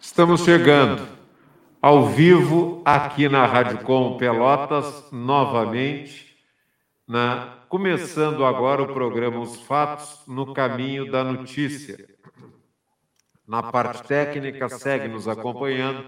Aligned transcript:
Estamos 0.00 0.44
chegando 0.44 1.08
ao 1.82 2.06
vivo 2.06 2.80
aqui 2.84 3.28
na 3.28 3.44
Rádio 3.44 3.80
Com 3.82 4.16
Pelotas, 4.16 5.10
novamente, 5.10 6.36
na, 7.06 7.58
começando 7.68 8.44
agora 8.44 8.80
o 8.80 8.94
programa 8.94 9.40
Os 9.40 9.60
Fatos 9.62 10.22
no 10.28 10.54
Caminho 10.54 11.10
da 11.10 11.24
Notícia. 11.24 12.08
Na 13.46 13.60
parte 13.60 14.04
técnica, 14.04 14.68
segue 14.68 15.08
nos 15.08 15.26
acompanhando 15.26 16.04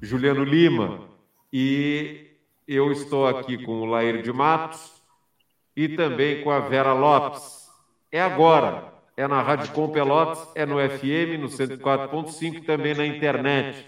Juliano 0.00 0.42
Lima 0.42 1.06
e 1.52 2.38
eu 2.66 2.90
estou 2.92 3.26
aqui 3.26 3.62
com 3.62 3.82
o 3.82 3.84
Lair 3.84 4.22
de 4.22 4.32
Matos 4.32 4.90
e 5.76 5.86
também 5.86 6.42
com 6.42 6.50
a 6.50 6.60
Vera 6.60 6.94
Lopes. 6.94 7.68
É 8.10 8.22
agora, 8.22 8.93
é 9.16 9.28
na 9.28 9.40
Rádio 9.42 9.72
Com 9.72 9.88
Pelotas, 9.88 10.48
é 10.54 10.66
no 10.66 10.76
FM, 10.76 11.40
no 11.40 11.48
104.5 11.48 12.56
e 12.56 12.60
também 12.62 12.94
na 12.94 13.06
internet. 13.06 13.86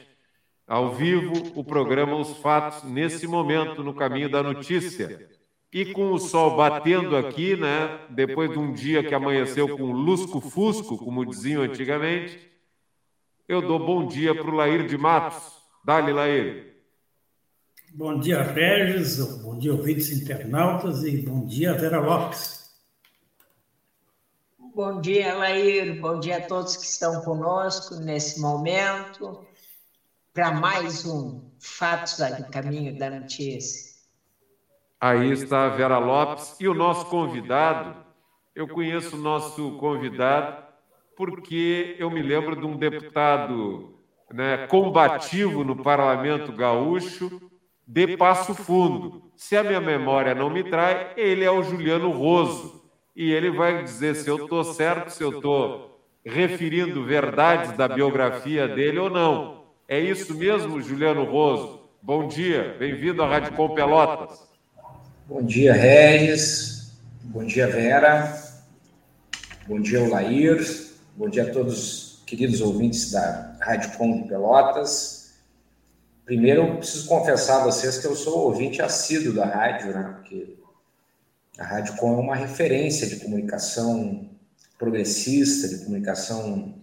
Ao 0.66 0.95
vivo, 0.95 1.52
o 1.55 1.64
programa 1.64 2.16
Os 2.16 2.37
Fatos, 2.38 2.83
nesse 2.84 3.27
momento, 3.27 3.83
no 3.83 3.95
caminho 3.95 4.28
da 4.28 4.42
notícia. 4.42 5.28
E 5.73 5.86
com 5.86 6.12
o 6.12 6.19
sol 6.19 6.56
batendo 6.56 7.16
aqui, 7.16 7.56
né, 7.56 8.00
depois 8.10 8.50
de 8.50 8.59
um 8.59 8.73
dia 8.73 9.02
que 9.02 9.14
amanheceu 9.14 9.77
com 9.77 9.92
lusco-fusco, 9.92 10.97
como 10.97 11.27
diziam 11.27 11.62
antigamente, 11.62 12.38
eu 13.48 13.61
dou 13.61 13.78
bom 13.78 14.06
dia 14.06 14.34
para 14.34 14.50
o 14.50 14.55
Lair 14.55 14.86
de 14.86 14.97
Matos. 14.97 15.52
Dale, 15.84 16.12
Lair. 16.12 16.74
Bom 17.95 18.19
dia, 18.19 18.42
Regis, 18.42 19.19
bom 19.42 19.56
dia, 19.56 19.72
ouvintes 19.72 20.11
internautas, 20.11 21.05
e 21.05 21.16
bom 21.19 21.47
dia, 21.47 21.72
Vera 21.74 22.00
Lopes. 22.00 22.55
Bom 24.76 25.00
dia, 25.00 25.34
Lair. 25.34 25.98
Bom 26.02 26.20
dia 26.20 26.36
a 26.36 26.40
todos 26.42 26.76
que 26.76 26.84
estão 26.84 27.22
conosco 27.22 27.94
nesse 27.94 28.38
momento 28.38 29.42
para 30.34 30.52
mais 30.52 31.06
um 31.06 31.50
Fatos 31.58 32.18
do 32.18 32.50
Caminho 32.50 32.98
da 32.98 33.08
Notícia. 33.08 33.94
Aí 35.00 35.33
está 35.33 35.64
a 35.64 35.68
Vera 35.70 35.96
Lopes 35.96 36.60
e 36.60 36.68
o 36.68 36.74
nosso 36.74 37.06
convidado. 37.06 38.05
Eu 38.55 38.68
conheço 38.68 39.16
o 39.16 39.18
nosso 39.18 39.78
convidado 39.78 40.62
porque 41.16 41.96
eu 41.98 42.11
me 42.11 42.20
lembro 42.20 42.55
de 42.55 42.66
um 42.66 42.77
deputado 42.77 43.98
né, 44.30 44.66
combativo 44.66 45.64
no 45.64 45.83
Parlamento 45.83 46.52
Gaúcho 46.52 47.50
de 47.86 48.14
Passo 48.18 48.55
Fundo. 48.55 49.33
Se 49.38 49.56
a 49.56 49.64
minha 49.64 49.80
memória 49.80 50.34
não 50.34 50.50
me 50.50 50.62
trai, 50.62 51.14
ele 51.16 51.46
é 51.46 51.50
o 51.50 51.62
Juliano 51.62 52.11
Roso 52.11 52.86
e 53.17 53.33
ele 53.33 53.50
vai 53.50 53.83
dizer 53.83 54.14
se 54.14 54.28
eu 54.28 54.45
estou 54.45 54.62
certo, 54.62 55.09
se 55.09 55.22
eu 55.22 55.31
estou 55.31 55.98
referindo 56.22 57.03
verdades 57.03 57.75
da 57.75 57.89
biografia 57.89 58.69
dele 58.69 58.98
ou 58.98 59.08
não. 59.08 59.64
É 59.89 59.98
isso 59.98 60.34
mesmo, 60.34 60.83
Juliano 60.83 61.25
Roso? 61.25 61.81
Bom 62.03 62.28
dia, 62.28 62.77
bem-vindo 62.78 63.23
à 63.23 63.28
Rádio 63.28 63.55
Com 63.55 63.75
Pelotas. 63.75 64.47
Bom 65.27 65.42
dia, 65.42 65.73
Regis. 65.73 66.92
Bom 67.23 67.42
dia, 67.42 67.67
Vera. 67.69 68.36
Bom 69.67 69.80
dia, 69.80 70.06
Lair. 70.06 70.61
Bom 71.17 71.30
dia 71.30 71.45
a 71.45 71.51
todos 71.51 72.23
queridos 72.27 72.61
ouvintes 72.61 73.12
da 73.12 73.56
Rádio 73.61 73.97
Com 73.97 74.28
Pelotas. 74.28 75.34
Primeiro, 76.27 76.62
eu 76.62 76.77
preciso 76.77 77.08
confessar 77.08 77.62
a 77.62 77.64
vocês 77.64 77.98
que 77.98 78.06
eu 78.06 78.14
sou 78.14 78.41
ouvinte 78.41 78.83
assíduo 78.83 79.33
da 79.33 79.47
rádio, 79.47 79.92
né? 79.92 80.17
Porque 80.17 80.56
a 81.58 81.64
Rádio 81.64 81.96
Com 81.96 82.18
é 82.18 82.20
uma 82.20 82.36
referência 82.36 83.06
de 83.06 83.16
comunicação 83.16 84.28
progressista, 84.78 85.68
de 85.68 85.84
comunicação 85.84 86.74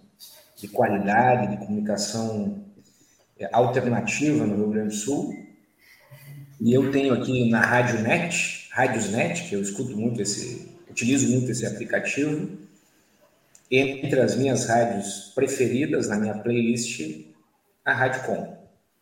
de 0.55 0.67
qualidade, 0.67 1.55
de 1.55 1.66
comunicação 1.66 2.63
é, 3.38 3.47
alternativa 3.51 4.45
no 4.45 4.55
Rio 4.55 4.69
Grande 4.69 4.89
do 4.89 4.95
Sul. 4.95 5.35
E 6.59 6.73
eu 6.73 6.91
tenho 6.91 7.13
aqui 7.13 7.50
na 7.50 7.62
Rádio 7.62 8.01
Net, 8.01 8.69
Rádios 8.72 9.12
Net, 9.12 9.47
que 9.47 9.56
eu 9.56 9.62
escuto 9.62 9.95
muito 9.95 10.22
esse, 10.22 10.69
utilizo 10.89 11.29
muito 11.29 11.51
esse 11.51 11.66
aplicativo, 11.66 12.57
entre 13.69 14.19
as 14.22 14.35
minhas 14.35 14.66
rádios 14.66 15.31
preferidas 15.35 16.07
na 16.07 16.17
minha 16.17 16.35
playlist, 16.35 17.28
a 17.85 17.94
Rádio 17.94 18.23
Com. 18.23 18.57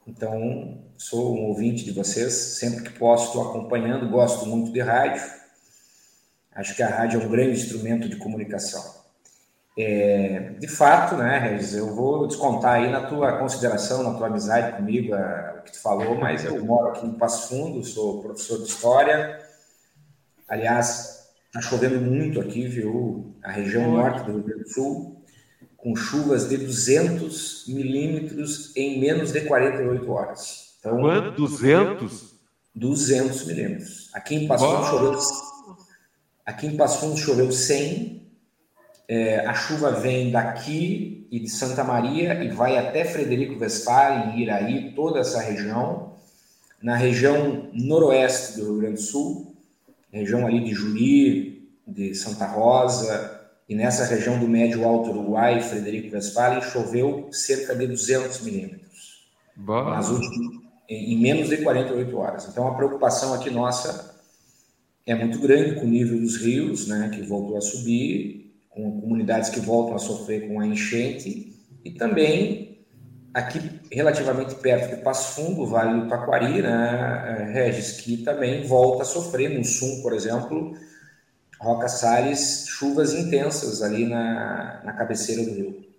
Então, 0.07 0.79
sou 0.97 1.37
um 1.37 1.43
ouvinte 1.45 1.85
de 1.85 1.91
vocês, 1.91 2.33
sempre 2.33 2.89
que 2.89 2.97
posso 2.97 3.27
estou 3.27 3.49
acompanhando, 3.49 4.09
gosto 4.09 4.45
muito 4.47 4.71
de 4.71 4.81
rádio 4.81 5.41
Acho 6.53 6.75
que 6.75 6.84
a 6.84 6.89
rádio 6.89 7.22
é 7.22 7.25
um 7.25 7.29
grande 7.29 7.59
instrumento 7.59 8.09
de 8.09 8.17
comunicação. 8.17 9.01
É, 9.78 10.51
de 10.59 10.67
fato, 10.67 11.16
né, 11.16 11.39
Regis, 11.39 11.73
eu 11.73 11.95
vou 11.95 12.28
descontar 12.28 12.73
aí 12.73 12.91
na 12.91 13.06
tua 13.06 13.38
consideração, 13.38 14.03
na 14.03 14.13
tua 14.17 14.28
amizade 14.28 14.75
comigo, 14.75 15.13
a, 15.13 15.59
o 15.59 15.63
que 15.63 15.72
tu 15.72 15.81
falou, 15.81 16.16
mas 16.16 16.44
eu 16.44 16.63
moro 16.63 16.90
aqui 16.90 17.06
em 17.06 17.13
Passo 17.13 17.50
Fundo, 17.50 17.84
sou 17.85 18.22
professor 18.22 18.57
de 18.57 18.69
História. 18.69 19.40
Aliás, 20.47 21.29
está 21.47 21.61
chovendo 21.61 22.01
muito 22.01 22.41
aqui, 22.41 22.67
viu? 22.67 23.34
A 23.41 23.51
região 23.51 23.91
norte 23.91 24.25
do 24.25 24.34
Rio 24.34 24.44
Grande 24.44 24.63
do 24.63 24.69
Sul, 24.69 25.23
com 25.78 25.95
chuvas 25.95 26.50
de 26.50 26.57
200 26.57 27.66
milímetros 27.69 28.75
em 28.75 29.00
menos 29.00 29.31
de 29.31 29.41
48 29.41 30.11
horas. 30.11 30.75
Então, 30.79 31.00
Quanto? 31.00 31.31
200? 31.31 32.35
200 32.75 33.45
milímetros. 33.45 34.09
Aqui 34.13 34.35
em 34.35 34.47
Passo 34.47 34.66
Fundo 34.66 34.85
choveu 34.85 35.19
Aqui 36.51 36.67
em 36.67 36.75
Passo 36.75 37.00
Fundo 37.00 37.17
choveu 37.17 37.50
100. 37.50 38.29
É, 39.07 39.39
a 39.45 39.53
chuva 39.53 39.91
vem 39.91 40.31
daqui 40.31 41.25
e 41.31 41.39
de 41.39 41.47
Santa 41.47 41.81
Maria 41.81 42.44
e 42.44 42.50
vai 42.50 42.78
até 42.78 43.06
Frederico 43.06 43.57
Westphalen, 43.57 44.38
Iraí, 44.38 44.91
toda 44.94 45.22
essa 45.22 45.40
região. 45.40 46.17
Na 46.81 46.97
região 46.97 47.69
noroeste 47.73 48.57
do 48.57 48.66
Rio 48.66 48.79
Grande 48.79 48.95
do 48.95 49.01
Sul, 49.01 49.56
região 50.11 50.45
ali 50.45 50.61
de 50.61 50.73
Juí, 50.73 51.69
de 51.88 52.13
Santa 52.13 52.45
Rosa, 52.47 53.40
e 53.69 53.73
nessa 53.73 54.03
região 54.03 54.38
do 54.38 54.47
Médio 54.47 54.85
Alto 54.85 55.09
Uruguai, 55.09 55.61
Frederico 55.61 56.13
Westphalen, 56.13 56.61
choveu 56.61 57.29
cerca 57.31 57.73
de 57.73 57.88
200 57.88 58.41
milímetros. 58.41 59.25
Nas 59.91 60.09
últimas, 60.09 60.63
em 60.90 61.17
menos 61.17 61.47
de 61.47 61.57
48 61.57 62.17
horas. 62.17 62.50
Então, 62.50 62.67
a 62.67 62.75
preocupação 62.75 63.34
aqui 63.34 63.50
nossa 63.50 64.10
é 65.06 65.16
muito 65.16 65.39
grande 65.39 65.75
com 65.75 65.85
o 65.85 65.89
nível 65.89 66.19
dos 66.19 66.38
rios, 66.38 66.88
né, 66.88 67.09
que 67.13 67.22
voltou 67.22 67.57
a 67.57 67.62
subir, 67.62 68.53
com 68.69 69.01
comunidades 69.01 69.50
que 69.50 69.59
voltam 69.59 69.95
a 69.95 70.00
sofrer 70.00 70.47
com 70.47 70.59
a 70.59 70.67
enchente, 70.67 71.53
e 71.84 71.91
também 71.91 72.85
aqui 73.34 73.59
relativamente 73.91 74.56
perto 74.56 74.95
de 74.95 75.01
Passo 75.01 75.35
Fundo, 75.35 75.66
Vale 75.66 76.01
do 76.01 76.07
Taquari, 76.07 76.61
né, 76.61 77.38
é, 77.40 77.51
Regis, 77.51 77.94
que 77.94 78.17
também 78.17 78.63
volta 78.66 79.03
a 79.03 79.06
sofrer, 79.06 79.50
no 79.50 79.63
sul, 79.63 80.01
por 80.01 80.13
exemplo, 80.13 80.73
Roca 81.59 81.88
Salles, 81.88 82.66
chuvas 82.67 83.13
intensas 83.13 83.81
ali 83.81 84.06
na, 84.06 84.81
na 84.84 84.94
cabeceira 84.94 85.44
do 85.44 85.53
rio. 85.53 85.91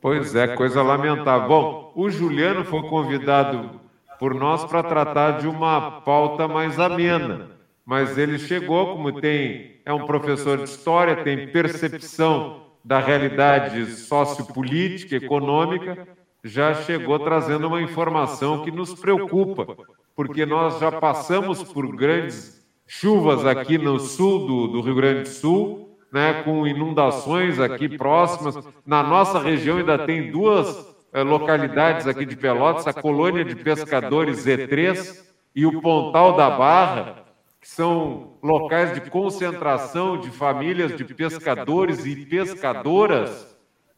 Pois 0.00 0.34
é, 0.34 0.54
coisa 0.54 0.82
lamentável. 0.82 1.48
Bom, 1.48 1.92
o 1.96 2.10
Juliano 2.10 2.64
foi 2.64 2.82
convidado 2.88 3.80
por 4.24 4.32
nós 4.32 4.64
para 4.64 4.82
tratar 4.82 5.32
de 5.32 5.46
uma 5.46 6.00
pauta 6.00 6.48
mais 6.48 6.80
amena. 6.80 7.50
Mas 7.84 8.16
ele 8.16 8.38
chegou, 8.38 8.94
como 8.94 9.20
tem, 9.20 9.82
é 9.84 9.92
um 9.92 10.06
professor 10.06 10.56
de 10.56 10.64
história, 10.64 11.22
tem 11.22 11.48
percepção 11.48 12.62
da 12.82 12.98
realidade 12.98 13.84
sociopolítica, 13.84 15.14
econômica, 15.16 16.08
já 16.42 16.72
chegou 16.72 17.18
trazendo 17.18 17.66
uma 17.66 17.82
informação 17.82 18.64
que 18.64 18.70
nos 18.70 18.94
preocupa, 18.94 19.76
porque 20.16 20.46
nós 20.46 20.80
já 20.80 20.90
passamos 20.90 21.62
por 21.62 21.94
grandes 21.94 22.66
chuvas 22.86 23.44
aqui 23.44 23.76
no 23.76 24.00
sul 24.00 24.46
do, 24.46 24.68
do 24.68 24.80
Rio 24.80 24.94
Grande 24.94 25.20
do 25.24 25.28
Sul, 25.28 25.98
né, 26.10 26.42
com 26.44 26.66
inundações 26.66 27.60
aqui 27.60 27.90
próximas. 27.98 28.56
Na 28.86 29.02
nossa 29.02 29.38
região 29.38 29.76
ainda 29.76 29.98
tem 29.98 30.30
duas 30.30 30.93
localidades 31.22 32.06
aqui 32.06 32.26
de 32.26 32.36
Pelotas, 32.36 32.86
a 32.86 32.92
colônia 32.92 33.44
de 33.44 33.54
pescadores 33.54 34.44
Z3 34.44 35.24
e 35.54 35.64
o 35.64 35.80
Pontal 35.80 36.36
da 36.36 36.50
Barra, 36.50 37.24
que 37.60 37.68
são 37.68 38.36
locais 38.42 38.92
de 38.94 39.08
concentração 39.10 40.18
de 40.18 40.30
famílias 40.30 40.96
de 40.96 41.04
pescadores 41.04 42.04
e 42.04 42.26
pescadoras 42.26 43.54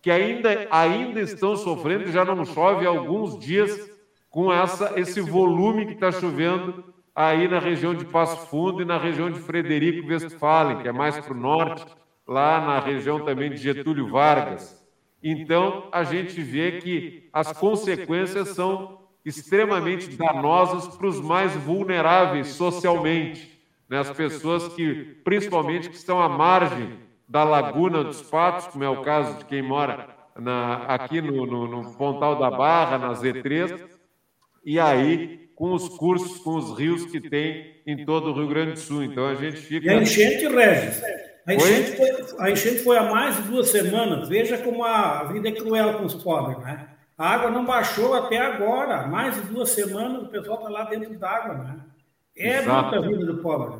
que 0.06 0.10
ainda, 0.10 0.68
ainda 0.70 1.20
estão 1.20 1.56
sofrendo, 1.56 2.06
já 2.12 2.24
não 2.24 2.44
chove 2.44 2.86
há 2.86 2.88
alguns 2.88 3.36
dias 3.38 3.90
com 4.30 4.52
essa, 4.52 4.92
esse 5.00 5.20
volume 5.20 5.86
que 5.86 5.94
está 5.94 6.12
chovendo 6.12 6.84
aí 7.14 7.48
na 7.48 7.58
região 7.58 7.94
de 7.94 8.04
Passo 8.04 8.46
Fundo 8.46 8.82
e 8.82 8.84
na 8.84 8.98
região 8.98 9.30
de 9.30 9.40
Frederico 9.40 10.06
Westphalen, 10.06 10.78
que 10.78 10.86
é 10.86 10.92
mais 10.92 11.18
para 11.18 11.32
o 11.32 11.36
norte, 11.36 11.86
lá 12.24 12.60
na 12.60 12.78
região 12.78 13.24
também 13.24 13.50
de 13.50 13.56
Getúlio 13.56 14.08
Vargas. 14.08 14.75
Então, 15.28 15.88
a 15.90 16.04
gente 16.04 16.40
vê 16.40 16.80
que 16.80 17.28
as 17.32 17.52
consequências 17.52 18.50
são 18.50 19.00
extremamente 19.24 20.16
danosas 20.16 20.96
para 20.96 21.08
os 21.08 21.20
mais 21.20 21.52
vulneráveis 21.56 22.48
socialmente, 22.48 23.60
né? 23.88 23.98
as 23.98 24.10
pessoas 24.10 24.68
que, 24.74 25.16
principalmente, 25.24 25.90
que 25.90 25.96
estão 25.96 26.20
à 26.20 26.28
margem 26.28 27.00
da 27.28 27.42
Laguna 27.42 28.04
dos 28.04 28.22
Patos, 28.22 28.68
como 28.68 28.84
é 28.84 28.88
o 28.88 29.02
caso 29.02 29.38
de 29.38 29.46
quem 29.46 29.62
mora 29.62 30.08
na, 30.38 30.84
aqui 30.84 31.20
no, 31.20 31.44
no, 31.44 31.66
no 31.66 31.96
Pontal 31.96 32.38
da 32.38 32.48
Barra, 32.48 32.96
na 32.96 33.12
Z3, 33.12 33.84
e 34.64 34.78
aí 34.78 35.50
com 35.56 35.72
os 35.72 35.88
cursos, 35.88 36.38
com 36.38 36.54
os 36.54 36.78
rios 36.78 37.06
que 37.06 37.20
tem 37.20 37.80
em 37.84 38.04
todo 38.04 38.30
o 38.30 38.32
Rio 38.32 38.46
Grande 38.46 38.72
do 38.72 38.78
Sul. 38.78 39.02
Então 39.02 39.26
a 39.26 39.34
gente 39.34 39.56
fica. 39.56 39.86
E 39.86 39.88
a 39.88 40.00
enchente, 40.00 40.46
Regis. 40.46 41.02
A 41.46 41.54
enchente, 41.54 41.96
foi, 41.96 42.10
a 42.40 42.50
enchente 42.50 42.78
foi 42.82 42.98
há 42.98 43.04
mais 43.04 43.36
de 43.36 43.42
duas 43.42 43.68
semanas. 43.68 44.28
Veja 44.28 44.58
como 44.58 44.84
a 44.84 45.24
vida 45.24 45.48
é 45.48 45.52
cruel 45.52 45.94
com 45.94 46.04
os 46.04 46.14
pobres, 46.14 46.58
né? 46.58 46.88
A 47.16 47.30
água 47.30 47.50
não 47.50 47.64
baixou 47.64 48.14
até 48.14 48.38
agora. 48.38 49.06
Mais 49.06 49.36
de 49.36 49.42
duas 49.42 49.70
semanas 49.70 50.24
o 50.24 50.28
pessoal 50.28 50.58
está 50.58 50.68
lá 50.68 50.84
dentro 50.84 51.16
d'água, 51.16 51.54
né? 51.54 51.76
É 52.36 52.58
Exato. 52.58 52.96
muita 52.96 53.08
vida 53.08 53.32
do 53.32 53.38
pobre. 53.38 53.78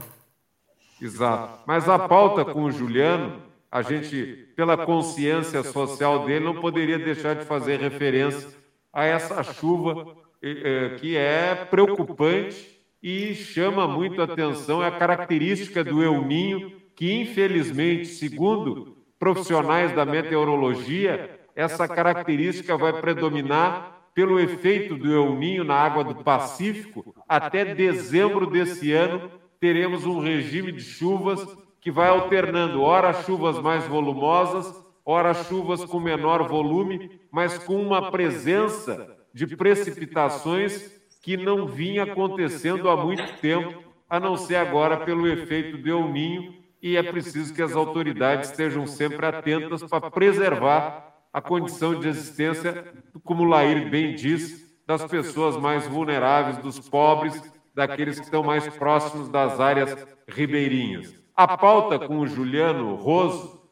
Exato. 1.02 1.58
Mas 1.66 1.88
a 1.88 1.98
pauta 1.98 2.44
com 2.44 2.62
o 2.62 2.70
Juliano, 2.70 3.42
a 3.70 3.82
gente, 3.82 4.48
pela 4.56 4.76
consciência 4.78 5.62
social 5.64 6.24
dele, 6.24 6.44
não 6.44 6.60
poderia 6.60 6.98
deixar 6.98 7.34
de 7.34 7.44
fazer 7.44 7.78
referência 7.80 8.48
a 8.92 9.04
essa 9.04 9.42
chuva 9.42 10.16
eh, 10.42 10.96
que 10.98 11.16
é 11.16 11.54
preocupante 11.54 12.80
e 13.02 13.34
chama 13.34 13.86
muito 13.86 14.22
a 14.22 14.24
atenção. 14.24 14.82
É 14.82 14.86
a 14.86 14.98
característica 14.98 15.84
do 15.84 16.02
El 16.02 16.22
Ninho, 16.22 16.85
que 16.96 17.12
infelizmente, 17.12 18.06
segundo 18.06 18.96
profissionais 19.18 19.92
da 19.92 20.04
meteorologia, 20.04 21.38
essa 21.54 21.86
característica 21.86 22.76
vai 22.76 23.00
predominar 23.00 24.08
pelo 24.14 24.40
efeito 24.40 24.96
do 24.96 25.12
El 25.12 25.36
Ninho 25.36 25.62
na 25.62 25.74
água 25.74 26.02
do 26.02 26.24
Pacífico. 26.24 27.14
Até 27.28 27.74
dezembro 27.74 28.46
desse 28.46 28.92
ano, 28.92 29.30
teremos 29.60 30.06
um 30.06 30.20
regime 30.20 30.72
de 30.72 30.80
chuvas 30.80 31.46
que 31.82 31.90
vai 31.90 32.08
alternando, 32.08 32.80
ora 32.80 33.12
chuvas 33.12 33.60
mais 33.60 33.86
volumosas, 33.86 34.74
ora 35.04 35.34
chuvas 35.34 35.84
com 35.84 36.00
menor 36.00 36.48
volume, 36.48 37.20
mas 37.30 37.58
com 37.58 37.80
uma 37.80 38.10
presença 38.10 39.14
de 39.34 39.46
precipitações 39.54 40.90
que 41.22 41.36
não 41.36 41.66
vinha 41.66 42.04
acontecendo 42.04 42.88
há 42.88 42.96
muito 42.96 43.38
tempo, 43.40 43.84
a 44.08 44.18
não 44.18 44.36
ser 44.36 44.56
agora 44.56 44.96
pelo 44.96 45.28
efeito 45.28 45.76
do 45.76 45.88
El 45.90 46.08
Ninho, 46.08 46.65
e 46.86 46.96
é 46.96 47.02
preciso 47.02 47.52
que 47.52 47.60
as 47.60 47.74
autoridades 47.74 48.48
estejam 48.48 48.86
sempre 48.86 49.26
atentas 49.26 49.82
para 49.82 50.08
preservar 50.08 51.16
a 51.32 51.40
condição 51.40 51.98
de 51.98 52.06
existência, 52.06 52.94
como 53.24 53.42
o 53.42 53.46
Lair 53.46 53.90
bem 53.90 54.14
disse, 54.14 54.78
das 54.86 55.04
pessoas 55.04 55.56
mais 55.56 55.84
vulneráveis, 55.88 56.58
dos 56.58 56.88
pobres, 56.88 57.42
daqueles 57.74 58.20
que 58.20 58.26
estão 58.26 58.44
mais 58.44 58.68
próximos 58.68 59.28
das 59.28 59.58
áreas 59.58 60.06
ribeirinhas. 60.28 61.12
A 61.34 61.58
pauta 61.58 61.98
com 61.98 62.20
o 62.20 62.26
Juliano 62.28 62.94
Roso 62.94 63.68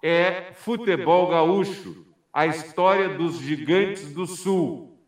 é 0.00 0.52
futebol 0.54 1.26
gaúcho, 1.30 2.06
a 2.32 2.46
história 2.46 3.08
dos 3.08 3.40
gigantes 3.40 4.14
do 4.14 4.24
Sul. 4.24 5.04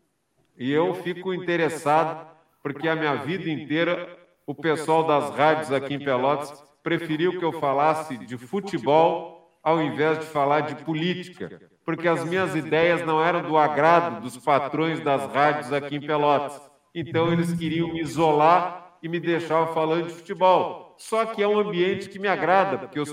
E 0.57 0.73
eu 0.73 0.93
fico 0.93 1.33
interessado, 1.33 2.27
porque 2.61 2.89
a 2.89 2.97
minha 2.97 3.15
vida 3.15 3.49
inteira 3.49 4.19
o 4.45 4.53
pessoal 4.53 5.05
das 5.05 5.33
rádios 5.33 5.71
aqui 5.71 5.93
em 5.93 5.99
Pelotas 5.99 6.64
preferiu 6.85 7.37
que 7.37 7.43
eu 7.43 7.51
falasse 7.51 8.15
de 8.17 8.37
futebol 8.37 9.59
ao 9.61 9.81
invés 9.81 10.19
de 10.19 10.25
falar 10.25 10.61
de 10.61 10.75
política 10.85 11.59
porque 11.85 12.07
as 12.07 12.25
minhas 12.25 12.55
ideias 12.55 13.05
não 13.05 13.23
eram 13.23 13.43
do 13.43 13.55
agrado 13.55 14.19
dos 14.19 14.35
patrões 14.37 14.99
das 14.99 15.31
rádios 15.31 15.71
aqui 15.71 15.95
em 15.95 16.01
Pelotas. 16.01 16.59
Então 16.93 17.31
eles 17.31 17.53
queriam 17.53 17.93
me 17.93 18.01
isolar 18.01 18.97
e 19.03 19.07
me 19.07 19.19
deixar 19.19 19.67
falando 19.67 20.07
de 20.07 20.13
futebol. 20.13 20.95
Só 20.97 21.27
que 21.27 21.43
é 21.43 21.47
um 21.47 21.59
ambiente 21.59 22.09
que 22.09 22.17
me 22.17 22.27
agrada, 22.27 22.79
porque 22.79 22.97
eu 22.97 23.05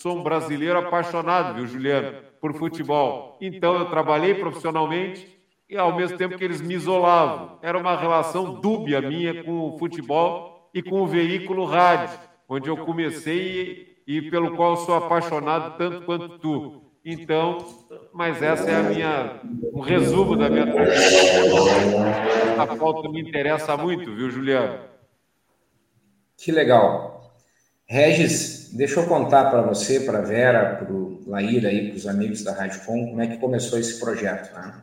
sou 0.00 0.18
um 0.18 0.22
brasileiro 0.22 0.78
apaixonado, 0.78 1.54
viu, 1.54 1.66
Juliano, 1.66 2.16
por 2.40 2.54
futebol. 2.54 3.36
Então 3.40 3.74
eu 3.76 3.84
trabalhei 3.86 4.34
profissionalmente 4.34 5.38
e 5.68 5.76
ao 5.76 5.94
mesmo 5.94 6.16
tempo 6.16 6.38
que 6.38 6.44
eles 6.44 6.62
me 6.62 6.74
isolavam. 6.74 7.58
Era 7.60 7.76
uma 7.76 7.96
relação 7.96 8.54
dúbia 8.54 9.02
minha 9.02 9.44
com 9.44 9.68
o 9.68 9.78
futebol 9.78 10.70
e 10.72 10.82
com 10.82 11.02
o 11.02 11.06
veículo 11.06 11.66
rádio, 11.66 12.18
onde 12.48 12.68
eu 12.68 12.76
comecei 12.78 13.96
e, 14.06 14.18
e 14.18 14.30
pelo 14.30 14.56
qual 14.56 14.76
sou 14.76 14.94
apaixonado 14.94 15.76
tanto 15.78 16.02
quanto 16.02 16.38
tu. 16.38 16.82
Então, 17.04 17.58
mas 18.14 18.42
essa 18.42 18.70
é 18.70 18.76
a 18.76 18.82
minha 18.82 19.40
um 19.74 19.80
resumo 19.80 20.36
da 20.36 20.48
minha 20.48 20.64
a 22.58 22.66
pauta 22.66 23.10
me 23.10 23.20
interessa 23.20 23.76
muito, 23.76 24.14
viu, 24.14 24.30
Juliano? 24.30 24.78
Que 26.36 26.50
legal. 26.50 27.14
Regis, 27.86 28.70
deixa 28.72 29.00
eu 29.00 29.06
contar 29.06 29.50
para 29.50 29.62
você, 29.62 30.00
para 30.00 30.18
a 30.18 30.22
Vera, 30.22 30.76
para 30.76 30.92
o 30.92 31.22
Laíra 31.26 31.68
aí, 31.68 31.88
para 31.88 31.96
os 31.96 32.06
amigos 32.06 32.42
da 32.42 32.52
Rádio 32.52 32.80
Com, 32.84 33.08
como 33.08 33.20
é 33.20 33.26
que 33.26 33.36
começou 33.36 33.78
esse 33.78 34.00
projeto. 34.00 34.54
Né? 34.54 34.82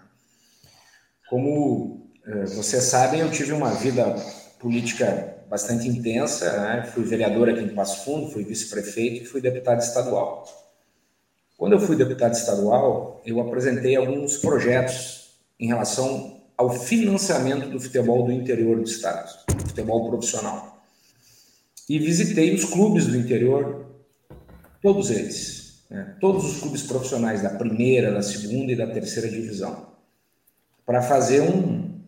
Como 1.30 2.12
eh, 2.26 2.46
vocês 2.46 2.84
sabem, 2.84 3.22
eu 3.22 3.32
tive 3.32 3.54
uma 3.54 3.72
vida 3.72 4.16
política 4.60 5.31
bastante 5.52 5.86
intensa, 5.86 6.62
né? 6.62 6.90
fui 6.94 7.04
vereador 7.04 7.50
aqui 7.50 7.60
em 7.60 7.76
Passo 7.76 8.06
Fundo, 8.06 8.32
fui 8.32 8.46
vice-prefeito 8.46 9.24
e 9.24 9.26
fui 9.26 9.42
deputado 9.42 9.82
estadual. 9.82 10.46
Quando 11.58 11.74
eu 11.74 11.80
fui 11.80 11.98
deputado 11.98 12.32
estadual, 12.32 13.22
eu 13.26 13.42
apresentei 13.42 13.98
alguns 13.98 14.38
projetos 14.38 15.34
em 15.60 15.68
relação 15.68 16.42
ao 16.56 16.72
financiamento 16.72 17.70
do 17.70 17.82
futebol 17.82 18.24
do 18.24 18.32
interior 18.32 18.78
do 18.78 18.86
estado, 18.86 19.30
futebol 19.68 20.10
profissional. 20.10 20.82
E 21.90 22.00
visitei 22.00 22.56
os 22.56 22.64
clubes 22.64 23.08
do 23.08 23.18
interior, 23.18 23.88
todos 24.82 25.12
eles, 25.12 25.84
né? 25.90 26.16
todos 26.22 26.46
os 26.46 26.62
clubes 26.62 26.84
profissionais 26.84 27.42
da 27.42 27.50
primeira, 27.50 28.14
da 28.14 28.22
segunda 28.22 28.72
e 28.72 28.76
da 28.78 28.88
terceira 28.88 29.30
divisão, 29.30 29.88
para 30.86 31.02
fazer 31.02 31.42
um 31.42 32.00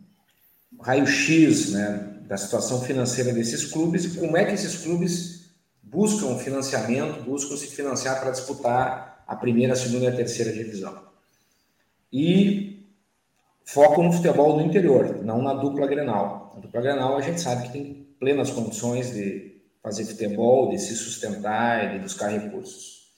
raio-x 0.80 1.72
né, 1.72 2.13
da 2.26 2.36
situação 2.36 2.80
financeira 2.80 3.32
desses 3.32 3.66
clubes 3.66 4.04
e 4.04 4.18
como 4.18 4.36
é 4.36 4.44
que 4.44 4.52
esses 4.52 4.82
clubes 4.82 5.50
buscam 5.82 6.38
financiamento, 6.38 7.22
buscam 7.22 7.56
se 7.56 7.68
financiar 7.68 8.20
para 8.20 8.30
disputar 8.30 9.24
a 9.26 9.36
primeira, 9.36 9.74
a 9.74 9.76
segunda 9.76 10.06
e 10.06 10.08
a 10.08 10.16
terceira 10.16 10.52
divisão. 10.52 11.04
E 12.12 12.86
foco 13.64 14.02
no 14.02 14.12
futebol 14.12 14.56
do 14.56 14.64
interior, 14.64 15.22
não 15.24 15.42
na 15.42 15.54
dupla 15.54 15.86
Grenal. 15.86 16.54
A 16.56 16.60
dupla 16.60 16.80
Grenal 16.80 17.16
a 17.16 17.20
gente 17.20 17.40
sabe 17.40 17.66
que 17.66 17.72
tem 17.72 18.06
plenas 18.18 18.50
condições 18.50 19.12
de 19.12 19.60
fazer 19.82 20.04
futebol, 20.04 20.70
de 20.70 20.78
se 20.78 20.94
sustentar, 20.94 21.92
de 21.92 21.98
buscar 21.98 22.28
recursos. 22.28 23.12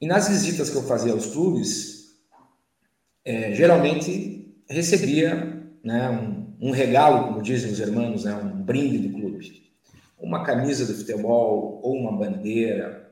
E 0.00 0.06
nas 0.06 0.28
visitas 0.28 0.70
que 0.70 0.76
eu 0.76 0.82
fazia 0.82 1.12
aos 1.12 1.26
clubes, 1.26 2.16
é, 3.24 3.54
geralmente 3.54 4.56
recebia 4.68 5.62
né, 5.84 6.10
um, 6.10 6.41
um, 6.62 6.70
regalo, 6.70 7.26
como 7.26 7.42
dizem 7.42 7.72
os 7.72 7.80
irmãos, 7.80 8.24
né, 8.24 8.34
um 8.34 8.62
brinde 8.62 8.98
do 9.08 9.18
clube. 9.18 9.62
Uma 10.18 10.44
camisa 10.44 10.86
do 10.86 10.94
futebol, 10.94 11.80
ou 11.82 11.96
uma 11.96 12.16
bandeira, 12.16 13.10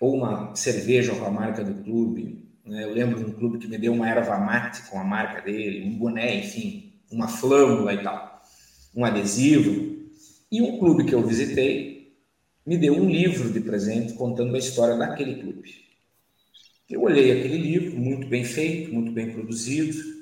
ou 0.00 0.14
uma 0.14 0.54
cerveja 0.54 1.14
com 1.14 1.24
a 1.24 1.30
marca 1.30 1.64
do 1.64 1.82
clube. 1.82 2.48
Né? 2.64 2.84
Eu 2.84 2.92
lembro 2.92 3.18
de 3.18 3.24
um 3.24 3.32
clube 3.32 3.58
que 3.58 3.66
me 3.66 3.76
deu 3.76 3.92
uma 3.92 4.08
erva 4.08 4.38
mate 4.38 4.88
com 4.88 5.00
a 5.00 5.04
marca 5.04 5.42
dele, 5.42 5.88
um 5.88 5.98
boné, 5.98 6.36
enfim, 6.36 6.92
uma 7.10 7.26
flâmula 7.26 7.92
e 7.92 8.02
tal, 8.02 8.42
um 8.94 9.04
adesivo. 9.04 9.96
E 10.50 10.62
um 10.62 10.78
clube 10.78 11.04
que 11.04 11.14
eu 11.14 11.26
visitei 11.26 12.14
me 12.64 12.76
deu 12.76 12.94
um 12.94 13.10
livro 13.10 13.52
de 13.52 13.60
presente 13.60 14.14
contando 14.14 14.54
a 14.54 14.58
história 14.58 14.96
daquele 14.96 15.36
clube. 15.36 15.86
Eu 16.88 17.02
olhei 17.02 17.32
aquele 17.32 17.58
livro, 17.58 17.98
muito 17.98 18.28
bem 18.28 18.44
feito, 18.44 18.94
muito 18.94 19.10
bem 19.10 19.32
produzido. 19.32 20.15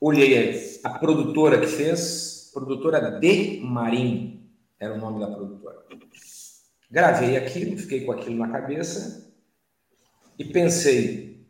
Olhei 0.00 0.80
a, 0.82 0.98
produtora 0.98 1.60
que 1.60 1.66
fez, 1.66 2.50
produtora 2.54 3.20
De 3.20 3.60
Marim, 3.60 4.50
era 4.78 4.94
o 4.94 4.98
nome 4.98 5.20
da 5.20 5.26
produtora. 5.26 5.84
Gravei 6.90 7.36
aquilo, 7.36 7.76
fiquei 7.76 8.04
com 8.04 8.12
aquilo 8.12 8.36
na 8.36 8.48
cabeça 8.48 9.30
e 10.38 10.44
pensei, 10.44 11.46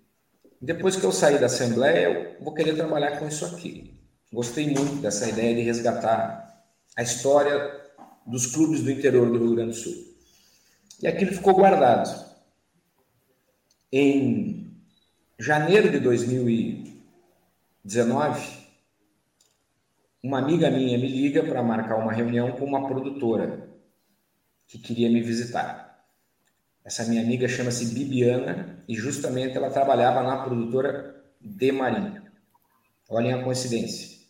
depois 0.60 0.96
que 0.96 1.04
eu 1.04 1.12
sair 1.12 1.38
da 1.38 1.46
Assembleia, 1.46 2.08
eu 2.08 2.44
vou 2.44 2.52
querer 2.52 2.74
trabalhar 2.74 3.20
com 3.20 3.28
isso 3.28 3.46
aqui. 3.46 3.96
Gostei 4.32 4.66
muito 4.66 5.00
dessa 5.00 5.28
ideia 5.28 5.54
de 5.54 5.62
resgatar 5.62 6.64
a 6.96 7.02
história 7.02 7.80
dos 8.26 8.46
clubes 8.46 8.82
do 8.82 8.90
interior 8.90 9.30
do 9.30 9.38
Rio 9.38 9.54
Grande 9.54 9.70
do 9.70 9.76
Sul. 9.76 9.94
E 11.00 11.06
aquilo 11.06 11.32
ficou 11.32 11.54
guardado. 11.54 12.28
Em 13.92 14.76
janeiro 15.38 15.88
de 15.88 16.00
2019, 17.84 18.68
uma 20.22 20.38
amiga 20.38 20.70
minha 20.70 20.98
me 20.98 21.08
liga 21.08 21.42
para 21.42 21.62
marcar 21.62 21.96
uma 21.96 22.12
reunião 22.12 22.52
com 22.52 22.64
uma 22.64 22.86
produtora 22.86 23.68
que 24.66 24.78
queria 24.78 25.08
me 25.08 25.22
visitar. 25.22 26.04
Essa 26.84 27.04
minha 27.04 27.22
amiga 27.22 27.48
chama-se 27.48 27.94
Bibiana 27.94 28.84
e 28.86 28.94
justamente 28.94 29.56
ela 29.56 29.70
trabalhava 29.70 30.22
na 30.22 30.42
produtora 30.42 31.24
de 31.40 31.72
Marinho. 31.72 32.22
Olhem 33.08 33.32
a 33.32 33.42
coincidência. 33.42 34.20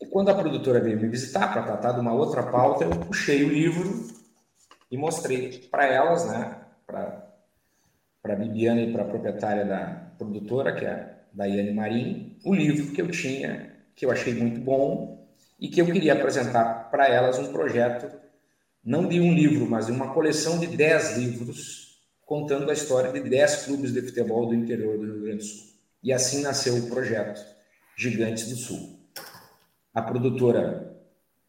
E 0.00 0.06
quando 0.06 0.28
a 0.28 0.34
produtora 0.34 0.80
veio 0.80 1.00
me 1.00 1.08
visitar 1.08 1.52
para 1.52 1.62
tratar 1.62 1.92
de 1.92 2.00
uma 2.00 2.12
outra 2.12 2.42
pauta, 2.42 2.84
eu 2.84 2.90
puxei 2.90 3.44
o 3.44 3.48
livro 3.48 4.08
e 4.90 4.96
mostrei 4.98 5.58
para 5.70 5.86
elas, 5.86 6.26
né, 6.26 6.60
para 6.86 7.32
a 8.24 8.36
Bibiana 8.36 8.82
e 8.82 8.92
para 8.92 9.02
a 9.02 9.08
proprietária 9.08 9.64
da 9.64 10.12
produtora, 10.18 10.74
que 10.74 10.84
é 10.84 11.13
a 11.34 11.38
Daiane 11.38 11.72
Marim, 11.72 12.38
o 12.44 12.54
livro 12.54 12.92
que 12.92 13.02
eu 13.02 13.10
tinha, 13.10 13.74
que 13.94 14.06
eu 14.06 14.10
achei 14.10 14.34
muito 14.34 14.60
bom 14.60 15.28
e 15.58 15.68
que 15.68 15.80
eu 15.80 15.86
queria 15.86 16.14
apresentar 16.14 16.90
para 16.90 17.08
elas 17.08 17.38
um 17.38 17.52
projeto, 17.52 18.10
não 18.84 19.08
de 19.08 19.20
um 19.20 19.34
livro, 19.34 19.68
mas 19.68 19.86
de 19.86 19.92
uma 19.92 20.12
coleção 20.12 20.58
de 20.58 20.66
10 20.66 21.18
livros 21.18 21.98
contando 22.24 22.70
a 22.70 22.74
história 22.74 23.12
de 23.12 23.28
10 23.28 23.64
clubes 23.64 23.92
de 23.92 24.02
futebol 24.02 24.46
do 24.46 24.54
interior 24.54 24.96
do 24.96 25.04
Rio 25.04 25.22
Grande 25.22 25.38
do 25.38 25.44
Sul. 25.44 25.74
E 26.02 26.12
assim 26.12 26.42
nasceu 26.42 26.76
o 26.76 26.88
projeto 26.88 27.44
Gigantes 27.96 28.48
do 28.48 28.56
Sul. 28.56 28.98
A 29.92 30.02
produtora 30.02 30.94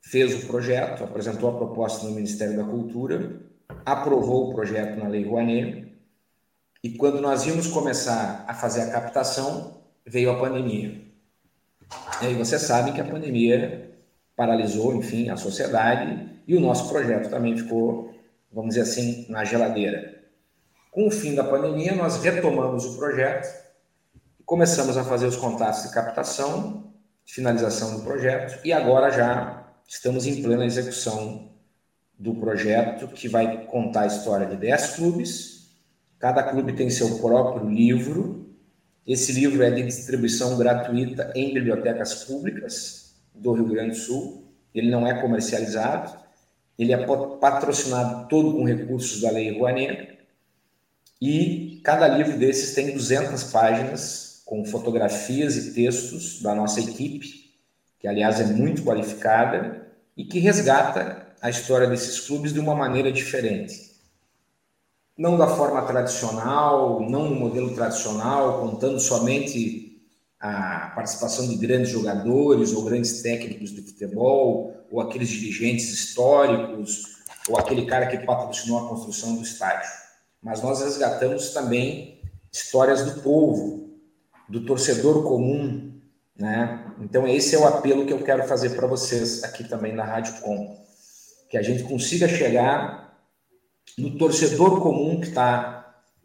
fez 0.02 0.44
o 0.44 0.48
projeto, 0.48 1.04
apresentou 1.04 1.50
a 1.50 1.58
proposta 1.58 2.06
no 2.06 2.14
Ministério 2.14 2.56
da 2.56 2.64
Cultura, 2.64 3.42
aprovou 3.86 4.50
o 4.50 4.54
projeto 4.54 4.98
na 4.98 5.08
Lei 5.08 5.26
Rouanet, 5.26 5.85
e 6.86 6.98
quando 6.98 7.22
nós 7.22 7.46
íamos 7.46 7.68
começar 7.68 8.46
a 8.48 8.54
fazer 8.54 8.82
a 8.82 8.92
captação, 8.92 9.82
veio 10.06 10.32
a 10.32 10.40
pandemia. 10.40 11.02
E 12.22 12.28
aí 12.28 12.34
você 12.36 12.60
sabe 12.60 12.92
que 12.92 13.02
a 13.02 13.06
pandemia 13.06 13.92
paralisou, 14.36 14.96
enfim, 14.96 15.30
a 15.30 15.38
sociedade 15.38 16.42
e 16.48 16.56
o 16.56 16.60
nosso 16.60 16.90
projeto 16.90 17.30
também 17.30 17.58
ficou, 17.58 18.14
vamos 18.52 18.76
dizer 18.76 18.90
assim, 18.90 19.26
na 19.30 19.44
geladeira. 19.44 20.24
Com 20.92 21.08
o 21.08 21.12
fim 21.12 21.36
da 21.36 21.44
pandemia, 21.44 21.96
nós 21.96 22.22
retomamos 22.22 22.86
o 22.86 22.98
projeto 22.98 23.66
Começamos 24.46 24.96
a 24.96 25.04
fazer 25.04 25.26
os 25.26 25.36
contatos 25.36 25.82
de 25.82 25.90
captação, 25.90 26.94
finalização 27.26 27.98
do 27.98 28.04
projeto 28.04 28.64
e 28.64 28.72
agora 28.72 29.10
já 29.10 29.74
estamos 29.88 30.28
em 30.28 30.44
plena 30.44 30.64
execução 30.64 31.50
do 32.14 32.36
projeto 32.36 33.08
que 33.08 33.28
vai 33.28 33.66
contar 33.66 34.02
a 34.02 34.06
história 34.06 34.46
de 34.46 34.56
10 34.56 34.98
clubes. 34.98 35.55
Cada 36.26 36.42
clube 36.42 36.74
tem 36.74 36.90
seu 36.90 37.20
próprio 37.20 37.70
livro. 37.70 38.50
Esse 39.06 39.32
livro 39.32 39.62
é 39.62 39.70
de 39.70 39.84
distribuição 39.84 40.58
gratuita 40.58 41.32
em 41.36 41.54
bibliotecas 41.54 42.24
públicas 42.24 43.14
do 43.36 43.54
Rio 43.54 43.68
Grande 43.68 43.92
do 43.92 43.98
Sul. 43.98 44.52
Ele 44.74 44.90
não 44.90 45.06
é 45.06 45.22
comercializado. 45.22 46.18
Ele 46.80 46.94
é 46.94 46.98
patrocinado 47.40 48.28
todo 48.28 48.54
com 48.54 48.64
recursos 48.64 49.22
da 49.22 49.30
Lei 49.30 49.56
Rouanet. 49.56 50.18
E 51.22 51.80
cada 51.84 52.08
livro 52.08 52.40
desses 52.40 52.74
tem 52.74 52.92
200 52.92 53.44
páginas 53.44 54.42
com 54.48 54.66
fotografias 54.66 55.56
e 55.56 55.76
textos 55.76 56.42
da 56.42 56.56
nossa 56.56 56.80
equipe, 56.80 57.54
que 58.00 58.08
aliás 58.08 58.40
é 58.40 58.46
muito 58.46 58.84
qualificada 58.84 59.92
e 60.18 60.26
que 60.26 60.40
resgata 60.40 61.36
a 61.40 61.52
história 61.52 61.86
desses 61.86 62.20
clubes 62.22 62.52
de 62.52 62.60
uma 62.60 62.74
maneira 62.74 63.12
diferente. 63.12 63.95
Não 65.18 65.38
da 65.38 65.48
forma 65.48 65.82
tradicional, 65.84 67.00
não 67.02 67.30
no 67.30 67.36
modelo 67.36 67.74
tradicional, 67.74 68.60
contando 68.60 69.00
somente 69.00 70.02
a 70.40 70.92
participação 70.94 71.48
de 71.48 71.56
grandes 71.56 71.90
jogadores 71.90 72.74
ou 72.74 72.84
grandes 72.84 73.22
técnicos 73.22 73.72
de 73.72 73.82
futebol, 73.82 74.74
ou 74.92 75.00
aqueles 75.00 75.30
dirigentes 75.30 75.90
históricos, 75.90 77.16
ou 77.48 77.58
aquele 77.58 77.86
cara 77.86 78.08
que 78.08 78.26
patrocinou 78.26 78.80
a 78.80 78.90
construção 78.90 79.36
do 79.36 79.42
estádio. 79.42 79.90
Mas 80.42 80.62
nós 80.62 80.82
resgatamos 80.82 81.50
também 81.52 82.22
histórias 82.52 83.04
do 83.04 83.22
povo, 83.22 83.98
do 84.50 84.66
torcedor 84.66 85.24
comum, 85.24 86.00
né? 86.38 86.94
Então 87.00 87.28
esse 87.28 87.56
é 87.56 87.60
o 87.60 87.66
apelo 87.66 88.06
que 88.06 88.14
eu 88.14 88.24
quero 88.24 88.44
fazer 88.44 88.72
para 88.72 88.86
vocês 88.86 89.44
aqui 89.44 89.64
também 89.64 89.94
na 89.94 90.04
Rádio 90.04 90.42
Com, 90.42 90.78
que 91.50 91.58
a 91.58 91.62
gente 91.62 91.84
consiga 91.84 92.28
chegar 92.28 93.05
no 93.98 94.18
torcedor 94.18 94.82
comum 94.82 95.20
que 95.20 95.28
está 95.28 95.76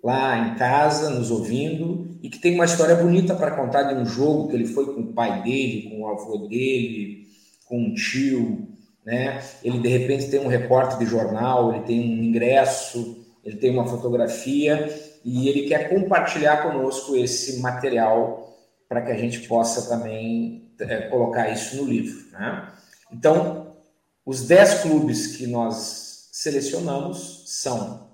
lá 0.03 0.39
em 0.39 0.55
casa 0.55 1.11
nos 1.11 1.31
ouvindo 1.31 2.19
e 2.23 2.29
que 2.29 2.39
tem 2.39 2.55
uma 2.55 2.65
história 2.65 2.95
bonita 2.95 3.35
para 3.35 3.51
contar 3.53 3.85
de 3.85 3.95
um 3.95 4.07
jogo 4.07 4.49
que 4.49 4.57
ele 4.57 4.67
foi 4.67 4.87
com 4.87 5.01
o 5.01 5.13
pai 5.13 5.43
dele, 5.43 5.91
com 5.91 6.01
o 6.01 6.09
avô 6.09 6.49
dele, 6.49 7.29
com 7.67 7.79
um 7.79 7.95
tio, 7.95 8.69
né? 9.05 9.43
Ele 9.63 9.79
de 9.79 9.89
repente 9.89 10.31
tem 10.31 10.41
um 10.41 10.49
repórter 10.49 10.99
de 10.99 11.07
jornal, 11.07 11.73
ele 11.73 11.85
tem 11.85 12.01
um 12.01 12.25
ingresso, 12.25 13.25
ele 13.45 13.57
tem 13.57 13.71
uma 13.71 13.87
fotografia 13.87 14.89
e 15.25 15.49
ele 15.49 15.69
quer 15.69 15.89
compartilhar 15.89 16.63
conosco 16.63 17.17
esse 17.17 17.61
material 17.61 18.57
para 18.89 19.03
que 19.03 19.13
a 19.13 19.17
gente 19.17 19.41
possa 19.47 19.89
também 19.89 20.73
é, 20.81 21.03
colocar 21.03 21.49
isso 21.51 21.77
no 21.77 21.85
livro. 21.85 22.31
Né? 22.33 22.69
Então, 23.13 23.77
os 24.25 24.47
10 24.47 24.83
clubes 24.83 25.37
que 25.37 25.47
nós 25.47 26.29
selecionamos 26.33 27.40
são 27.51 28.13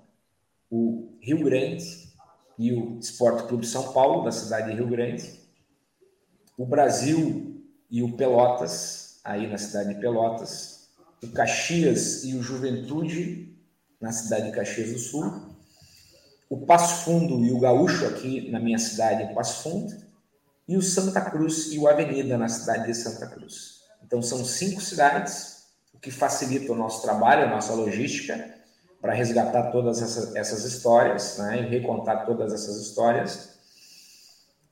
o 0.67 1.15
Rio 1.21 1.43
Grande 1.43 1.85
e 2.57 2.73
o 2.73 2.97
Esporte 2.97 3.47
Clube 3.47 3.67
São 3.67 3.93
Paulo, 3.93 4.23
da 4.23 4.31
cidade 4.31 4.71
de 4.71 4.77
Rio 4.77 4.87
Grande, 4.87 5.39
o 6.57 6.65
Brasil 6.65 7.63
e 7.87 8.01
o 8.01 8.17
Pelotas, 8.17 9.19
aí 9.23 9.45
na 9.45 9.59
cidade 9.59 9.93
de 9.93 10.01
Pelotas, 10.01 10.89
o 11.23 11.27
Caxias 11.27 12.23
e 12.23 12.33
o 12.33 12.41
Juventude, 12.41 13.55
na 14.01 14.11
cidade 14.11 14.47
de 14.47 14.55
Caxias 14.55 14.91
do 14.91 14.97
Sul, 14.97 15.55
o 16.49 16.65
Passo 16.65 17.05
Fundo 17.05 17.45
e 17.45 17.51
o 17.51 17.59
Gaúcho, 17.59 18.07
aqui 18.07 18.49
na 18.49 18.59
minha 18.59 18.79
cidade, 18.79 19.35
Passo 19.35 19.61
Fundo, 19.61 19.95
e 20.67 20.75
o 20.75 20.81
Santa 20.81 21.21
Cruz 21.21 21.71
e 21.71 21.77
o 21.77 21.87
Avenida, 21.87 22.39
na 22.39 22.49
cidade 22.49 22.87
de 22.87 22.95
Santa 22.95 23.27
Cruz. 23.27 23.81
Então, 24.03 24.19
são 24.19 24.43
cinco 24.43 24.81
cidades, 24.81 25.67
o 25.93 25.99
que 25.99 26.09
facilita 26.09 26.73
o 26.73 26.75
nosso 26.75 27.03
trabalho, 27.03 27.45
a 27.45 27.49
nossa 27.49 27.73
logística, 27.73 28.57
para 29.01 29.13
resgatar 29.13 29.71
todas 29.71 30.01
essas, 30.01 30.35
essas 30.35 30.65
histórias, 30.65 31.37
né, 31.37 31.61
e 31.61 31.67
recontar 31.67 32.25
todas 32.25 32.53
essas 32.53 32.81
histórias. 32.81 33.57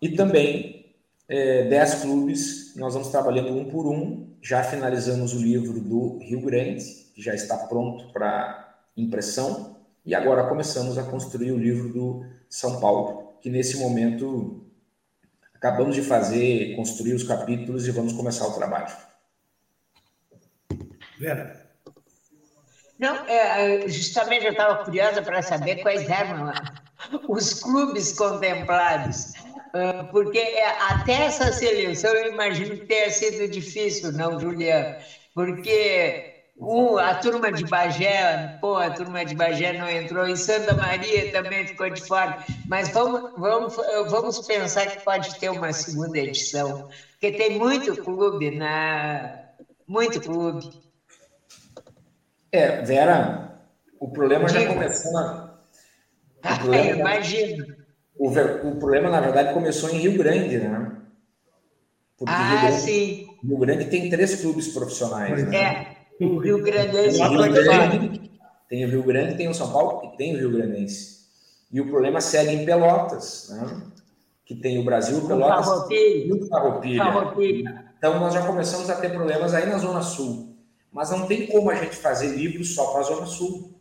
E 0.01 0.09
também 0.09 0.95
é, 1.27 1.67
dez 1.67 1.95
clubes, 1.95 2.75
nós 2.75 2.93
vamos 2.93 3.09
trabalhando 3.09 3.55
um 3.55 3.65
por 3.65 3.87
um. 3.87 4.35
Já 4.41 4.63
finalizamos 4.63 5.33
o 5.33 5.39
livro 5.39 5.79
do 5.79 6.17
Rio 6.19 6.41
Grande, 6.41 6.83
que 7.13 7.21
já 7.21 7.33
está 7.33 7.57
pronto 7.57 8.11
para 8.11 8.77
impressão, 8.95 9.77
e 10.05 10.13
agora 10.13 10.47
começamos 10.47 10.97
a 10.97 11.03
construir 11.03 11.51
o 11.51 11.57
livro 11.57 11.91
do 11.91 12.25
São 12.47 12.79
Paulo, 12.79 13.37
que 13.41 13.49
nesse 13.49 13.77
momento 13.77 14.63
acabamos 15.53 15.95
de 15.95 16.03
fazer, 16.03 16.75
construir 16.75 17.13
os 17.13 17.23
capítulos 17.23 17.87
e 17.87 17.91
vamos 17.91 18.13
começar 18.13 18.47
o 18.47 18.53
trabalho. 18.53 18.95
Vera. 21.19 21.64
Não, 22.97 23.19
é, 23.27 23.87
justamente 23.87 24.45
eu 24.45 24.51
estava 24.51 24.77
curiosa 24.77 25.21
para 25.21 25.41
saber 25.41 25.77
quais 25.77 26.07
eram 26.07 26.45
os 27.27 27.53
clubes 27.53 28.11
contemplados, 28.13 29.27
ah, 29.73 30.03
porque 30.11 30.37
é, 30.39 30.67
até 30.79 31.25
essa 31.25 31.51
seleção 31.51 32.13
eu 32.15 32.25
imagino 32.31 32.77
que 32.77 32.85
tenha 32.85 33.09
sido 33.11 33.47
difícil, 33.47 34.11
não, 34.13 34.39
Juliano? 34.39 34.89
Porque 35.33 36.23
a 36.99 37.13
turma 37.15 37.51
de 37.51 37.65
Bagé, 37.65 38.37
pô, 38.61 38.77
a 38.77 38.89
turma 38.89 39.25
de 39.25 39.35
Bagé 39.35 39.73
não 39.73 39.89
entrou, 39.89 40.25
em 40.25 40.37
Santa 40.37 40.73
Maria 40.73 41.29
também 41.29 41.65
ficou 41.67 41.89
de 41.89 42.01
fora, 42.05 42.33
mas 42.65 42.89
vamos, 42.89 43.21
vamos, 43.35 43.73
vamos 44.07 44.39
pensar 44.39 44.87
que 44.87 44.97
pode 45.03 45.37
ter 45.37 45.49
uma 45.49 45.73
segunda 45.73 46.17
edição, 46.19 46.81
porque 47.11 47.31
tem 47.35 47.49
muito 47.49 47.97
clube, 47.97 48.51
na, 48.51 49.37
muito 49.87 50.21
clube. 50.21 50.65
É, 52.51 52.81
Vera, 52.81 53.59
o 53.99 54.09
problema 54.09 54.47
já 54.47 54.65
começou 54.67 55.11
na. 55.13 55.45
O 55.45 55.49
ah, 56.43 56.59
problema, 56.59 56.85
é, 56.85 56.99
imagino. 56.99 57.65
O, 58.17 58.29
o, 58.29 58.75
problema, 58.77 59.09
na 59.09 59.19
verdade, 59.19 59.53
começou 59.53 59.89
em 59.89 59.97
Rio 59.97 60.17
Grande, 60.17 60.57
né? 60.57 60.91
Porque 62.17 62.33
ah, 62.33 62.49
Rio 62.49 62.61
Grande, 62.61 62.81
sim. 62.81 63.27
Rio 63.43 63.57
Grande 63.57 63.85
tem 63.85 64.09
três 64.09 64.41
clubes 64.41 64.69
profissionais. 64.69 65.47
Né? 65.47 65.57
É. 65.57 65.95
O 66.23 66.37
Rio 66.37 66.63
Grandense. 66.63 67.17
Tem 67.19 67.25
o 67.25 67.41
Rio 67.41 67.53
Grande, 67.53 68.31
tem 68.69 68.85
o 68.85 68.89
Rio 68.89 69.03
Grande, 69.03 69.35
tem 69.35 69.47
o 69.49 69.53
São 69.53 69.71
Paulo 69.71 70.13
e 70.13 70.17
tem 70.17 70.35
o 70.35 70.37
Rio 70.37 70.51
Grandense. 70.51 71.25
E 71.71 71.81
o 71.81 71.87
problema 71.87 72.21
segue 72.21 72.51
em 72.51 72.65
Pelotas, 72.65 73.49
né? 73.49 73.81
que 74.45 74.55
tem 74.55 74.77
o 74.79 74.85
Brasil, 74.85 75.17
o 75.17 75.27
Pelotas 75.27 75.67
e 75.89 76.31
o 76.31 76.47
Farroupilha. 76.47 77.85
Então 77.97 78.19
nós 78.19 78.33
já 78.33 78.45
começamos 78.45 78.89
a 78.89 78.95
ter 78.95 79.09
problemas 79.09 79.53
aí 79.53 79.65
na 79.65 79.77
Zona 79.77 80.01
Sul. 80.01 80.54
Mas 80.95 81.09
não 81.09 81.27
tem 81.27 81.45
como 81.47 81.69
a 81.69 81.75
gente 81.75 81.97
fazer 81.97 82.27
livros 82.27 82.73
só 82.73 82.85
para 82.93 83.01
a 83.01 83.03
Zona 83.03 83.25
Sul. 83.25 83.77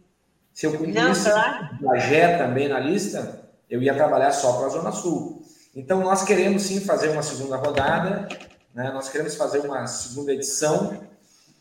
Se 0.52 0.66
eu 0.66 0.75
incluísse 0.75 1.30
claro. 1.30 1.68
Bagé 1.80 2.37
também 2.37 2.68
na 2.68 2.80
lista, 2.80 3.49
eu 3.71 3.80
ia 3.80 3.94
trabalhar 3.94 4.33
só 4.33 4.54
para 4.54 4.66
a 4.66 4.71
Zona 4.71 4.90
Sul. 4.90 5.40
Então 5.76 6.00
nós 6.00 6.25
queremos 6.25 6.62
sim 6.62 6.80
fazer 6.80 7.11
uma 7.11 7.23
segunda 7.23 7.56
rodada, 7.56 8.26
né? 8.75 8.90
nós 8.90 9.09
queremos 9.09 9.37
fazer 9.37 9.61
uma 9.61 9.87
segunda 9.87 10.33
edição 10.33 11.04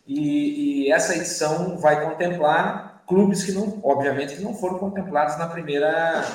e, 0.08 0.88
e, 0.88 0.92
essa 0.92 1.16
edição 1.16 1.78
vai 1.78 2.04
contemplar 2.04 3.04
clubes 3.08 3.44
que 3.44 3.52
não, 3.52 3.80
obviamente, 3.84 4.36
que 4.36 4.42
não 4.42 4.56
foram 4.56 4.80
contemplados 4.80 5.38
na 5.38 5.46
primeira, 5.46 6.26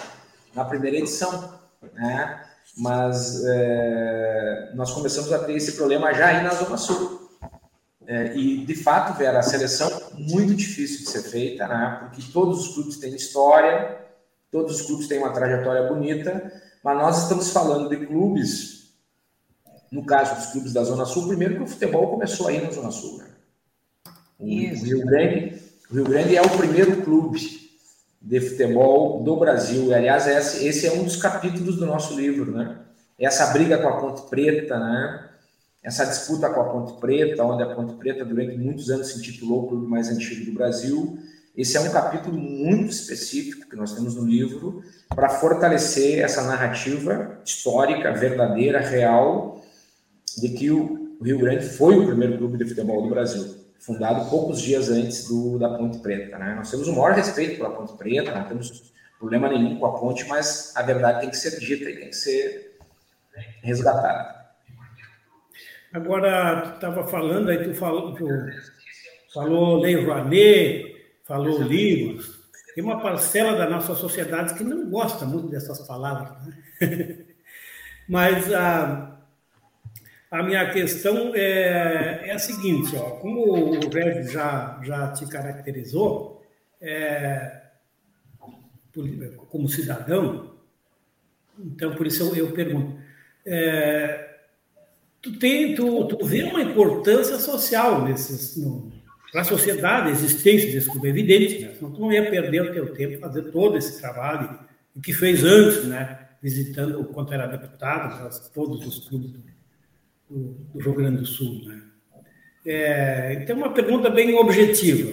na 0.55 0.65
primeira 0.65 0.97
edição, 0.97 1.59
né? 1.93 2.41
Mas 2.77 3.45
é, 3.45 4.71
nós 4.77 4.93
começamos 4.93 5.33
a 5.33 5.41
ter 5.41 5.57
esse 5.57 5.73
problema 5.73 6.15
já 6.15 6.29
aí 6.29 6.45
na 6.45 6.51
Zona 6.51 6.77
Sul. 6.77 7.18
É, 8.09 8.35
e, 8.35 8.65
de 8.65 8.75
fato, 8.75 9.17
Vera, 9.17 9.39
a 9.39 9.43
seleção 9.43 9.91
muito 10.19 10.55
difícil 10.55 11.05
de 11.05 11.11
ser 11.11 11.23
feita, 11.23 11.69
né? 11.69 11.99
Porque 12.01 12.23
todos 12.33 12.67
os 12.67 12.75
clubes 12.75 12.97
têm 12.97 13.15
história, 13.15 14.09
Todos 14.51 14.81
os 14.81 14.87
clubes 14.87 15.07
têm 15.07 15.19
uma 15.19 15.33
trajetória 15.33 15.89
bonita, 15.89 16.51
mas 16.83 16.97
nós 16.97 17.23
estamos 17.23 17.51
falando 17.51 17.89
de 17.91 18.07
clubes, 18.07 18.95
no 19.93 20.05
caso 20.07 20.37
dos 20.37 20.47
clubes 20.53 20.73
da 20.73 20.85
Zona 20.85 21.05
Sul, 21.05 21.29
primeiro 21.29 21.57
que 21.57 21.63
o 21.63 21.67
futebol 21.67 22.09
começou 22.09 22.49
aí 22.49 22.63
na 22.63 22.71
Zona 22.71 22.91
Sul. 22.91 23.19
Né? 23.19 23.27
O, 24.39 24.45
o, 24.45 24.85
Rio 24.85 25.05
Grande, 25.05 25.63
o 25.91 25.95
Rio 25.95 26.05
Grande 26.05 26.37
é 26.37 26.41
o 26.41 26.57
primeiro 26.57 27.03
clube 27.03 27.41
de 28.23 28.41
futebol 28.41 29.23
do 29.23 29.37
Brasil. 29.37 29.89
E, 29.89 29.95
aliás, 29.95 30.27
esse, 30.27 30.67
esse 30.67 30.87
é 30.87 30.93
um 30.93 31.05
dos 31.05 31.17
capítulos 31.17 31.77
do 31.77 31.85
nosso 31.85 32.19
livro, 32.19 32.51
né? 32.53 32.79
Essa 33.19 33.53
briga 33.53 33.79
com 33.79 33.89
a 33.89 34.01
Ponte 34.01 34.23
Preta, 34.31 34.79
né? 34.79 35.28
Essa 35.83 36.05
disputa 36.05 36.51
com 36.51 36.61
a 36.61 36.65
Ponte 36.65 37.01
Preta, 37.01 37.45
onde 37.45 37.63
a 37.63 37.75
Ponte 37.75 37.95
Preta 37.95 38.25
durante 38.25 38.57
muitos 38.57 38.91
anos 38.91 39.09
se 39.09 39.19
intitulou 39.19 39.65
o 39.65 39.69
clube 39.69 39.87
mais 39.87 40.09
antigo 40.09 40.45
do 40.45 40.53
Brasil. 40.53 41.19
Esse 41.57 41.77
é 41.77 41.81
um 41.81 41.91
capítulo 41.91 42.37
muito 42.37 42.91
específico 42.91 43.69
que 43.69 43.77
nós 43.77 43.95
temos 43.95 44.15
no 44.15 44.25
livro 44.25 44.83
para 45.09 45.29
fortalecer 45.29 46.21
essa 46.21 46.43
narrativa 46.43 47.41
histórica, 47.45 48.13
verdadeira, 48.13 48.81
real, 48.81 49.63
de 50.37 50.49
que 50.51 50.71
o 50.71 51.17
Rio 51.23 51.39
Grande 51.39 51.65
foi 51.65 51.99
o 51.99 52.07
primeiro 52.07 52.39
clube 52.39 52.59
de 52.59 52.67
futebol 52.67 53.03
do 53.03 53.11
Brasil 53.11 53.57
fundado 53.79 54.29
poucos 54.29 54.61
dias 54.61 54.91
antes 54.91 55.29
do, 55.29 55.59
da 55.59 55.71
Ponte 55.71 55.99
Preta. 55.99 56.37
Né? 56.39 56.55
Nós 56.57 56.71
temos 56.71 56.89
o 56.89 56.93
maior 56.93 57.13
respeito 57.13 57.57
pela 57.57 57.71
Ponte 57.71 57.97
Preta, 57.97 58.35
não 58.35 58.45
temos 58.45 58.93
problema 59.19 59.49
nenhum 59.49 59.79
com 59.79 59.87
a 59.87 59.99
ponte, 59.99 60.27
mas 60.29 60.73
a 60.77 60.83
verdade 60.83 61.21
tem 61.21 61.31
que 61.31 61.37
ser 61.37 61.59
dita 61.59 61.91
e 61.91 61.97
tem 61.97 62.09
que 62.09 62.17
ser 62.17 62.79
resgatada. 63.63 64.38
Agora, 65.93 66.63
tu 66.63 66.75
estava 66.75 67.07
falando, 67.07 67.49
aí 67.49 67.65
tu 67.65 67.75
falou, 67.75 68.15
tu 68.15 68.29
falou 69.33 69.81
Lei 69.81 69.97
Rouanet, 69.97 70.97
falou 71.25 71.63
livros. 71.63 72.39
Tem 72.75 72.85
uma 72.85 73.01
parcela 73.01 73.57
da 73.57 73.69
nossa 73.69 73.95
sociedade 73.95 74.55
que 74.55 74.65
não 74.65 74.89
gosta 74.91 75.25
muito 75.25 75.49
dessas 75.49 75.87
palavras. 75.87 76.47
Né? 76.81 77.19
Mas 78.09 78.53
a 78.53 78.85
ah, 78.85 79.19
a 80.31 80.43
minha 80.43 80.71
questão 80.71 81.35
é, 81.35 82.29
é 82.29 82.33
a 82.33 82.39
seguinte, 82.39 82.95
ó, 82.97 83.13
como 83.13 83.41
o 83.51 83.89
Regis 83.89 84.31
já, 84.31 84.79
já 84.83 85.11
te 85.13 85.27
caracterizou, 85.27 86.43
é, 86.81 87.63
como 89.49 89.69
cidadão, 89.69 90.55
então 91.59 91.95
por 91.95 92.07
isso 92.07 92.25
eu, 92.25 92.47
eu 92.47 92.53
pergunto, 92.53 93.01
é, 93.47 94.28
tu, 95.23 95.39
tem, 95.39 95.75
tu, 95.75 96.05
tu 96.07 96.25
vê 96.25 96.43
uma 96.43 96.63
importância 96.63 97.39
social 97.39 98.07
para 99.33 99.43
a 99.43 99.45
sociedade, 99.45 100.09
a 100.09 100.13
existência 100.13 100.71
desse 100.73 100.91
clube, 100.91 101.09
é 101.09 101.11
evidente, 101.11 101.59
né? 101.61 101.75
senão 101.75 101.93
tu 101.93 102.01
não 102.01 102.13
ia 102.13 102.31
perder 102.31 102.63
o 102.63 102.73
teu 102.73 102.95
tempo 102.95 103.19
fazer 103.19 103.43
todo 103.51 103.77
esse 103.77 104.01
trabalho 104.01 104.59
que 105.03 105.13
fez 105.13 105.45
antes, 105.45 105.85
né? 105.85 106.29
visitando, 106.43 107.05
quando 107.07 107.33
era 107.33 107.47
deputado, 107.47 108.31
todos 108.53 108.87
os 108.87 109.09
clubes 109.09 109.31
do 109.33 109.49
do, 110.29 110.57
do 110.75 110.79
Rio 110.79 110.95
Grande 110.95 111.19
do 111.19 111.27
Sul. 111.27 111.63
Né? 111.67 111.83
É, 112.67 113.39
então, 113.41 113.57
uma 113.57 113.73
pergunta 113.73 114.11
bem 114.11 114.35
objetiva. 114.35 115.13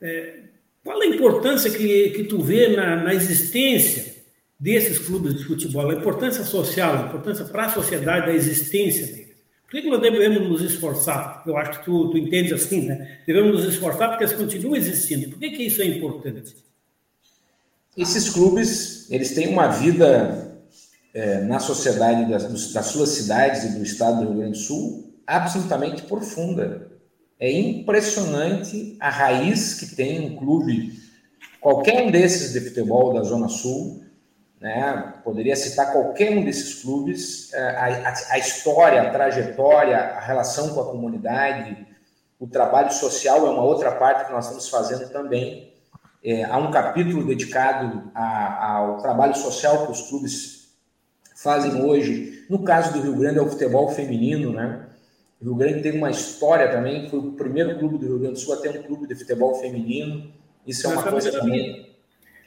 É, 0.00 0.40
qual 0.82 1.00
a 1.00 1.06
importância 1.06 1.70
que, 1.70 2.10
que 2.10 2.24
tu 2.24 2.42
vê 2.42 2.76
na, 2.76 2.96
na 2.96 3.14
existência 3.14 4.16
desses 4.58 4.98
clubes 4.98 5.36
de 5.36 5.44
futebol, 5.44 5.88
a 5.90 5.94
importância 5.94 6.44
social, 6.44 6.96
a 6.96 7.06
importância 7.08 7.44
para 7.44 7.66
a 7.66 7.70
sociedade 7.70 8.26
da 8.26 8.34
existência 8.34 9.06
deles? 9.06 9.27
Por 9.68 9.72
que, 9.72 9.82
que 9.82 9.90
nós 9.90 10.00
devemos 10.00 10.48
nos 10.48 10.62
esforçar? 10.62 11.42
Eu 11.46 11.54
acho 11.58 11.78
que 11.78 11.84
tu, 11.84 12.10
tu 12.10 12.16
entende 12.16 12.54
assim, 12.54 12.86
né? 12.86 13.18
Devemos 13.26 13.52
nos 13.52 13.74
esforçar 13.74 14.08
porque 14.08 14.24
eles 14.24 14.34
continuam 14.34 14.74
existindo. 14.74 15.28
Por 15.28 15.38
que, 15.38 15.50
que 15.50 15.64
isso 15.64 15.82
é 15.82 15.84
importante? 15.84 16.56
Esses 17.94 18.30
clubes, 18.30 19.10
eles 19.10 19.34
têm 19.34 19.48
uma 19.48 19.68
vida 19.68 20.58
é, 21.12 21.42
na 21.42 21.60
sociedade 21.60 22.30
das, 22.30 22.72
das 22.72 22.86
suas 22.86 23.10
cidades 23.10 23.64
e 23.64 23.78
do 23.78 23.82
estado 23.82 24.20
do 24.20 24.28
Rio 24.28 24.38
Grande 24.38 24.58
do 24.58 24.64
Sul 24.64 25.12
absolutamente 25.26 26.00
profunda. 26.04 26.90
É 27.38 27.52
impressionante 27.52 28.96
a 28.98 29.10
raiz 29.10 29.74
que 29.74 29.94
tem 29.94 30.20
um 30.20 30.36
clube, 30.36 30.98
qualquer 31.60 32.02
um 32.02 32.10
desses 32.10 32.54
de 32.54 32.60
futebol 32.66 33.12
da 33.12 33.22
Zona 33.22 33.48
Sul, 33.48 34.02
né? 34.60 35.14
poderia 35.24 35.54
citar 35.56 35.92
qualquer 35.92 36.36
um 36.36 36.44
desses 36.44 36.82
clubes, 36.82 37.52
é, 37.52 37.60
a, 37.60 38.08
a, 38.08 38.14
a 38.30 38.38
história, 38.38 39.02
a 39.02 39.10
trajetória, 39.10 39.96
a 39.96 40.20
relação 40.20 40.74
com 40.74 40.80
a 40.80 40.86
comunidade, 40.86 41.86
o 42.38 42.46
trabalho 42.46 42.92
social 42.92 43.46
é 43.46 43.50
uma 43.50 43.64
outra 43.64 43.92
parte 43.92 44.26
que 44.26 44.32
nós 44.32 44.44
estamos 44.44 44.68
fazendo 44.68 45.10
também. 45.10 45.72
É, 46.22 46.44
há 46.44 46.56
um 46.58 46.70
capítulo 46.70 47.26
dedicado 47.26 48.10
a, 48.14 48.76
ao 48.76 48.98
trabalho 48.98 49.34
social 49.34 49.86
que 49.86 49.92
os 49.92 50.02
clubes 50.08 50.68
fazem 51.36 51.82
hoje. 51.82 52.44
No 52.48 52.62
caso 52.62 52.92
do 52.92 53.00
Rio 53.00 53.16
Grande, 53.16 53.38
é 53.38 53.42
o 53.42 53.48
futebol 53.48 53.88
feminino, 53.90 54.52
né? 54.52 54.86
O 55.40 55.44
Rio 55.44 55.54
Grande 55.54 55.82
tem 55.82 55.92
uma 55.92 56.10
história 56.10 56.70
também, 56.70 57.08
foi 57.08 57.20
o 57.20 57.32
primeiro 57.32 57.78
clube 57.78 57.98
do 57.98 58.06
Rio 58.06 58.18
Grande 58.18 58.34
do 58.34 58.40
Sul 58.40 58.54
a 58.54 58.56
ter 58.56 58.70
um 58.70 58.82
clube 58.82 59.06
de 59.06 59.14
futebol 59.14 59.54
feminino. 59.56 60.32
Isso 60.66 60.86
é 60.86 60.90
uma 60.90 61.02
coisa 61.02 61.30
também. 61.30 61.87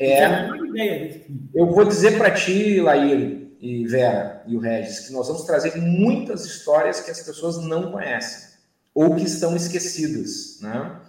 É, 0.04 1.22
eu 1.54 1.68
vou 1.68 1.86
dizer 1.86 2.18
para 2.18 2.32
ti, 2.32 2.82
Laír 2.82 3.50
e 3.60 3.86
Vera 3.86 4.42
e 4.48 4.58
o 4.58 4.60
Regis, 4.60 5.02
que 5.02 5.14
nós 5.14 5.28
vamos 5.28 5.44
trazer 5.44 5.78
muitas 5.78 6.44
histórias 6.46 7.02
que 7.02 7.12
as 7.12 7.22
pessoas 7.22 7.64
não 7.64 7.92
conhecem, 7.92 8.50
ou 8.96 9.16
que 9.16 9.24
estão 9.24 9.56
esquecidas, 9.56 10.60
né? 10.60 11.00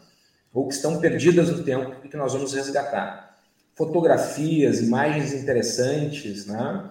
ou 0.52 0.68
que 0.68 0.74
estão 0.74 1.00
perdidas 1.00 1.48
no 1.48 1.62
tempo 1.64 1.96
e 2.04 2.08
que 2.08 2.16
nós 2.16 2.34
vamos 2.34 2.52
resgatar. 2.52 3.38
Fotografias, 3.74 4.80
imagens 4.80 5.32
interessantes, 5.32 6.44
né? 6.44 6.90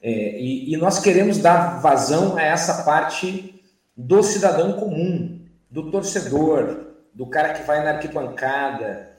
É, 0.00 0.40
e, 0.40 0.72
e 0.72 0.76
nós 0.76 0.98
queremos 0.98 1.38
dar 1.38 1.80
vazão 1.80 2.36
a 2.36 2.42
essa 2.42 2.82
parte 2.82 3.62
do 3.96 4.22
cidadão 4.22 4.72
comum, 4.74 5.40
do 5.70 5.90
torcedor, 5.90 6.94
do 7.12 7.26
cara 7.26 7.52
que 7.54 7.62
vai 7.66 7.84
na 7.84 7.90
arquibancada, 7.90 9.13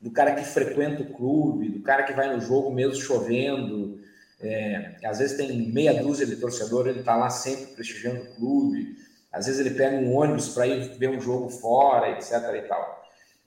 do 0.00 0.10
cara 0.10 0.34
que 0.34 0.44
frequenta 0.44 1.02
o 1.02 1.12
clube, 1.12 1.68
do 1.68 1.82
cara 1.82 2.04
que 2.04 2.12
vai 2.12 2.34
no 2.34 2.40
jogo 2.40 2.70
mesmo 2.72 2.94
chovendo. 2.94 3.98
É, 4.40 4.96
às 5.04 5.18
vezes 5.18 5.36
tem 5.36 5.70
meia 5.72 6.02
dúzia 6.02 6.26
de 6.26 6.36
torcedor, 6.36 6.86
ele 6.86 7.00
está 7.00 7.16
lá 7.16 7.28
sempre 7.30 7.74
prestigiando 7.74 8.22
o 8.22 8.34
clube. 8.36 8.96
Às 9.32 9.46
vezes 9.46 9.60
ele 9.60 9.74
pega 9.74 9.96
um 9.96 10.14
ônibus 10.14 10.50
para 10.50 10.66
ir 10.66 10.96
ver 10.96 11.10
um 11.10 11.20
jogo 11.20 11.48
fora, 11.50 12.10
etc. 12.12 12.32
e 12.54 12.62
tal. 12.62 12.98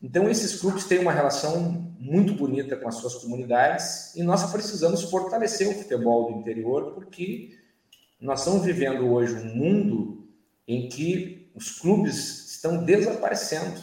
Então, 0.01 0.29
esses 0.29 0.59
clubes 0.59 0.85
têm 0.85 0.99
uma 0.99 1.11
relação 1.11 1.91
muito 1.99 2.33
bonita 2.33 2.75
com 2.75 2.87
as 2.87 2.95
suas 2.95 3.15
comunidades 3.15 4.15
e 4.15 4.23
nós 4.23 4.51
precisamos 4.51 5.03
fortalecer 5.03 5.69
o 5.69 5.73
futebol 5.73 6.31
do 6.31 6.39
interior, 6.39 6.93
porque 6.95 7.51
nós 8.19 8.39
estamos 8.39 8.65
vivendo 8.65 9.11
hoje 9.11 9.35
um 9.35 9.55
mundo 9.55 10.27
em 10.67 10.89
que 10.89 11.51
os 11.53 11.79
clubes 11.79 12.51
estão 12.51 12.83
desaparecendo, 12.83 13.79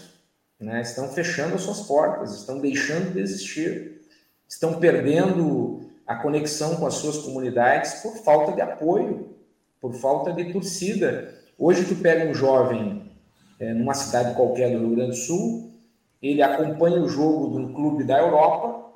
né? 0.60 0.82
estão 0.82 1.08
fechando 1.08 1.54
as 1.54 1.62
suas 1.62 1.80
portas, 1.82 2.34
estão 2.34 2.60
deixando 2.60 3.12
de 3.12 3.20
existir, 3.20 4.02
estão 4.48 4.78
perdendo 4.78 5.80
a 6.06 6.16
conexão 6.16 6.76
com 6.76 6.86
as 6.86 6.94
suas 6.94 7.18
comunidades 7.18 7.94
por 8.02 8.16
falta 8.16 8.52
de 8.52 8.60
apoio, 8.60 9.36
por 9.80 9.94
falta 9.94 10.32
de 10.32 10.52
torcida. 10.52 11.34
Hoje, 11.58 11.84
tu 11.84 11.94
pega 11.96 12.28
um 12.28 12.34
jovem 12.34 13.12
é, 13.60 13.72
numa 13.74 13.94
cidade 13.94 14.34
qualquer 14.34 14.72
do 14.72 14.78
Rio 14.78 14.96
Grande 14.96 15.10
do 15.10 15.16
Sul, 15.16 15.72
ele 16.20 16.42
acompanha 16.42 17.00
o 17.00 17.08
jogo 17.08 17.50
de 17.50 17.64
um 17.64 17.72
clube 17.72 18.04
da 18.04 18.18
Europa, 18.18 18.90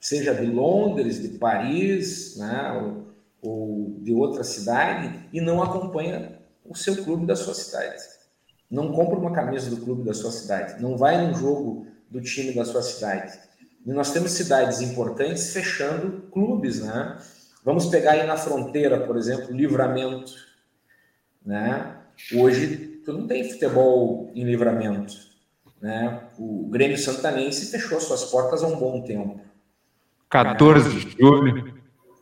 seja 0.00 0.34
de 0.34 0.46
Londres, 0.46 1.20
de 1.20 1.38
Paris, 1.38 2.36
né, 2.36 3.04
ou, 3.42 3.50
ou 3.50 3.96
de 4.00 4.12
outra 4.12 4.44
cidade, 4.44 5.28
e 5.32 5.40
não 5.40 5.62
acompanha 5.62 6.38
o 6.64 6.74
seu 6.74 7.04
clube 7.04 7.26
da 7.26 7.36
sua 7.36 7.54
cidade. 7.54 8.13
Não 8.74 8.92
compra 8.92 9.16
uma 9.16 9.32
camisa 9.32 9.70
do 9.70 9.76
clube 9.76 10.02
da 10.02 10.12
sua 10.12 10.32
cidade, 10.32 10.82
não 10.82 10.96
vai 10.96 11.24
num 11.24 11.34
jogo 11.34 11.86
do 12.10 12.20
time 12.20 12.52
da 12.52 12.64
sua 12.64 12.82
cidade. 12.82 13.38
E 13.86 13.92
nós 13.92 14.12
temos 14.12 14.32
cidades 14.32 14.80
importantes 14.80 15.52
fechando 15.52 16.22
clubes, 16.32 16.80
né? 16.80 17.18
Vamos 17.64 17.86
pegar 17.86 18.12
aí 18.12 18.26
na 18.26 18.36
fronteira, 18.36 19.06
por 19.06 19.16
exemplo, 19.16 19.54
Livramento, 19.54 20.32
né? 21.44 21.96
Hoje 22.34 23.00
tu 23.04 23.12
não 23.12 23.26
tem 23.26 23.48
futebol 23.48 24.30
em 24.34 24.44
Livramento. 24.44 25.14
Né? 25.80 26.20
O 26.38 26.66
Grêmio 26.70 26.96
Santanense 26.96 27.70
fechou 27.70 28.00
suas 28.00 28.24
portas 28.24 28.62
há 28.62 28.66
um 28.66 28.76
bom 28.76 29.02
tempo. 29.02 29.40
14 30.30 30.88
de 30.88 31.16
julho. 31.20 31.74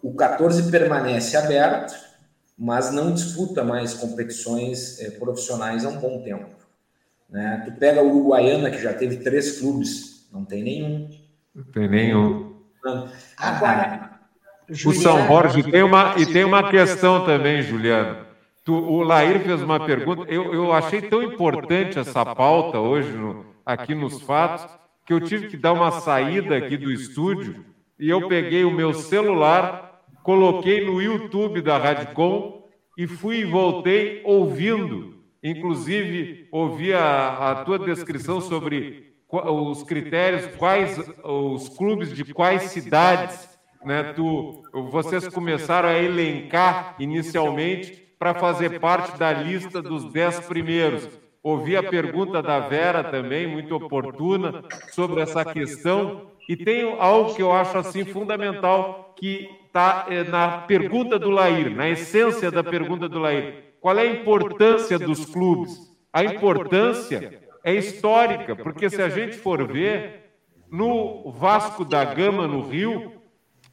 O 0.02 0.14
14 0.14 0.70
permanece 0.70 1.36
aberto, 1.36 1.94
mas 2.58 2.92
não 2.92 3.12
disputa 3.12 3.64
mais 3.64 3.94
competições 3.94 5.00
é, 5.00 5.10
profissionais 5.10 5.84
há 5.84 5.88
um 5.88 5.98
bom 5.98 6.22
tempo. 6.22 6.50
Né? 7.28 7.62
Tu 7.64 7.72
pega 7.72 8.02
o 8.02 8.08
Uruguaiana, 8.08 8.70
que 8.70 8.82
já 8.82 8.92
teve 8.92 9.18
três 9.18 9.58
clubes, 9.58 10.28
não 10.32 10.44
tem 10.44 10.62
nenhum. 10.62 11.10
Não 11.54 11.64
tem 11.64 11.88
nenhum. 11.88 12.52
Agora, 13.36 14.20
o 14.68 14.92
São 14.92 15.26
Jorge 15.26 15.62
tem 15.62 15.82
uma, 15.82 16.14
e 16.18 16.26
tem 16.26 16.44
uma 16.44 16.70
questão 16.70 17.24
também, 17.24 17.62
Juliano. 17.62 18.26
Tu, 18.64 18.72
o 18.72 19.02
Lair 19.02 19.40
fez 19.40 19.60
uma 19.60 19.84
pergunta. 19.84 20.30
Eu, 20.30 20.54
eu 20.54 20.72
achei 20.72 21.02
tão 21.02 21.22
importante 21.22 21.98
essa 21.98 22.24
pauta 22.24 22.78
hoje 22.78 23.10
no, 23.12 23.44
aqui 23.66 23.94
nos 23.94 24.22
fatos, 24.22 24.66
que 25.04 25.12
eu 25.12 25.20
tive 25.20 25.48
que 25.48 25.56
dar 25.56 25.72
uma 25.72 25.90
saída 25.90 26.56
aqui 26.56 26.76
do 26.76 26.90
estúdio 26.92 27.64
e 27.98 28.08
eu 28.08 28.28
peguei 28.28 28.64
o 28.64 28.70
meu 28.70 28.94
celular, 28.94 29.91
coloquei 30.22 30.84
no 30.84 31.00
YouTube 31.00 31.60
da 31.60 31.78
Radicom 31.78 32.62
e 32.96 33.06
fui 33.06 33.38
e 33.40 33.44
voltei 33.44 34.22
ouvindo. 34.24 35.22
Inclusive, 35.42 36.48
ouvi 36.52 36.92
a, 36.92 37.50
a 37.50 37.64
tua 37.64 37.78
descrição 37.78 38.40
sobre 38.40 39.12
os 39.28 39.82
critérios, 39.82 40.46
quais 40.56 40.98
os 41.24 41.68
clubes 41.70 42.14
de 42.14 42.32
quais 42.32 42.64
cidades 42.64 43.52
né, 43.84 44.12
tu, 44.12 44.62
vocês 44.90 45.26
começaram 45.28 45.88
a 45.88 45.98
elencar 45.98 46.94
inicialmente 46.98 48.02
para 48.18 48.34
fazer 48.34 48.78
parte 48.78 49.18
da 49.18 49.32
lista 49.32 49.82
dos 49.82 50.12
dez 50.12 50.38
primeiros. 50.40 51.08
Ouvi 51.42 51.76
a 51.76 51.82
pergunta 51.82 52.40
da 52.40 52.60
Vera 52.60 53.02
também, 53.02 53.48
muito 53.48 53.74
oportuna, 53.74 54.62
sobre 54.92 55.20
essa 55.20 55.44
questão. 55.44 56.30
E 56.48 56.56
tem 56.56 56.82
algo 56.98 57.34
que 57.34 57.42
eu 57.42 57.50
acho 57.50 57.78
assim 57.78 58.04
fundamental, 58.04 59.12
que 59.16 59.48
está 59.66 60.06
é, 60.08 60.22
na 60.22 60.58
pergunta 60.58 61.18
do 61.18 61.30
Lair, 61.30 61.74
na 61.74 61.88
essência 61.88 62.50
da 62.50 62.62
pergunta 62.62 63.08
do 63.08 63.18
Lair. 63.18 63.74
Qual 63.80 63.98
é 63.98 64.02
a 64.02 64.06
importância 64.06 64.98
dos 64.98 65.26
clubes? 65.26 65.76
A 66.12 66.22
importância 66.22 67.40
é 67.64 67.74
histórica, 67.74 68.54
porque 68.54 68.88
se 68.88 69.02
a 69.02 69.08
gente 69.08 69.36
for 69.36 69.66
ver, 69.66 70.34
no 70.70 71.30
Vasco 71.32 71.84
da 71.84 72.04
Gama, 72.04 72.46
no 72.46 72.62
Rio, 72.62 73.12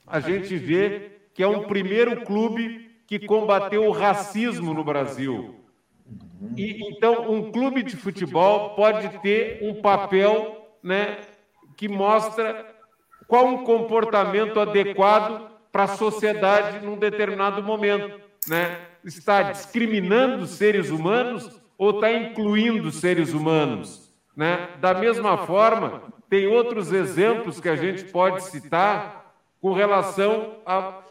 a 0.08 0.20
gente 0.20 0.56
vê 0.58 1.12
que 1.34 1.44
é 1.44 1.48
um 1.48 1.64
primeiro 1.64 2.22
clube 2.22 2.90
que 3.06 3.20
combateu 3.20 3.86
o 3.86 3.92
racismo 3.92 4.74
no 4.74 4.84
Brasil. 4.84 5.56
E, 6.56 6.88
então, 6.90 7.32
um 7.32 7.52
clube 7.52 7.84
de 7.84 7.96
futebol 7.96 8.72
pode 8.72 9.20
ter 9.20 9.60
um 9.62 9.82
papel 9.82 10.68
né, 10.84 11.20
que 11.76 11.88
mostra 11.88 12.66
qual 13.28 13.46
um 13.46 13.64
comportamento 13.64 14.60
adequado 14.60 15.50
para 15.72 15.84
a 15.84 15.88
sociedade 15.88 16.86
num 16.86 16.98
determinado 16.98 17.62
momento. 17.62 18.20
Né? 18.48 18.80
Está 19.04 19.44
discriminando 19.52 20.48
seres 20.48 20.90
humanos 20.90 21.62
ou 21.78 21.92
está 21.92 22.12
incluindo 22.12 22.92
seres 22.92 23.34
humanos? 23.34 24.12
Né? 24.36 24.70
Da 24.80 24.94
mesma 24.94 25.38
forma, 25.46 26.04
tem 26.30 26.48
outros 26.48 26.92
exemplos 26.92 27.60
que 27.60 27.70
a 27.70 27.76
gente 27.76 28.06
pode 28.06 28.44
citar 28.44 29.19
com 29.62 29.74
relação 29.74 30.58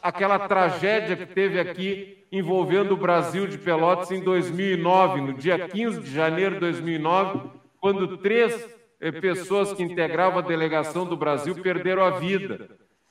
àquela 0.02 0.38
tragédia 0.38 1.16
que 1.16 1.26
teve 1.26 1.60
aqui 1.60 2.26
envolvendo 2.32 2.92
o 2.92 2.96
Brasil 2.96 3.46
de 3.46 3.58
Pelotas 3.58 4.10
em 4.10 4.22
2009, 4.22 5.20
no 5.20 5.34
dia 5.34 5.68
15 5.68 6.00
de 6.00 6.10
janeiro 6.10 6.54
de 6.54 6.60
2009, 6.60 7.50
quando 7.80 8.18
três 8.18 8.68
eh, 9.00 9.12
pessoas 9.12 9.72
que 9.72 9.82
integravam 9.82 10.38
a 10.38 10.42
delegação 10.42 11.06
do 11.06 11.16
Brasil 11.16 11.54
perderam 11.56 12.02
a 12.02 12.10
vida. 12.10 12.70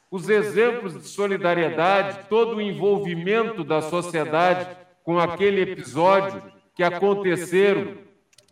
Os 0.10 0.30
exemplos 0.30 0.94
de 0.94 1.08
solidariedade, 1.08 2.28
todo 2.30 2.58
o 2.58 2.62
envolvimento 2.62 3.64
da 3.64 3.82
sociedade 3.82 4.68
com 5.04 5.20
aquele 5.20 5.62
episódio 5.62 6.42
que 6.76 6.84
aconteceram. 6.84 7.96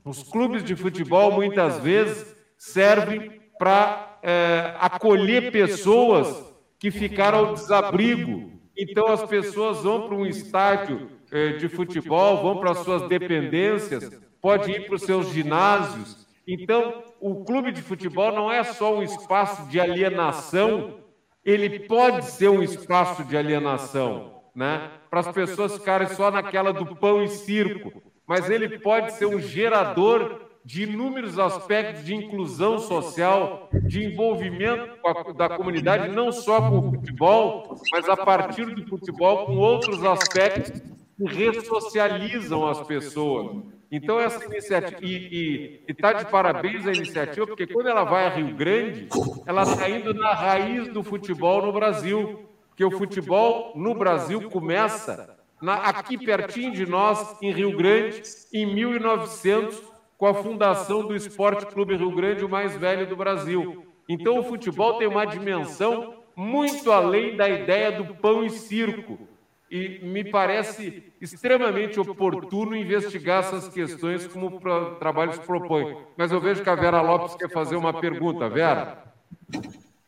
Os 0.03 0.21
clubes 0.23 0.63
de 0.63 0.75
futebol 0.75 1.31
muitas 1.31 1.79
vezes 1.79 2.35
servem 2.57 3.41
para 3.57 4.19
é, 4.21 4.75
acolher 4.79 5.51
pessoas 5.51 6.54
que 6.85 6.91
ficaram 6.91 7.39
ao 7.39 7.53
desabrigo. 7.55 8.51
Então, 8.77 9.07
as 9.07 9.23
pessoas 9.23 9.81
vão 9.81 10.05
para 10.05 10.15
um 10.15 10.23
estádio 10.23 11.09
eh, 11.31 11.53
de 11.53 11.67
futebol, 11.67 12.43
vão 12.43 12.59
para 12.59 12.71
as 12.71 12.79
suas 12.79 13.07
dependências, 13.07 14.11
pode 14.39 14.69
ir 14.69 14.85
para 14.85 14.93
os 14.93 15.01
seus 15.01 15.29
ginásios. 15.29 16.27
Então, 16.47 17.03
o 17.19 17.43
clube 17.43 17.71
de 17.71 17.81
futebol 17.81 18.31
não 18.31 18.51
é 18.51 18.63
só 18.63 18.95
um 18.95 19.01
espaço 19.01 19.67
de 19.67 19.79
alienação, 19.79 20.99
ele 21.43 21.79
pode 21.79 22.25
ser 22.25 22.49
um 22.49 22.61
espaço 22.61 23.23
de 23.23 23.35
alienação, 23.35 24.43
né? 24.53 24.91
para 25.09 25.21
as 25.21 25.31
pessoas 25.31 25.73
ficarem 25.73 26.09
só 26.09 26.29
naquela 26.29 26.71
do 26.71 26.95
pão 26.95 27.23
e 27.23 27.29
circo, 27.29 27.99
mas 28.27 28.47
ele 28.47 28.77
pode 28.77 29.13
ser 29.13 29.25
um 29.25 29.39
gerador 29.39 30.44
de 30.65 30.81
inúmeros 30.81 31.37
aspectos 31.37 32.03
de 32.03 32.15
inclusão 32.15 32.79
social, 32.79 33.69
de 33.83 34.03
envolvimento 34.03 34.97
da 35.37 35.47
comunidade, 35.49 36.13
não 36.13 36.31
só 36.31 36.59
com 36.59 36.79
o 36.79 36.91
futebol, 36.91 37.79
mas 37.91 38.09
a 38.09 38.17
partir 38.17 38.65
do 38.73 38.83
futebol 38.87 39.45
com 39.45 39.57
outros 39.57 40.03
aspectos 40.03 40.81
que 41.15 41.23
ressocializam 41.23 42.67
as 42.67 42.81
pessoas. 42.81 43.63
Então, 43.91 44.19
essa 44.19 44.43
iniciativa, 44.43 45.03
e 45.03 45.83
está 45.87 46.13
de 46.13 46.25
parabéns 46.25 46.87
a 46.87 46.91
iniciativa, 46.91 47.45
porque 47.45 47.67
quando 47.67 47.87
ela 47.87 48.03
vai 48.03 48.25
a 48.25 48.29
Rio 48.29 48.55
Grande, 48.55 49.07
ela 49.45 49.61
está 49.61 49.87
indo 49.87 50.15
na 50.15 50.33
raiz 50.33 50.87
do 50.91 51.03
futebol 51.03 51.63
no 51.63 51.71
Brasil, 51.71 52.49
porque 52.69 52.83
o 52.83 52.89
futebol 52.89 53.71
no 53.75 53.93
Brasil 53.93 54.49
começa 54.49 55.37
na, 55.61 55.75
aqui 55.75 56.17
pertinho 56.17 56.71
de 56.71 56.87
nós, 56.87 57.39
em 57.39 57.53
Rio 57.53 57.77
Grande, 57.77 58.23
em 58.51 58.73
1900 58.73 59.94
com 60.17 60.25
a 60.25 60.33
fundação 60.33 61.05
do 61.05 61.15
Esporte 61.15 61.65
Clube 61.65 61.95
Rio 61.95 62.11
Grande, 62.11 62.45
o 62.45 62.49
mais 62.49 62.75
velho 62.75 63.07
do 63.07 63.15
Brasil. 63.15 63.85
Então, 64.07 64.39
o 64.39 64.43
futebol 64.43 64.97
tem 64.97 65.07
uma 65.07 65.25
dimensão 65.25 66.15
muito 66.35 66.91
além 66.91 67.35
da 67.35 67.49
ideia 67.49 67.91
do 67.91 68.15
pão 68.15 68.43
e 68.43 68.49
circo. 68.49 69.27
E 69.69 69.99
me 70.03 70.23
parece 70.23 71.03
extremamente 71.19 71.99
oportuno 71.99 72.75
investigar 72.75 73.39
essas 73.39 73.67
questões 73.67 74.27
como 74.27 74.47
o 74.47 74.95
trabalho 74.95 75.33
se 75.33 75.39
propõe. 75.39 75.97
Mas 76.15 76.31
eu 76.31 76.39
vejo 76.39 76.61
que 76.61 76.69
a 76.69 76.75
Vera 76.75 77.01
Lopes 77.01 77.35
quer 77.35 77.49
fazer 77.49 77.75
uma 77.75 77.99
pergunta. 77.99 78.47
Vera? 78.47 79.03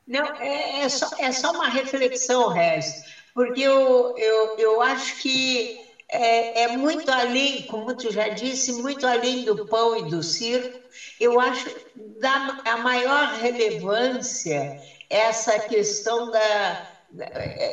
Não, 0.07 0.25
é, 0.39 0.81
é, 0.81 0.89
só, 0.89 1.09
é 1.19 1.31
só 1.31 1.51
uma 1.51 1.67
reflexão, 1.67 2.49
Regis, 2.49 3.03
porque 3.33 3.61
eu, 3.61 4.15
eu, 4.17 4.57
eu 4.57 4.81
acho 4.81 5.21
que 5.21 5.86
é, 6.11 6.63
é, 6.63 6.67
muito 6.67 7.09
além, 7.09 7.63
como 7.65 7.93
tu 7.95 8.09
já 8.09 8.29
disse, 8.29 8.71
muito 8.71 9.05
além 9.05 9.43
do 9.43 9.57
pão 9.57 9.95
e 9.95 10.03
do 10.03 10.23
circo. 10.23 10.79
Eu 11.19 11.39
acho 11.39 11.69
da 11.93 12.47
a 12.63 12.77
maior 12.77 13.27
relevância 13.27 14.71
essa 15.09 15.59
questão 15.59 16.29
da, 16.29 16.77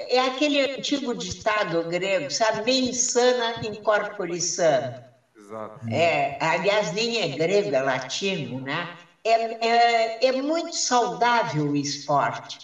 é 0.08 0.18
aquele 0.20 0.60
antigo 0.76 1.14
ditado 1.14 1.82
grego, 1.84 2.30
sabe? 2.30 2.62
Nem 2.62 2.92
sana 2.92 3.52
in 3.62 3.74
corpore 3.82 4.40
sano. 4.40 4.94
Exato. 5.36 5.80
É, 5.90 6.36
aliás, 6.38 6.92
nem 6.92 7.20
é 7.20 7.28
grego, 7.28 7.74
é 7.74 7.82
latino, 7.82 8.60
né? 8.60 8.88
É, 9.24 9.66
é, 9.66 10.26
é 10.28 10.32
muito 10.32 10.74
saudável 10.74 11.68
o 11.68 11.76
esporte. 11.76 12.60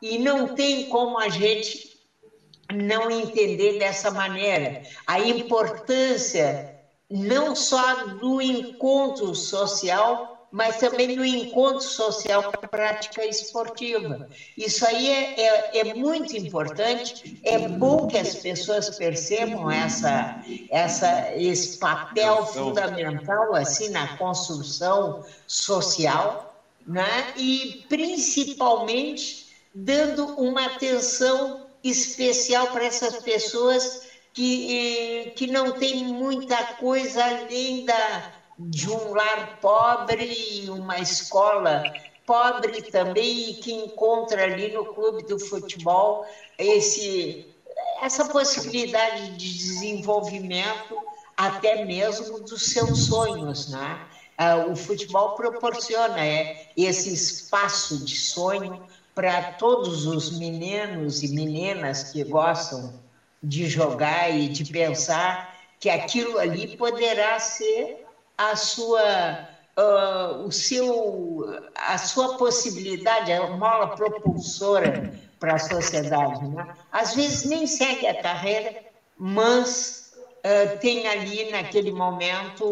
E 0.00 0.18
não 0.18 0.48
tem 0.48 0.82
como 0.86 1.18
a 1.18 1.28
gente 1.28 1.80
não 2.72 3.10
entender 3.10 3.78
dessa 3.78 4.10
maneira 4.10 4.82
a 5.06 5.20
importância 5.20 6.74
não 7.10 7.54
só 7.54 8.06
do 8.06 8.42
encontro 8.42 9.34
social, 9.34 10.48
mas 10.50 10.78
também 10.78 11.14
do 11.14 11.24
encontro 11.24 11.82
social 11.82 12.44
com 12.44 12.64
a 12.64 12.68
prática 12.68 13.24
esportiva. 13.24 14.28
Isso 14.56 14.86
aí 14.86 15.08
é, 15.08 15.40
é, 15.40 15.78
é, 15.78 15.94
muito 15.94 16.36
importante, 16.36 17.38
é 17.44 17.58
bom 17.68 18.06
que 18.06 18.16
as 18.16 18.36
pessoas 18.36 18.90
percebam 18.96 19.70
essa, 19.70 20.42
essa, 20.70 21.34
esse 21.36 21.78
papel 21.78 22.46
fundamental 22.46 23.54
assim 23.54 23.90
na 23.90 24.16
construção 24.16 25.24
social, 25.46 26.62
né? 26.86 27.34
e 27.36 27.84
principalmente 27.88 29.46
dando 29.74 30.24
uma 30.40 30.64
atenção 30.66 31.65
especial 31.88 32.68
para 32.68 32.84
essas 32.84 33.16
pessoas 33.18 33.98
que, 34.32 35.30
que 35.34 35.46
não 35.46 35.72
têm 35.72 35.94
muita 35.94 36.64
coisa 36.76 37.24
além 37.26 37.82
da, 37.84 38.24
de 38.58 38.88
um 38.88 39.12
lar 39.14 39.48
pobre 39.60 40.24
e 40.64 40.70
uma 40.70 40.98
escola 41.00 41.82
pobre 42.24 42.82
também 42.82 43.50
e 43.50 43.54
que 43.54 43.72
encontra 43.72 44.44
ali 44.44 44.68
no 44.68 44.84
clube 44.84 45.22
do 45.22 45.38
futebol 45.38 46.20
esse, 46.58 47.38
essa 48.02 48.24
possibilidade 48.24 49.28
de 49.28 49.54
desenvolvimento 49.54 51.04
até 51.36 51.76
mesmo 51.76 52.38
dos 52.38 52.64
seus 52.64 53.04
sonhos, 53.04 53.66
né? 53.66 54.00
Ah, 54.36 54.56
o 54.58 54.74
futebol 54.74 55.30
proporciona 55.30 56.24
é, 56.24 56.48
esse 56.74 57.12
espaço 57.12 57.98
de 57.98 58.16
sonho 58.16 58.80
para 59.16 59.40
todos 59.42 60.04
os 60.04 60.30
meninos 60.30 61.22
e 61.22 61.28
meninas 61.28 62.04
que 62.04 62.22
gostam 62.22 62.92
de 63.42 63.66
jogar 63.66 64.30
e 64.30 64.46
de 64.46 64.62
pensar 64.66 65.40
que 65.80 65.88
aquilo 65.88 66.38
ali 66.38 66.68
poderá 66.68 67.38
ser 67.40 67.90
a 68.36 68.54
sua 68.54 69.38
uh, 69.78 70.44
o 70.46 70.52
seu 70.52 71.44
a 71.74 71.96
sua 71.96 72.28
possibilidade 72.28 73.32
a 73.32 73.46
mola 73.48 73.88
propulsora 73.88 75.00
para 75.38 75.54
a 75.54 75.58
sociedade 75.58 76.46
né? 76.46 76.66
às 76.92 77.14
vezes 77.14 77.42
nem 77.42 77.66
segue 77.66 78.06
a 78.06 78.14
carreira 78.14 78.76
mas 79.16 79.96
uh, 80.44 80.68
tem 80.78 81.06
ali 81.08 81.44
naquele 81.44 81.90
momento 81.90 82.66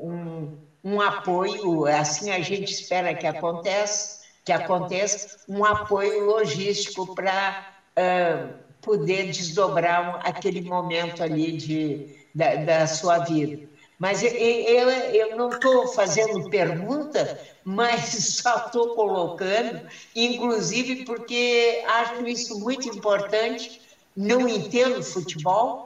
um, 0.00 0.50
um 0.82 1.02
apoio 1.02 1.84
assim 1.84 2.30
a 2.30 2.40
gente 2.40 2.72
espera 2.72 3.14
que 3.14 3.26
aconteça 3.26 4.21
que 4.44 4.52
aconteça 4.52 5.18
um 5.46 5.64
apoio 5.64 6.20
logístico 6.24 7.06
para 7.06 7.56
uh, 7.98 8.54
poder 8.80 9.24
desdobrar 9.24 10.18
aquele 10.20 10.60
momento 10.60 11.22
ali 11.22 11.52
de, 11.52 12.00
da, 12.34 12.56
da 12.56 12.86
sua 12.86 13.18
vida. 13.18 13.58
Mas 13.98 14.20
eu, 14.22 14.30
eu, 14.30 14.88
eu 14.88 15.36
não 15.36 15.50
estou 15.50 15.86
fazendo 15.86 16.42
pergunta, 16.42 17.30
mas 17.62 18.10
só 18.42 18.56
estou 18.56 18.88
colocando, 18.88 19.80
inclusive 20.14 20.96
porque 20.96 21.80
acho 21.84 22.26
isso 22.26 22.54
muito 22.56 22.88
importante. 22.88 23.70
Não 24.14 24.46
entendo 24.48 25.02
futebol, 25.02 25.78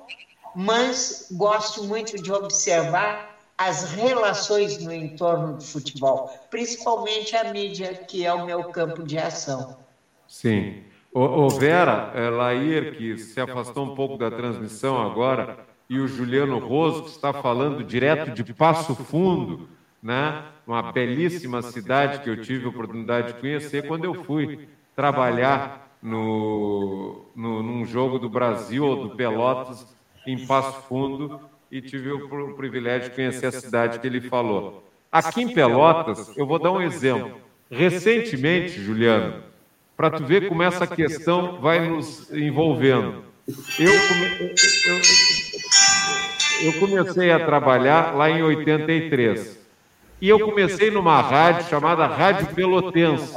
mas 0.55 1.13
gosto 1.31 1.83
muito 1.83 2.19
de 2.19 2.33
observar 2.33 3.27
as 3.59 3.93
relações 3.93 4.85
no 4.85 4.93
entorno 4.93 5.55
do 5.55 5.63
futebol, 5.63 6.31
principalmente 6.51 7.35
a 7.35 7.53
mídia, 7.53 7.95
que 7.95 8.25
é 8.25 8.33
o 8.33 8.45
meu 8.45 8.65
campo 8.65 9.03
de 9.03 9.17
ação. 9.19 9.79
Sim. 10.29 10.83
O, 11.13 11.49
Vera, 11.49 12.13
é, 12.15 12.29
Lair, 12.29 12.95
que 12.95 13.17
se 13.17 13.41
afastou 13.41 13.87
um 13.87 13.95
pouco 13.95 14.19
da 14.19 14.31
transmissão 14.31 15.01
agora, 15.01 15.59
e 15.89 15.99
o 15.99 16.07
Juliano 16.07 16.59
Roso, 16.59 17.05
que 17.05 17.11
está 17.11 17.33
falando 17.33 17.83
direto 17.83 18.33
de 18.33 18.53
Passo 18.53 18.95
Fundo, 18.95 19.67
né? 20.03 20.45
uma 20.67 20.93
belíssima 20.93 21.63
cidade 21.63 22.21
que 22.21 22.29
eu 22.29 22.43
tive 22.43 22.67
a 22.67 22.69
oportunidade 22.69 23.29
de 23.29 23.41
conhecer 23.41 23.87
quando 23.87 24.05
eu 24.05 24.25
fui 24.25 24.69
trabalhar 24.95 25.97
no, 26.03 27.25
no, 27.35 27.63
num 27.63 27.87
jogo 27.87 28.19
do 28.19 28.29
Brasil 28.29 28.85
ou 28.85 29.09
do 29.09 29.17
Pelotas 29.17 29.87
em 30.27 30.45
Passo 30.47 30.83
Fundo 30.83 31.41
e 31.71 31.81
tive 31.81 32.11
o, 32.13 32.55
privilégio 32.55 33.11
de 33.11 33.17
conhecer 33.17 33.47
a 33.47 33.53
cidade 33.53 33.99
que 33.99 34.07
ele 34.07 34.21
falou. 34.21 34.85
Aqui 35.11 35.43
em 35.43 35.53
Pelotas, 35.53 36.37
eu 36.37 36.47
vou 36.47 36.59
dar 36.59 36.73
um 36.73 36.81
exemplo. 36.81 37.41
Recentemente, 37.71 38.81
Juliano, 38.81 39.43
para 39.97 40.11
tu 40.11 40.25
ver 40.25 40.49
como 40.49 40.63
essa 40.63 40.87
questão 40.87 41.61
vai 41.61 41.89
nos 41.89 42.31
envolvendo. 42.33 43.25
Eu, 43.79 43.93
eu, 43.93 45.03
eu 46.63 46.73
comecei 46.81 47.31
a 47.31 47.45
trabalhar 47.45 48.15
lá 48.15 48.31
em 48.31 48.43
83. 48.43 49.59
E 50.21 50.29
eu 50.29 50.41
comecei 50.41 50.91
numa 50.91 51.21
rádio 51.21 51.69
chamada 51.69 52.07
Rádio 52.07 52.55
Pelotense. 52.55 53.35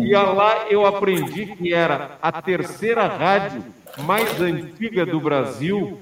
E 0.00 0.12
lá 0.12 0.66
eu 0.70 0.86
aprendi 0.86 1.46
que 1.46 1.72
era 1.74 2.18
a 2.20 2.40
terceira 2.40 3.06
rádio 3.06 3.64
mais 3.98 4.40
antiga 4.40 5.04
do 5.04 5.20
Brasil 5.20 6.00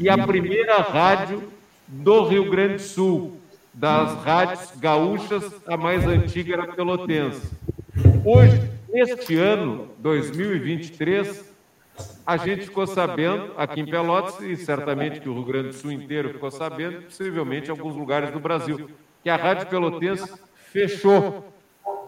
e 0.00 0.08
a 0.08 0.16
primeira 0.26 0.78
rádio 0.78 1.42
do 1.86 2.24
Rio 2.24 2.50
Grande 2.50 2.76
do 2.76 2.80
Sul. 2.80 3.36
Das 3.72 4.24
rádios 4.24 4.72
gaúchas, 4.80 5.52
a 5.66 5.76
mais 5.76 6.06
antiga 6.06 6.54
era 6.54 6.72
Pelotense. 6.72 7.50
Hoje, 8.24 8.62
este 8.94 9.36
ano, 9.36 9.88
2023, 9.98 11.44
a 12.26 12.36
gente 12.38 12.64
ficou 12.64 12.86
sabendo, 12.86 13.52
aqui 13.58 13.80
em 13.80 13.86
Pelotas, 13.86 14.40
e 14.40 14.56
certamente 14.56 15.20
que 15.20 15.28
o 15.28 15.34
Rio 15.34 15.44
Grande 15.44 15.68
do 15.68 15.74
Sul 15.74 15.92
inteiro 15.92 16.30
ficou 16.30 16.50
sabendo, 16.50 17.02
possivelmente 17.02 17.68
em 17.68 17.70
alguns 17.70 17.94
lugares 17.94 18.30
do 18.30 18.40
Brasil, 18.40 18.88
que 19.22 19.28
a 19.28 19.36
Rádio 19.36 19.66
Pelotense 19.68 20.32
fechou. 20.72 21.52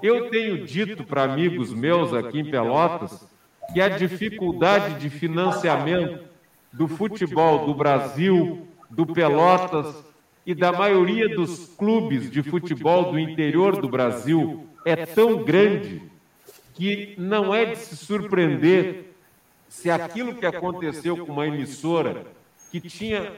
Eu 0.02 0.30
tenho 0.30 0.64
dito 0.64 1.04
para 1.04 1.24
amigos 1.24 1.74
meus 1.74 2.14
aqui 2.14 2.40
em 2.40 2.50
Pelotas 2.50 3.24
que 3.72 3.80
a 3.80 3.90
dificuldade 3.90 4.98
de 4.98 5.10
financiamento 5.10 6.31
do 6.72 6.88
futebol 6.88 7.66
do 7.66 7.74
Brasil, 7.74 8.66
do 8.88 9.06
Pelotas 9.06 9.94
e 10.46 10.54
da 10.54 10.72
maioria 10.72 11.28
dos 11.28 11.68
clubes 11.76 12.30
de 12.30 12.42
futebol 12.42 13.12
do 13.12 13.18
interior 13.18 13.80
do 13.80 13.88
Brasil 13.88 14.66
é 14.84 15.06
tão 15.06 15.44
grande 15.44 16.02
que 16.74 17.14
não 17.18 17.54
é 17.54 17.66
de 17.66 17.76
se 17.76 17.96
surpreender 17.96 19.14
se 19.68 19.90
aquilo 19.90 20.34
que 20.34 20.46
aconteceu 20.46 21.24
com 21.24 21.32
uma 21.32 21.46
emissora 21.46 22.26
que 22.70 22.80
tinha 22.80 23.32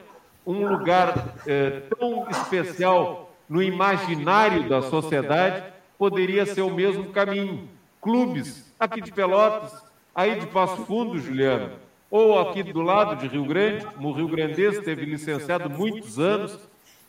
um 0.46 0.66
lugar 0.66 1.34
é, 1.46 1.82
tão 1.98 2.28
especial 2.30 3.34
no 3.48 3.62
imaginário 3.62 4.68
da 4.68 4.82
sociedade 4.82 5.64
poderia 5.98 6.46
ser 6.46 6.62
o 6.62 6.74
mesmo 6.74 7.10
caminho. 7.10 7.68
Clubes, 8.00 8.72
aqui 8.78 9.00
de 9.00 9.12
Pelotas, 9.12 9.72
aí 10.14 10.38
de 10.38 10.46
Passo 10.46 10.84
Fundo, 10.84 11.18
Juliano, 11.18 11.72
ou 12.16 12.38
aqui 12.38 12.62
do 12.62 12.80
lado 12.80 13.16
de 13.16 13.26
Rio 13.26 13.44
Grande, 13.44 13.84
no 13.98 14.12
Rio 14.12 14.28
Grandense 14.28 14.80
teve 14.82 15.04
licenciado 15.04 15.68
muitos 15.68 16.16
anos, 16.16 16.56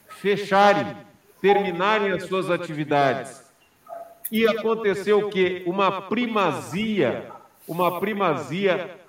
fecharem, 0.08 0.98
terminarem 1.40 2.12
as 2.12 2.24
suas 2.24 2.50
atividades. 2.50 3.46
E 4.32 4.48
aconteceu 4.48 5.20
o 5.20 5.30
quê? 5.30 5.62
Uma 5.68 6.02
primazia, 6.02 7.30
uma 7.68 8.00
primazia 8.00 9.00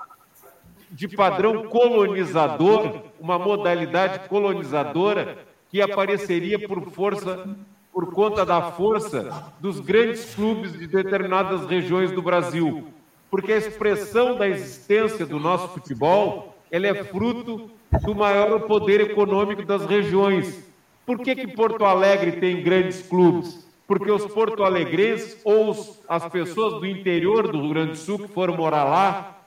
de 0.91 1.09
padrão 1.09 1.67
colonizador, 1.67 3.01
uma 3.19 3.39
modalidade 3.39 4.29
colonizadora 4.29 5.39
que 5.71 5.81
apareceria 5.81 6.69
por 6.69 6.91
força 6.91 7.57
por 7.91 8.13
conta 8.13 8.45
da 8.45 8.71
força 8.73 9.51
dos 9.59 9.81
grandes 9.81 10.35
clubes 10.35 10.75
de 10.75 10.87
determinadas 10.87 11.65
regiões 11.65 12.13
do 12.13 12.21
Brasil. 12.21 12.93
Porque 13.31 13.53
a 13.53 13.57
expressão 13.59 14.37
da 14.37 14.49
existência 14.49 15.27
do 15.27 15.39
nosso 15.39 15.69
futebol, 15.69 16.57
ela 16.71 16.87
é 16.87 17.05
fruto 17.05 17.71
do 18.03 18.15
maior 18.15 18.61
poder 18.61 19.01
econômico 19.01 19.65
das 19.65 19.85
regiões. 19.85 20.65
Por 21.05 21.19
que, 21.19 21.35
que 21.35 21.49
Porto 21.49 21.85
Alegre 21.85 22.33
tem 22.33 22.63
grandes 22.63 23.03
clubes? 23.03 23.67
Porque 23.87 24.11
os 24.11 24.27
porto-alegrenses 24.27 25.41
ou 25.45 25.71
as 26.09 26.29
pessoas 26.29 26.81
do 26.81 26.87
interior 26.87 27.47
do 27.47 27.61
Rio 27.61 27.71
Grande 27.71 27.91
do 27.93 27.97
Sul 27.97 28.19
que 28.19 28.29
foram 28.29 28.57
morar 28.57 28.83
lá 28.83 29.39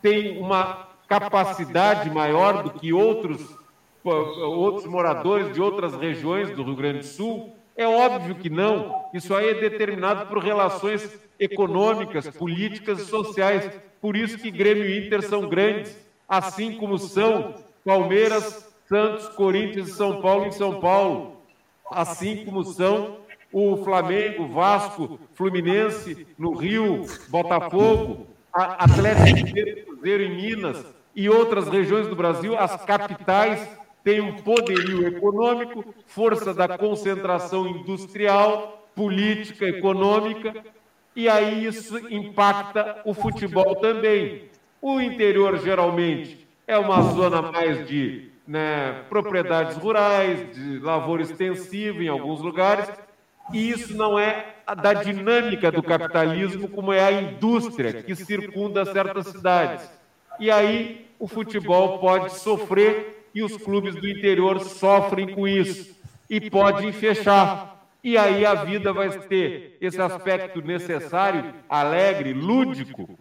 tem 0.00 0.38
uma 0.38 0.86
capacidade 1.08 2.08
maior 2.08 2.62
do 2.62 2.70
que 2.70 2.92
outros, 2.92 3.40
outros 4.04 4.86
moradores 4.86 5.52
de 5.52 5.60
outras 5.60 5.94
regiões 5.96 6.50
do 6.54 6.62
Rio 6.62 6.76
Grande 6.76 6.98
do 6.98 7.04
Sul? 7.06 7.57
É 7.78 7.86
óbvio 7.86 8.34
que 8.34 8.50
não. 8.50 9.04
Isso 9.14 9.32
aí 9.32 9.50
é 9.50 9.54
determinado 9.54 10.26
por 10.26 10.38
relações 10.38 11.16
econômicas, 11.38 12.28
políticas 12.28 12.98
e 12.98 13.04
sociais. 13.04 13.70
Por 14.00 14.16
isso 14.16 14.36
que 14.36 14.50
Grêmio 14.50 14.84
e 14.84 15.06
Inter 15.06 15.22
são 15.22 15.48
grandes, 15.48 15.96
assim 16.28 16.74
como 16.76 16.98
são 16.98 17.54
Palmeiras, 17.84 18.68
Santos, 18.88 19.28
Corinthians 19.28 19.90
e 19.90 19.92
São 19.92 20.20
Paulo 20.20 20.46
em 20.46 20.50
São 20.50 20.80
Paulo. 20.80 21.36
Assim 21.88 22.44
como 22.44 22.64
são 22.64 23.18
o 23.52 23.76
Flamengo, 23.76 24.48
Vasco, 24.48 25.20
Fluminense 25.34 26.26
no 26.36 26.54
Rio, 26.56 27.06
Botafogo, 27.28 28.26
Atlético 28.52 29.46
Mineiro, 29.46 29.86
Cruzeiro 29.86 30.22
em 30.24 30.34
Minas 30.34 30.84
e 31.14 31.28
outras 31.30 31.68
regiões 31.68 32.08
do 32.08 32.16
Brasil, 32.16 32.58
as 32.58 32.84
capitais 32.84 33.68
têm 34.08 34.22
um 34.22 34.32
poderio 34.32 35.06
econômico, 35.06 35.94
força 36.06 36.54
da 36.54 36.78
concentração 36.78 37.66
industrial, 37.68 38.88
política, 38.94 39.66
econômica, 39.66 40.64
e 41.14 41.28
aí 41.28 41.66
isso 41.66 41.98
impacta 42.10 43.02
o 43.04 43.12
futebol 43.12 43.76
também. 43.76 44.44
O 44.80 44.98
interior, 44.98 45.58
geralmente, 45.58 46.48
é 46.66 46.78
uma 46.78 47.02
zona 47.02 47.42
mais 47.52 47.86
de 47.86 48.30
né, 48.46 49.02
propriedades 49.10 49.76
rurais, 49.76 50.54
de 50.54 50.78
lavoura 50.78 51.20
extensiva 51.20 52.02
em 52.02 52.08
alguns 52.08 52.40
lugares, 52.40 52.90
e 53.52 53.68
isso 53.68 53.94
não 53.94 54.18
é 54.18 54.54
da 54.80 54.94
dinâmica 54.94 55.70
do 55.70 55.82
capitalismo, 55.82 56.66
como 56.66 56.94
é 56.94 57.04
a 57.04 57.12
indústria 57.12 58.02
que 58.02 58.16
circunda 58.16 58.86
certas 58.86 59.26
cidades. 59.26 59.86
E 60.40 60.50
aí 60.50 61.06
o 61.18 61.28
futebol 61.28 61.98
pode 61.98 62.32
sofrer 62.38 63.17
e 63.34 63.42
os 63.42 63.56
clubes 63.56 63.94
do 63.94 64.08
interior 64.08 64.60
sofrem 64.60 65.34
com 65.34 65.46
isso 65.46 65.96
e 66.28 66.50
podem 66.50 66.92
fechar. 66.92 67.86
E 68.02 68.16
aí 68.16 68.44
a 68.46 68.54
vida 68.54 68.92
vai 68.92 69.10
ter 69.10 69.76
esse 69.80 70.00
aspecto 70.00 70.62
necessário, 70.62 71.52
alegre, 71.68 72.32
lúdico, 72.32 73.18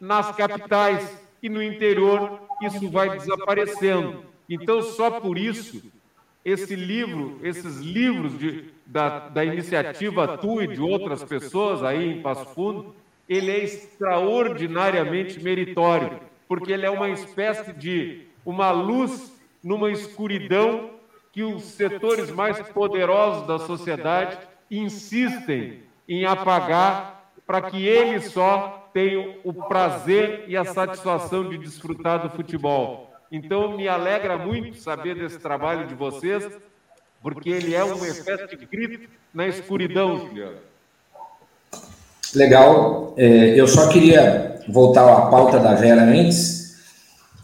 nas 0.00 0.34
capitais 0.34 1.20
e 1.42 1.48
no 1.48 1.62
interior 1.62 2.40
isso 2.62 2.90
vai 2.90 3.18
desaparecendo. 3.18 4.24
Então, 4.48 4.82
só 4.82 5.20
por 5.20 5.36
isso, 5.38 5.82
esse 6.44 6.74
livro, 6.74 7.38
esses 7.42 7.78
livros 7.78 8.38
de, 8.38 8.64
da, 8.86 9.28
da 9.28 9.44
iniciativa 9.44 10.38
Tu 10.38 10.62
e 10.62 10.66
de 10.68 10.80
outras 10.80 11.22
pessoas 11.22 11.82
aí 11.82 12.12
em 12.12 12.22
Passo 12.22 12.46
Fundo, 12.54 12.94
ele 13.28 13.50
é 13.50 13.62
extraordinariamente 13.62 15.42
meritório, 15.42 16.18
porque 16.46 16.72
ele 16.72 16.86
é 16.86 16.90
uma 16.90 17.10
espécie 17.10 17.72
de 17.74 18.22
uma 18.44 18.70
luz 18.70 19.37
numa 19.68 19.90
escuridão 19.90 20.92
que 21.30 21.42
os 21.42 21.62
setores 21.62 22.30
mais 22.30 22.58
poderosos 22.70 23.46
da 23.46 23.58
sociedade 23.58 24.38
insistem 24.70 25.82
em 26.08 26.24
apagar 26.24 27.30
para 27.46 27.60
que 27.60 27.86
eles 27.86 28.32
só 28.32 28.88
tenham 28.94 29.34
o 29.44 29.52
prazer 29.52 30.44
e 30.48 30.56
a 30.56 30.64
satisfação 30.64 31.46
de 31.50 31.58
desfrutar 31.58 32.22
do 32.22 32.30
futebol. 32.30 33.12
Então, 33.30 33.76
me 33.76 33.86
alegra 33.86 34.38
muito 34.38 34.78
saber 34.78 35.14
desse 35.14 35.38
trabalho 35.38 35.86
de 35.86 35.94
vocês, 35.94 36.48
porque 37.20 37.50
ele 37.50 37.74
é 37.74 37.84
uma 37.84 38.08
espécie 38.08 38.56
de 38.56 38.64
grito 38.64 39.06
na 39.34 39.46
escuridão, 39.48 40.18
Juliano. 40.18 40.56
Legal. 42.34 43.12
É, 43.18 43.60
eu 43.60 43.68
só 43.68 43.90
queria 43.90 44.62
voltar 44.66 45.12
à 45.12 45.26
pauta 45.26 45.60
da 45.60 45.74
Vera 45.74 46.04
antes, 46.04 46.57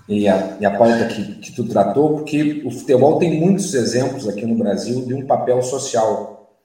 e 0.08 0.28
a, 0.28 0.56
e 0.60 0.66
a 0.66 0.76
pauta 0.76 1.06
que, 1.06 1.36
que 1.36 1.52
tu 1.52 1.66
tratou, 1.66 2.18
porque 2.18 2.62
o 2.64 2.70
futebol 2.70 3.18
tem 3.18 3.40
muitos 3.40 3.72
exemplos 3.74 4.28
aqui 4.28 4.44
no 4.44 4.56
Brasil 4.56 5.04
de 5.06 5.14
um 5.14 5.26
papel 5.26 5.62
social. 5.62 6.58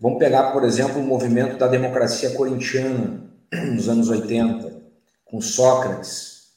Vamos 0.00 0.18
pegar, 0.18 0.52
por 0.52 0.64
exemplo, 0.64 1.00
o 1.00 1.04
movimento 1.04 1.58
da 1.58 1.68
democracia 1.68 2.30
corintiana 2.30 3.22
nos 3.72 3.88
anos 3.88 4.08
80, 4.08 4.82
com 5.24 5.40
Sócrates, 5.40 6.48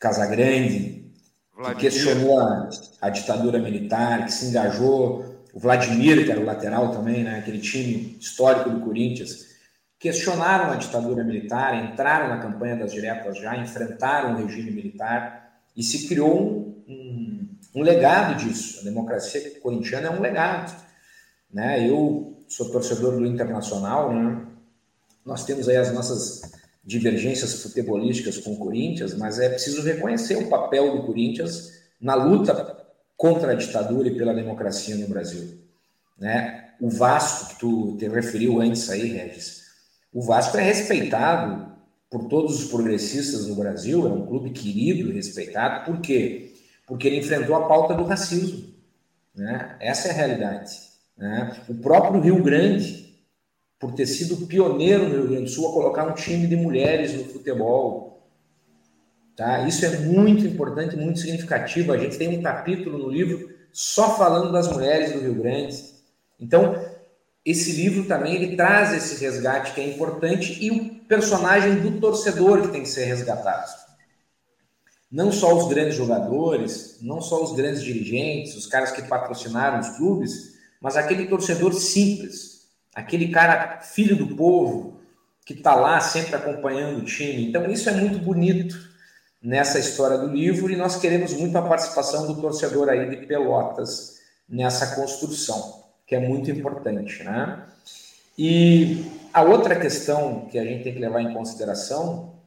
Casagrande, 0.00 1.12
Vladimir. 1.54 1.76
que 1.76 1.80
questionou 1.80 2.40
a, 2.40 2.70
a 3.02 3.10
ditadura 3.10 3.58
militar, 3.58 4.24
que 4.24 4.32
se 4.32 4.46
engajou 4.46 5.24
o 5.52 5.60
Vladimir, 5.60 6.24
que 6.24 6.30
era 6.30 6.40
o 6.40 6.44
lateral 6.44 6.90
também, 6.92 7.24
né, 7.24 7.38
aquele 7.38 7.58
time 7.58 8.16
histórico 8.20 8.70
do 8.70 8.80
Corinthians, 8.80 9.47
questionaram 9.98 10.72
a 10.72 10.76
ditadura 10.76 11.24
militar, 11.24 11.84
entraram 11.84 12.28
na 12.28 12.40
campanha 12.40 12.76
das 12.76 12.92
diretas 12.92 13.38
já, 13.38 13.56
enfrentaram 13.56 14.34
o 14.34 14.46
regime 14.46 14.70
militar 14.70 15.60
e 15.76 15.82
se 15.82 16.06
criou 16.06 16.40
um, 16.40 16.84
um, 16.88 17.48
um 17.76 17.82
legado 17.82 18.36
disso. 18.36 18.80
A 18.80 18.84
democracia 18.84 19.58
corintiana 19.60 20.08
é 20.08 20.10
um 20.10 20.20
legado. 20.20 20.74
Né? 21.52 21.88
Eu 21.88 22.38
sou 22.48 22.70
torcedor 22.70 23.16
do 23.16 23.26
Internacional, 23.26 24.14
né? 24.14 24.46
nós 25.24 25.44
temos 25.44 25.68
aí 25.68 25.76
as 25.76 25.92
nossas 25.92 26.42
divergências 26.84 27.62
futebolísticas 27.62 28.38
com 28.38 28.52
o 28.52 28.58
Corinthians, 28.58 29.14
mas 29.14 29.38
é 29.38 29.48
preciso 29.48 29.82
reconhecer 29.82 30.36
o 30.36 30.48
papel 30.48 30.96
do 30.96 31.02
Corinthians 31.02 31.72
na 32.00 32.14
luta 32.14 32.86
contra 33.16 33.52
a 33.52 33.54
ditadura 33.54 34.08
e 34.08 34.16
pela 34.16 34.32
democracia 34.32 34.96
no 34.96 35.08
Brasil. 35.08 35.58
Né? 36.16 36.70
O 36.80 36.88
Vasco, 36.88 37.50
que 37.50 37.60
tu 37.60 37.96
te 37.98 38.08
referiu 38.08 38.60
antes 38.60 38.88
aí, 38.88 39.08
Regis, 39.08 39.57
o 40.12 40.22
Vasco 40.22 40.56
é 40.56 40.62
respeitado 40.62 41.68
por 42.10 42.24
todos 42.24 42.62
os 42.62 42.70
progressistas 42.70 43.46
no 43.46 43.54
Brasil, 43.54 44.06
é 44.06 44.10
um 44.10 44.26
clube 44.26 44.50
querido 44.50 45.10
e 45.10 45.14
respeitado, 45.14 45.84
por 45.84 46.00
quê? 46.00 46.54
Porque 46.86 47.06
ele 47.06 47.18
enfrentou 47.18 47.54
a 47.54 47.68
pauta 47.68 47.94
do 47.94 48.04
racismo. 48.04 48.72
Né? 49.34 49.76
Essa 49.80 50.08
é 50.08 50.10
a 50.10 50.14
realidade. 50.14 50.72
Né? 51.16 51.56
O 51.68 51.74
próprio 51.74 52.20
Rio 52.20 52.42
Grande, 52.42 53.14
por 53.78 53.92
ter 53.92 54.06
sido 54.06 54.46
pioneiro 54.46 55.08
no 55.08 55.14
Rio 55.14 55.28
Grande 55.28 55.44
do 55.44 55.50
Sul 55.50 55.68
a 55.68 55.72
colocar 55.72 56.06
um 56.06 56.14
time 56.14 56.46
de 56.46 56.56
mulheres 56.56 57.14
no 57.14 57.24
futebol, 57.24 58.08
Tá? 59.38 59.68
Isso 59.68 59.86
é 59.86 60.00
muito 60.00 60.44
importante, 60.44 60.96
muito 60.96 61.20
significativo. 61.20 61.92
A 61.92 61.96
gente 61.96 62.18
tem 62.18 62.36
um 62.36 62.42
capítulo 62.42 62.98
no 62.98 63.08
livro 63.08 63.48
só 63.70 64.16
falando 64.16 64.50
das 64.50 64.66
mulheres 64.66 65.12
do 65.12 65.20
Rio 65.20 65.36
Grande. 65.36 65.76
Então, 66.40 66.74
esse 67.50 67.72
livro 67.72 68.04
também 68.04 68.34
ele 68.34 68.56
traz 68.56 68.92
esse 68.92 69.22
resgate 69.24 69.72
que 69.72 69.80
é 69.80 69.88
importante 69.88 70.58
e 70.60 70.70
o 70.70 70.94
personagem 71.06 71.80
do 71.80 72.00
torcedor 72.00 72.62
que 72.62 72.68
tem 72.68 72.82
que 72.82 72.88
ser 72.88 73.04
resgatado. 73.04 73.70
Não 75.10 75.32
só 75.32 75.56
os 75.56 75.68
grandes 75.68 75.94
jogadores, 75.94 76.98
não 77.00 77.22
só 77.22 77.42
os 77.42 77.54
grandes 77.56 77.82
dirigentes, 77.82 78.54
os 78.54 78.66
caras 78.66 78.92
que 78.92 79.02
patrocinaram 79.02 79.80
os 79.80 79.96
clubes, 79.96 80.58
mas 80.80 80.96
aquele 80.96 81.26
torcedor 81.26 81.72
simples, 81.72 82.68
aquele 82.94 83.28
cara 83.28 83.80
filho 83.80 84.16
do 84.16 84.36
povo 84.36 85.00
que 85.46 85.54
está 85.54 85.74
lá 85.74 85.98
sempre 86.00 86.36
acompanhando 86.36 86.98
o 86.98 87.04
time. 87.04 87.48
Então 87.48 87.70
isso 87.70 87.88
é 87.88 87.92
muito 87.92 88.18
bonito 88.18 88.76
nessa 89.42 89.78
história 89.78 90.18
do 90.18 90.26
livro 90.26 90.70
e 90.70 90.76
nós 90.76 90.96
queremos 90.96 91.32
muito 91.32 91.56
a 91.56 91.62
participação 91.62 92.26
do 92.26 92.38
torcedor 92.40 92.90
aí 92.90 93.08
de 93.08 93.26
Pelotas 93.26 94.18
nessa 94.46 94.94
construção, 94.94 95.84
que 96.08 96.14
é 96.14 96.18
muito 96.18 96.50
importante, 96.50 97.22
né? 97.22 97.66
E 98.36 99.04
a 99.32 99.42
outra 99.42 99.78
questão 99.78 100.46
que 100.46 100.58
a 100.58 100.64
gente 100.64 100.82
tem 100.82 100.94
que 100.94 100.98
levar 100.98 101.20
em 101.20 101.34
consideração 101.34 102.40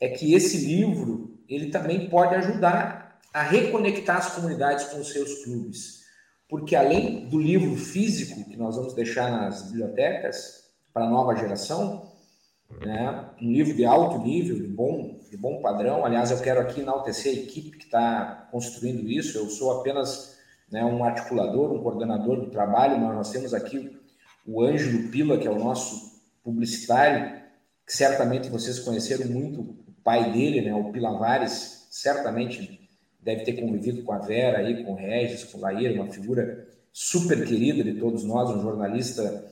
é 0.00 0.08
que 0.08 0.34
esse 0.34 0.66
livro 0.66 1.38
ele 1.48 1.70
também 1.70 2.08
pode 2.08 2.34
ajudar 2.34 3.20
a 3.32 3.42
reconectar 3.42 4.16
as 4.16 4.34
comunidades 4.34 4.86
com 4.86 4.98
os 4.98 5.12
seus 5.12 5.44
clubes, 5.44 6.02
porque 6.48 6.74
além 6.74 7.28
do 7.28 7.38
livro 7.40 7.76
físico 7.76 8.48
que 8.50 8.56
nós 8.56 8.76
vamos 8.76 8.94
deixar 8.94 9.30
nas 9.30 9.62
bibliotecas 9.62 10.64
para 10.92 11.04
a 11.04 11.10
nova 11.10 11.36
geração, 11.36 12.10
né? 12.80 13.30
um 13.40 13.52
livro 13.52 13.74
de 13.74 13.84
alto 13.84 14.18
nível, 14.18 14.56
de 14.56 14.66
bom, 14.66 15.20
de 15.30 15.36
bom 15.36 15.60
padrão. 15.60 16.04
Aliás, 16.04 16.30
eu 16.30 16.40
quero 16.40 16.60
aqui 16.60 16.80
enaltecer 16.80 17.32
a 17.32 17.40
equipe 17.42 17.76
que 17.76 17.84
está 17.84 18.48
construindo 18.50 19.08
isso. 19.08 19.38
Eu 19.38 19.48
sou 19.48 19.78
apenas 19.78 20.33
né, 20.74 20.84
um 20.84 21.04
articulador, 21.04 21.72
um 21.72 21.80
coordenador 21.80 22.40
do 22.40 22.50
trabalho, 22.50 22.98
mas 22.98 23.14
nós 23.14 23.30
temos 23.30 23.54
aqui 23.54 23.96
o 24.44 24.60
Ângelo 24.60 25.08
Pila, 25.08 25.38
que 25.38 25.46
é 25.46 25.50
o 25.50 25.56
nosso 25.58 26.20
publicitário, 26.42 27.40
que 27.86 27.96
certamente 27.96 28.48
vocês 28.48 28.80
conheceram 28.80 29.26
muito 29.26 29.60
o 29.60 29.76
pai 30.02 30.32
dele, 30.32 30.62
né, 30.62 30.74
o 30.74 30.90
Pilavares, 30.90 31.86
certamente 31.92 32.90
deve 33.22 33.44
ter 33.44 33.52
convivido 33.52 34.02
com 34.02 34.12
a 34.12 34.18
Vera 34.18 34.58
aí, 34.58 34.82
com 34.82 34.94
o 34.94 34.96
Regis, 34.96 35.44
com 35.44 35.58
o 35.58 35.60
Laíra, 35.60 35.94
uma 35.94 36.12
figura 36.12 36.66
super 36.92 37.46
querida 37.46 37.84
de 37.84 38.00
todos 38.00 38.24
nós, 38.24 38.50
um 38.50 38.60
jornalista 38.60 39.44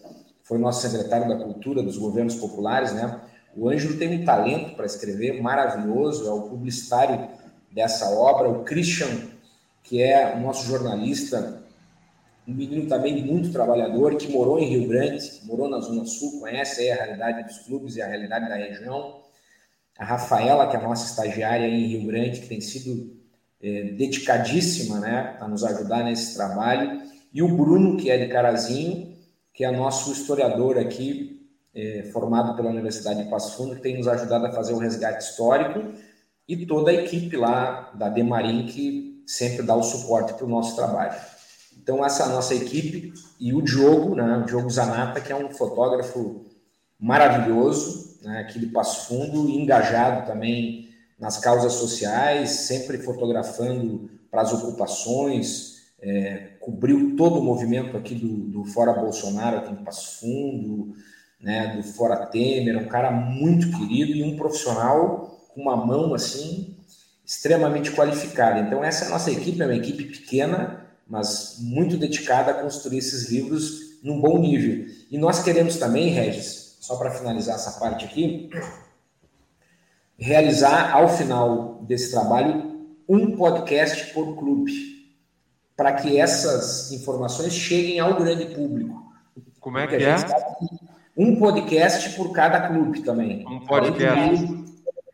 foi 0.43 0.59
nosso 0.59 0.83
secretário 0.87 1.29
da 1.29 1.37
Cultura 1.37 1.85
dos 1.85 1.97
governos 1.97 2.35
populares, 2.35 2.93
né? 2.93 3.21
O 3.57 3.69
Ângelo 3.69 3.97
tem 3.97 4.21
um 4.21 4.25
talento 4.25 4.75
para 4.75 4.87
escrever 4.87 5.41
maravilhoso, 5.41 6.27
é 6.27 6.33
o 6.33 6.43
publicitário 6.43 7.29
dessa 7.71 8.11
obra. 8.11 8.49
O 8.49 8.65
Christian, 8.65 9.07
que 9.83 10.03
é 10.03 10.35
o 10.35 10.41
nosso 10.41 10.67
jornalista, 10.67 11.63
um 12.47 12.55
menino 12.55 12.89
também 12.89 13.25
muito 13.25 13.53
trabalhador, 13.53 14.17
que 14.17 14.29
morou 14.29 14.59
em 14.59 14.67
Rio 14.67 14.89
Grande, 14.89 15.41
morou 15.45 15.69
na 15.69 15.81
Zona 15.81 16.05
Sul, 16.05 16.41
conhece 16.41 16.91
a 16.91 16.97
realidade 16.97 17.45
dos 17.45 17.59
clubes 17.61 17.97
e 17.97 18.03
a 18.03 18.07
realidade 18.07 18.49
da 18.49 18.57
região. 18.57 19.23
A 19.99 20.05
Rafaela, 20.05 20.69
que 20.69 20.77
é 20.77 20.81
a 20.81 20.83
nossa 20.83 21.07
estagiária 21.07 21.67
em 21.67 21.87
Rio 21.87 22.07
Grande, 22.07 22.41
que 22.41 22.49
tem 22.49 22.61
sido 22.61 23.17
é, 23.63 23.85
dedicadíssima 23.93 24.99
né, 24.99 25.37
a 25.41 25.47
nos 25.47 25.63
ajudar 25.63 26.03
nesse 26.05 26.35
trabalho. 26.35 27.03
E 27.33 27.43
o 27.43 27.49
Bruno, 27.49 27.97
que 27.97 28.11
é 28.11 28.19
de 28.19 28.33
Carazinho, 28.33 29.17
que 29.55 29.65
é 29.65 29.71
nosso 29.71 30.13
historiador 30.13 30.79
aqui, 30.79 31.47
é, 31.75 32.11
formado 32.13 32.57
pela 32.57 32.71
Universidade 32.71 33.23
de 33.23 33.31
Passo 33.31 33.57
Fundo, 33.57 33.77
que 33.77 33.83
tem 33.83 33.97
nos 33.97 34.09
ajudado 34.09 34.47
a 34.47 34.53
fazer 34.53 34.73
o 34.73 34.79
resgate 34.79 35.25
histórico, 35.25 35.93
e 36.49 36.67
toda 36.67 36.91
a 36.91 36.95
equipe 36.95 37.37
lá 37.37 37.93
da 37.95 38.09
Demarim, 38.09 38.67
que 38.67 39.12
sempre 39.27 39.63
dá 39.63 39.75
o 39.75 39.83
suporte 39.83 40.35
para 40.35 40.45
o 40.45 40.49
nosso 40.49 40.77
trabalho. 40.77 41.19
Então, 41.81 42.05
essa 42.05 42.27
nossa 42.27 42.55
equipe 42.55 43.13
e 43.41 43.53
o 43.53 43.63
Diogo, 43.63 44.15
né, 44.15 44.39
o 44.39 44.47
Diogo 44.47 44.71
Zanata, 44.71 45.21
que 45.21 45.33
é 45.33 45.37
um 45.37 45.51
fotógrafo 45.51 46.45
maravilhoso, 46.99 48.19
né, 48.23 48.41
aqui 48.41 48.59
de 48.59 48.67
Passo 48.67 49.09
Fundo, 49.09 49.49
engajado 49.49 50.27
também 50.27 50.91
nas 51.19 51.39
causas 51.39 51.73
sociais, 51.73 52.51
sempre 52.51 52.99
fotografando 52.99 54.11
para 54.31 54.43
as 54.43 54.53
ocupações, 54.53 55.83
é, 56.01 56.51
cobriu 56.61 57.17
todo 57.17 57.39
o 57.39 57.45
movimento 57.45 57.97
aqui 57.97 58.15
do, 58.15 58.29
do 58.49 58.65
Fora 58.65 58.93
Bolsonaro, 58.93 59.59
aqui 59.59 59.73
em 59.73 59.85
Passo 59.85 60.21
Fundo, 60.21 60.95
né, 61.41 61.77
do 61.77 61.83
Fora 61.83 62.27
Temer, 62.27 62.77
um 62.77 62.89
cara 62.89 63.11
muito 63.11 63.77
querido 63.77 64.13
e 64.13 64.23
um 64.23 64.37
profissional 64.37 65.49
com 65.53 65.61
uma 65.61 65.77
mão 65.77 66.15
assim 66.15 66.77
extremamente 67.33 67.91
qualificada. 67.93 68.61
Então 68.61 68.85
essa 68.85 69.05
é 69.05 69.09
a 69.09 69.11
nossa 69.11 69.31
equipe, 69.31 69.61
é 69.63 69.65
uma 69.65 69.75
equipe 69.75 70.05
pequena, 70.05 70.85
mas 71.09 71.57
muito 71.61 71.97
dedicada 71.97 72.51
a 72.51 72.55
construir 72.55 72.99
esses 72.99 73.31
livros 73.31 73.99
num 74.03 74.21
bom 74.21 74.39
nível. 74.39 74.87
E 75.11 75.17
nós 75.17 75.43
queremos 75.43 75.77
também, 75.77 76.09
Regis, 76.09 76.77
só 76.79 76.97
para 76.97 77.11
finalizar 77.11 77.55
essa 77.55 77.81
parte 77.81 78.05
aqui, 78.05 78.51
realizar 80.19 80.93
ao 80.93 81.09
final 81.09 81.83
desse 81.83 82.11
trabalho 82.11 82.87
um 83.09 83.35
podcast 83.35 84.13
por 84.13 84.37
clube 84.37 84.73
para 85.75 85.95
que 85.95 86.19
essas 86.19 86.93
informações 86.93 87.55
cheguem 87.55 87.99
ao 87.99 88.15
grande 88.15 88.55
público. 88.55 89.11
Como 89.59 89.79
é 89.79 89.87
que 89.87 89.97
é? 89.97 90.17
Um 91.17 91.37
podcast 91.37 92.11
por 92.11 92.31
cada 92.33 92.69
clube 92.69 93.01
também. 93.01 93.47
Um 93.49 93.61
podcast. 93.61 94.65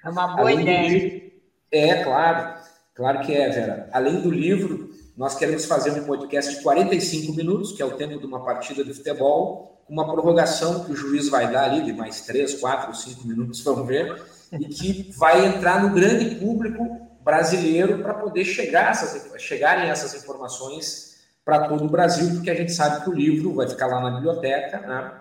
é 0.04 0.10
uma 0.10 0.36
boa 0.36 0.52
ideia. 0.52 1.27
É, 1.70 2.02
claro. 2.02 2.58
Claro 2.94 3.20
que 3.20 3.32
é, 3.32 3.48
Vera. 3.48 3.88
Além 3.92 4.20
do 4.20 4.30
livro, 4.30 4.90
nós 5.16 5.34
queremos 5.34 5.64
fazer 5.64 5.90
um 5.92 6.04
podcast 6.04 6.56
de 6.56 6.62
45 6.62 7.32
minutos, 7.32 7.72
que 7.72 7.82
é 7.82 7.84
o 7.84 7.96
tempo 7.96 8.18
de 8.18 8.26
uma 8.26 8.44
partida 8.44 8.84
de 8.84 8.94
futebol, 8.94 9.84
uma 9.88 10.04
prorrogação 10.04 10.84
que 10.84 10.92
o 10.92 10.96
juiz 10.96 11.28
vai 11.28 11.50
dar 11.50 11.64
ali 11.64 11.82
de 11.82 11.92
mais 11.92 12.20
3, 12.22 12.54
4, 12.54 12.94
5 12.94 13.26
minutos, 13.26 13.62
vamos 13.62 13.86
ver, 13.86 14.22
e 14.52 14.64
que 14.66 15.12
vai 15.16 15.46
entrar 15.46 15.82
no 15.82 15.94
grande 15.94 16.36
público 16.36 17.08
brasileiro 17.24 17.98
para 17.98 18.14
poder 18.14 18.44
chegar 18.44 18.90
essas, 18.90 19.40
chegarem 19.40 19.90
essas 19.90 20.14
informações 20.14 21.16
para 21.44 21.68
todo 21.68 21.84
o 21.84 21.88
Brasil, 21.88 22.30
porque 22.34 22.50
a 22.50 22.54
gente 22.54 22.72
sabe 22.72 23.02
que 23.02 23.10
o 23.10 23.14
livro 23.14 23.54
vai 23.54 23.68
ficar 23.68 23.86
lá 23.86 24.00
na 24.00 24.10
biblioteca 24.16 24.80
né, 24.80 25.12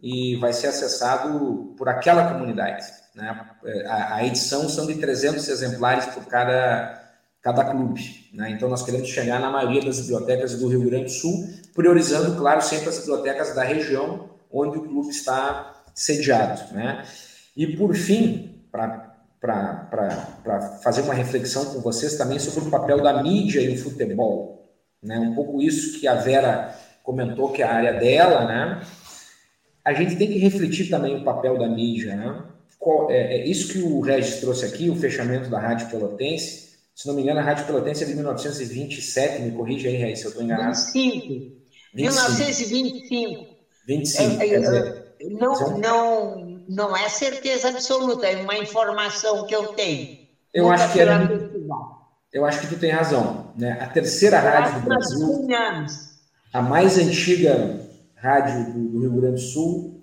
e 0.00 0.36
vai 0.36 0.52
ser 0.52 0.66
acessado 0.68 1.74
por 1.76 1.88
aquela 1.88 2.32
comunidade. 2.32 2.84
Né? 3.16 3.46
A, 3.86 4.16
a, 4.16 4.26
edição 4.26 4.68
são 4.68 4.86
de 4.86 4.96
300 4.96 5.48
exemplares 5.48 6.04
por 6.06 6.26
cada, 6.26 7.02
cada 7.40 7.64
clube. 7.64 8.28
Né? 8.34 8.50
Então, 8.50 8.68
nós 8.68 8.82
queremos 8.82 9.08
chegar 9.08 9.40
na 9.40 9.50
maioria 9.50 9.82
das 9.82 10.00
bibliotecas 10.00 10.54
do 10.58 10.68
Rio 10.68 10.84
Grande 10.84 11.06
do 11.06 11.10
Sul, 11.10 11.48
priorizando, 11.74 12.36
claro, 12.36 12.60
sempre 12.60 12.90
as 12.90 12.98
bibliotecas 12.98 13.54
da 13.54 13.64
região 13.64 14.28
onde 14.52 14.76
o 14.76 14.82
clube 14.82 15.08
está 15.08 15.82
sediado. 15.94 16.74
Né? 16.74 17.02
E, 17.56 17.66
por 17.74 17.94
fim, 17.94 18.62
para 18.70 19.16
fazer 20.82 21.00
uma 21.00 21.14
reflexão 21.14 21.64
com 21.64 21.80
vocês 21.80 22.16
também 22.16 22.38
sobre 22.38 22.68
o 22.68 22.70
papel 22.70 23.02
da 23.02 23.22
mídia 23.22 23.62
e 23.62 23.74
o 23.74 23.78
futebol. 23.78 24.74
Né? 25.02 25.18
Um 25.18 25.34
pouco 25.34 25.62
isso 25.62 25.98
que 25.98 26.06
a 26.06 26.16
Vera 26.16 26.76
comentou, 27.02 27.50
que 27.50 27.62
é 27.62 27.64
a 27.64 27.72
área 27.72 27.94
dela, 27.94 28.44
né? 28.44 28.82
a 29.82 29.94
gente 29.94 30.16
tem 30.16 30.28
que 30.28 30.38
refletir 30.38 30.90
também 30.90 31.16
o 31.16 31.24
papel 31.24 31.56
da 31.58 31.66
mídia. 31.66 32.14
Né? 32.14 32.42
É, 33.08 33.38
é, 33.38 33.46
isso 33.46 33.72
que 33.72 33.78
o 33.80 34.00
Regis 34.00 34.40
trouxe 34.40 34.64
aqui, 34.64 34.88
o 34.88 34.96
fechamento 34.96 35.50
da 35.50 35.58
Rádio 35.58 35.88
Pelotense, 35.88 36.76
se 36.94 37.06
não 37.06 37.14
me 37.14 37.22
engano, 37.22 37.40
a 37.40 37.42
Rádio 37.42 37.66
Pelotense 37.66 38.04
é 38.04 38.06
de 38.06 38.14
1927, 38.14 39.42
me 39.42 39.52
corrige 39.52 39.88
aí, 39.88 39.96
Regis, 39.96 40.20
se 40.20 40.24
eu 40.26 40.28
estou 40.30 40.44
enganado. 40.44 40.76
25. 40.76 41.28
25. 41.94 41.96
1925. 41.96 43.56
25. 43.86 44.42
É, 44.42 44.46
é, 44.46 45.06
não, 45.30 45.78
não, 45.78 46.64
não 46.68 46.96
é 46.96 47.08
certeza 47.08 47.68
absoluta, 47.68 48.26
é 48.26 48.36
uma 48.42 48.56
informação 48.56 49.46
que 49.46 49.54
eu 49.54 49.68
tenho. 49.68 50.26
Eu 50.52 50.70
acho 50.70 50.92
que 50.92 51.00
era. 51.00 51.28
Eu 52.32 52.44
acho 52.44 52.60
que 52.60 52.66
tu 52.66 52.78
tem 52.78 52.90
razão. 52.90 53.52
Né? 53.56 53.78
A 53.80 53.86
terceira 53.86 54.38
rádio 54.38 54.80
do 54.80 54.86
Brasil. 54.86 55.46
A 56.52 56.62
mais 56.62 56.98
antiga 56.98 57.80
rádio 58.16 58.72
do, 58.72 58.88
do, 58.88 59.00
Rio 59.00 59.12
Grande 59.12 59.34
do 59.34 59.40
Sul, 59.40 59.95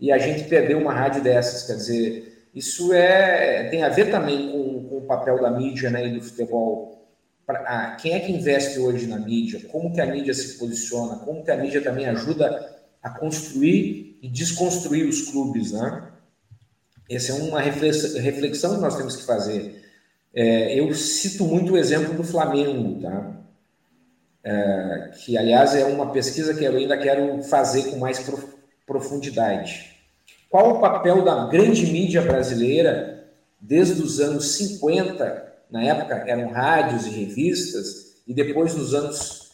e 0.00 0.10
a 0.10 0.18
gente 0.18 0.44
perdeu 0.44 0.78
uma 0.78 0.92
rádio 0.92 1.22
dessas. 1.22 1.66
Quer 1.66 1.74
dizer, 1.74 2.46
isso 2.54 2.92
é, 2.92 3.68
tem 3.68 3.82
a 3.82 3.88
ver 3.88 4.10
também 4.10 4.50
com, 4.50 4.88
com 4.88 4.98
o 4.98 5.06
papel 5.06 5.40
da 5.40 5.50
mídia 5.50 5.90
né, 5.90 6.06
e 6.06 6.14
do 6.14 6.22
futebol. 6.22 7.06
Pra, 7.46 7.58
ah, 7.66 7.96
quem 7.96 8.14
é 8.14 8.20
que 8.20 8.32
investe 8.32 8.78
hoje 8.78 9.06
na 9.06 9.18
mídia? 9.18 9.60
Como 9.70 9.92
que 9.92 10.00
a 10.00 10.06
mídia 10.06 10.32
se 10.32 10.58
posiciona? 10.58 11.16
Como 11.16 11.44
que 11.44 11.50
a 11.50 11.56
mídia 11.56 11.82
também 11.82 12.06
ajuda 12.06 12.78
a 13.02 13.10
construir 13.10 14.18
e 14.22 14.28
desconstruir 14.28 15.06
os 15.06 15.30
clubes, 15.30 15.72
né? 15.72 16.08
Essa 17.10 17.32
é 17.32 17.34
uma 17.34 17.60
reflexão 17.60 18.76
que 18.76 18.80
nós 18.80 18.96
temos 18.96 19.16
que 19.16 19.24
fazer. 19.24 19.82
É, 20.32 20.78
eu 20.78 20.94
cito 20.94 21.44
muito 21.44 21.72
o 21.72 21.78
exemplo 21.78 22.14
do 22.14 22.22
Flamengo, 22.22 23.02
tá? 23.02 23.36
É, 24.44 25.10
que, 25.18 25.36
aliás, 25.36 25.74
é 25.74 25.84
uma 25.84 26.12
pesquisa 26.12 26.54
que 26.54 26.64
eu 26.64 26.76
ainda 26.76 26.96
quero 26.96 27.42
fazer 27.42 27.90
com 27.90 27.98
mais 27.98 28.24
profundidade. 28.86 29.89
Qual 30.50 30.72
o 30.72 30.80
papel 30.80 31.22
da 31.22 31.46
grande 31.46 31.86
mídia 31.86 32.22
brasileira 32.22 33.24
desde 33.60 34.02
os 34.02 34.18
anos 34.18 34.56
50? 34.56 35.48
Na 35.70 35.84
época 35.84 36.24
eram 36.26 36.50
rádios 36.50 37.06
e 37.06 37.10
revistas, 37.10 38.16
e 38.26 38.34
depois 38.34 38.74
nos 38.74 38.92
anos 38.92 39.52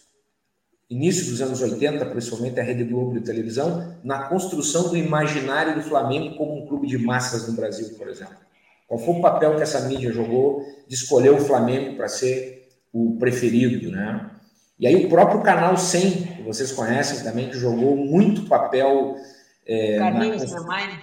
início 0.88 1.26
dos 1.26 1.42
anos 1.42 1.60
80, 1.60 2.06
principalmente 2.06 2.58
a 2.58 2.62
Rede 2.62 2.84
Globo 2.84 3.12
de 3.12 3.20
televisão, 3.20 3.94
na 4.02 4.22
construção 4.28 4.88
do 4.88 4.96
imaginário 4.96 5.74
do 5.74 5.82
Flamengo 5.82 6.36
como 6.36 6.62
um 6.62 6.66
clube 6.66 6.86
de 6.86 6.96
massas 6.96 7.46
no 7.46 7.54
Brasil, 7.54 7.90
por 7.98 8.08
exemplo. 8.08 8.36
Qual 8.88 8.98
foi 8.98 9.16
o 9.16 9.20
papel 9.20 9.56
que 9.56 9.62
essa 9.62 9.80
mídia 9.80 10.10
jogou 10.12 10.64
de 10.88 10.94
escolher 10.94 11.30
o 11.30 11.40
Flamengo 11.40 11.96
para 11.96 12.08
ser 12.08 12.70
o 12.90 13.16
preferido, 13.18 13.90
né? 13.90 14.30
E 14.78 14.86
aí 14.86 15.04
o 15.04 15.08
próprio 15.10 15.42
Canal 15.42 15.76
100, 15.76 16.10
que 16.10 16.42
vocês 16.42 16.72
conhecem 16.72 17.22
também, 17.22 17.50
que 17.50 17.58
jogou 17.58 17.94
muito 17.98 18.46
papel... 18.48 19.16
É, 19.66 19.98
Carlinhos 19.98 20.52
na... 20.52 21.00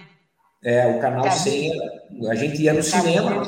É, 0.62 0.86
o 0.96 1.00
Canal 1.00 1.24
Carlinhos. 1.24 1.78
100, 2.20 2.28
a 2.30 2.34
gente 2.34 2.62
ia 2.62 2.72
no 2.72 2.82
cinema, 2.82 3.42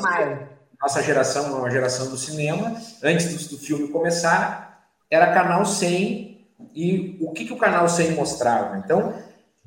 nossa 0.80 1.02
geração, 1.02 1.58
uma 1.58 1.70
geração 1.70 2.10
do 2.10 2.16
cinema, 2.16 2.76
antes 3.02 3.48
do, 3.48 3.56
do 3.56 3.62
filme 3.62 3.88
começar, 3.88 4.86
era 5.10 5.32
canal 5.32 5.64
100 5.64 6.46
e 6.74 7.18
o 7.20 7.32
que, 7.32 7.44
que 7.46 7.52
o 7.52 7.58
canal 7.58 7.88
100 7.88 8.12
mostrava. 8.12 8.78
Então, 8.78 9.14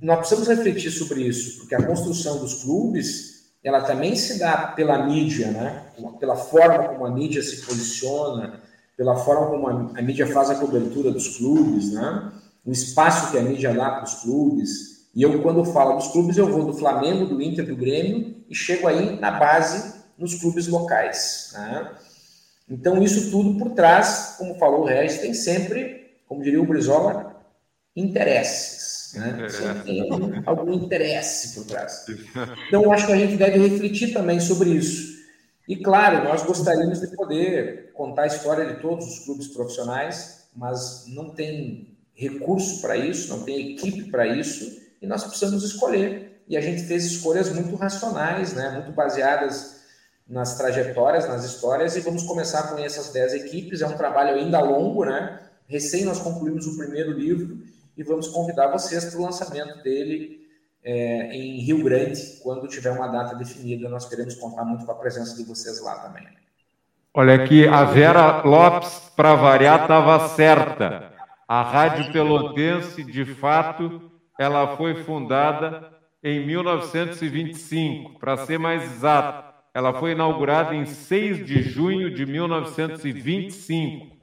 nós 0.01 0.19
precisamos 0.19 0.47
refletir 0.47 0.91
sobre 0.91 1.21
isso, 1.23 1.59
porque 1.59 1.75
a 1.75 1.85
construção 1.85 2.39
dos 2.39 2.63
clubes, 2.63 3.51
ela 3.63 3.81
também 3.81 4.15
se 4.15 4.39
dá 4.39 4.67
pela 4.67 5.05
mídia, 5.05 5.51
né? 5.51 5.83
pela 6.19 6.35
forma 6.35 6.89
como 6.89 7.05
a 7.05 7.11
mídia 7.11 7.41
se 7.41 7.65
posiciona, 7.65 8.61
pela 8.95 9.15
forma 9.17 9.47
como 9.47 9.67
a, 9.67 9.99
a 9.99 10.01
mídia 10.01 10.27
faz 10.27 10.49
a 10.49 10.55
cobertura 10.55 11.11
dos 11.11 11.37
clubes, 11.37 11.91
né? 11.91 12.31
o 12.65 12.71
espaço 12.71 13.31
que 13.31 13.37
a 13.37 13.41
mídia 13.41 13.73
dá 13.73 13.91
para 13.91 14.03
os 14.03 14.15
clubes. 14.15 14.98
E 15.19 15.21
eu, 15.21 15.41
quando 15.41 15.65
falo 15.65 15.97
dos 15.97 16.07
clubes, 16.07 16.37
eu 16.37 16.49
vou 16.49 16.63
do 16.63 16.73
Flamengo, 16.73 17.25
do 17.25 17.41
Inter, 17.41 17.67
do 17.67 17.75
Grêmio 17.75 18.37
e 18.49 18.55
chego 18.55 18.87
aí 18.87 19.19
na 19.19 19.31
base 19.31 19.95
nos 20.17 20.35
clubes 20.35 20.65
locais. 20.69 21.51
Né? 21.53 21.91
Então, 22.69 23.03
isso 23.03 23.29
tudo 23.29 23.59
por 23.59 23.71
trás, 23.71 24.35
como 24.37 24.57
falou 24.57 24.83
o 24.83 24.85
Regis, 24.85 25.19
tem 25.19 25.33
sempre, 25.33 26.09
como 26.25 26.41
diria 26.41 26.61
o 26.61 26.65
Brizola, 26.65 27.35
interesses. 27.93 29.13
Né? 29.13 29.43
É. 29.43 29.49
Sempre 29.49 29.83
tem 29.83 30.01
algum, 30.09 30.41
algum 30.45 30.71
interesse 30.71 31.53
por 31.53 31.65
trás. 31.65 32.05
Então, 32.69 32.89
acho 32.89 33.05
que 33.05 33.11
a 33.11 33.17
gente 33.17 33.35
deve 33.35 33.59
refletir 33.59 34.13
também 34.13 34.39
sobre 34.39 34.69
isso. 34.69 35.19
E, 35.67 35.75
claro, 35.75 36.23
nós 36.23 36.43
gostaríamos 36.43 37.01
de 37.01 37.07
poder 37.13 37.91
contar 37.91 38.21
a 38.21 38.27
história 38.27 38.65
de 38.73 38.79
todos 38.79 39.05
os 39.05 39.25
clubes 39.25 39.49
profissionais, 39.49 40.45
mas 40.55 41.03
não 41.09 41.31
tem 41.31 41.97
recurso 42.13 42.79
para 42.79 42.95
isso, 42.95 43.27
não 43.27 43.43
tem 43.43 43.73
equipe 43.73 44.09
para 44.09 44.25
isso, 44.25 44.78
e 45.01 45.07
nós 45.07 45.23
precisamos 45.23 45.63
escolher. 45.63 46.43
E 46.47 46.57
a 46.57 46.61
gente 46.61 46.83
fez 46.83 47.05
escolhas 47.05 47.51
muito 47.53 47.75
racionais, 47.75 48.53
né? 48.53 48.71
muito 48.71 48.91
baseadas 48.91 49.79
nas 50.27 50.57
trajetórias, 50.57 51.27
nas 51.27 51.43
histórias, 51.43 51.95
e 51.95 52.01
vamos 52.01 52.23
começar 52.23 52.63
com 52.63 52.77
essas 52.77 53.11
10 53.11 53.33
equipes. 53.33 53.81
É 53.81 53.87
um 53.87 53.97
trabalho 53.97 54.35
ainda 54.35 54.59
longo, 54.59 55.05
né? 55.05 55.39
Recém 55.67 56.05
nós 56.05 56.19
concluímos 56.19 56.67
o 56.67 56.77
primeiro 56.77 57.11
livro 57.11 57.59
e 57.97 58.03
vamos 58.03 58.27
convidar 58.27 58.67
vocês 58.67 59.05
para 59.05 59.19
o 59.19 59.23
lançamento 59.23 59.81
dele 59.83 60.39
é, 60.83 61.35
em 61.35 61.59
Rio 61.59 61.83
Grande, 61.83 62.39
quando 62.41 62.67
tiver 62.67 62.91
uma 62.91 63.07
data 63.07 63.35
definida. 63.35 63.89
Nós 63.89 64.07
queremos 64.07 64.35
contar 64.35 64.63
muito 64.63 64.85
com 64.85 64.91
a 64.91 64.95
presença 64.95 65.35
de 65.35 65.43
vocês 65.43 65.81
lá 65.81 65.99
também. 65.99 66.27
Olha 67.13 67.35
aqui, 67.35 67.67
a 67.67 67.83
Vera 67.83 68.41
Lopes, 68.43 69.11
para 69.15 69.35
variar, 69.35 69.81
estava 69.81 70.29
certa. 70.29 71.11
A 71.47 71.63
Rádio 71.63 72.11
Pelotense, 72.11 73.03
de 73.03 73.25
fato, 73.25 74.09
ela 74.39 74.75
foi 74.75 74.95
fundada 75.03 75.91
em 76.23 76.43
1925, 76.45 78.17
para 78.17 78.37
ser 78.37 78.57
mais 78.57 78.81
exato 78.83 79.49
ela 79.73 79.93
foi 79.93 80.11
inaugurada 80.11 80.75
em 80.75 80.85
6 80.85 81.45
de 81.45 81.61
junho 81.61 82.09
de 82.13 82.25
1925 82.25 84.17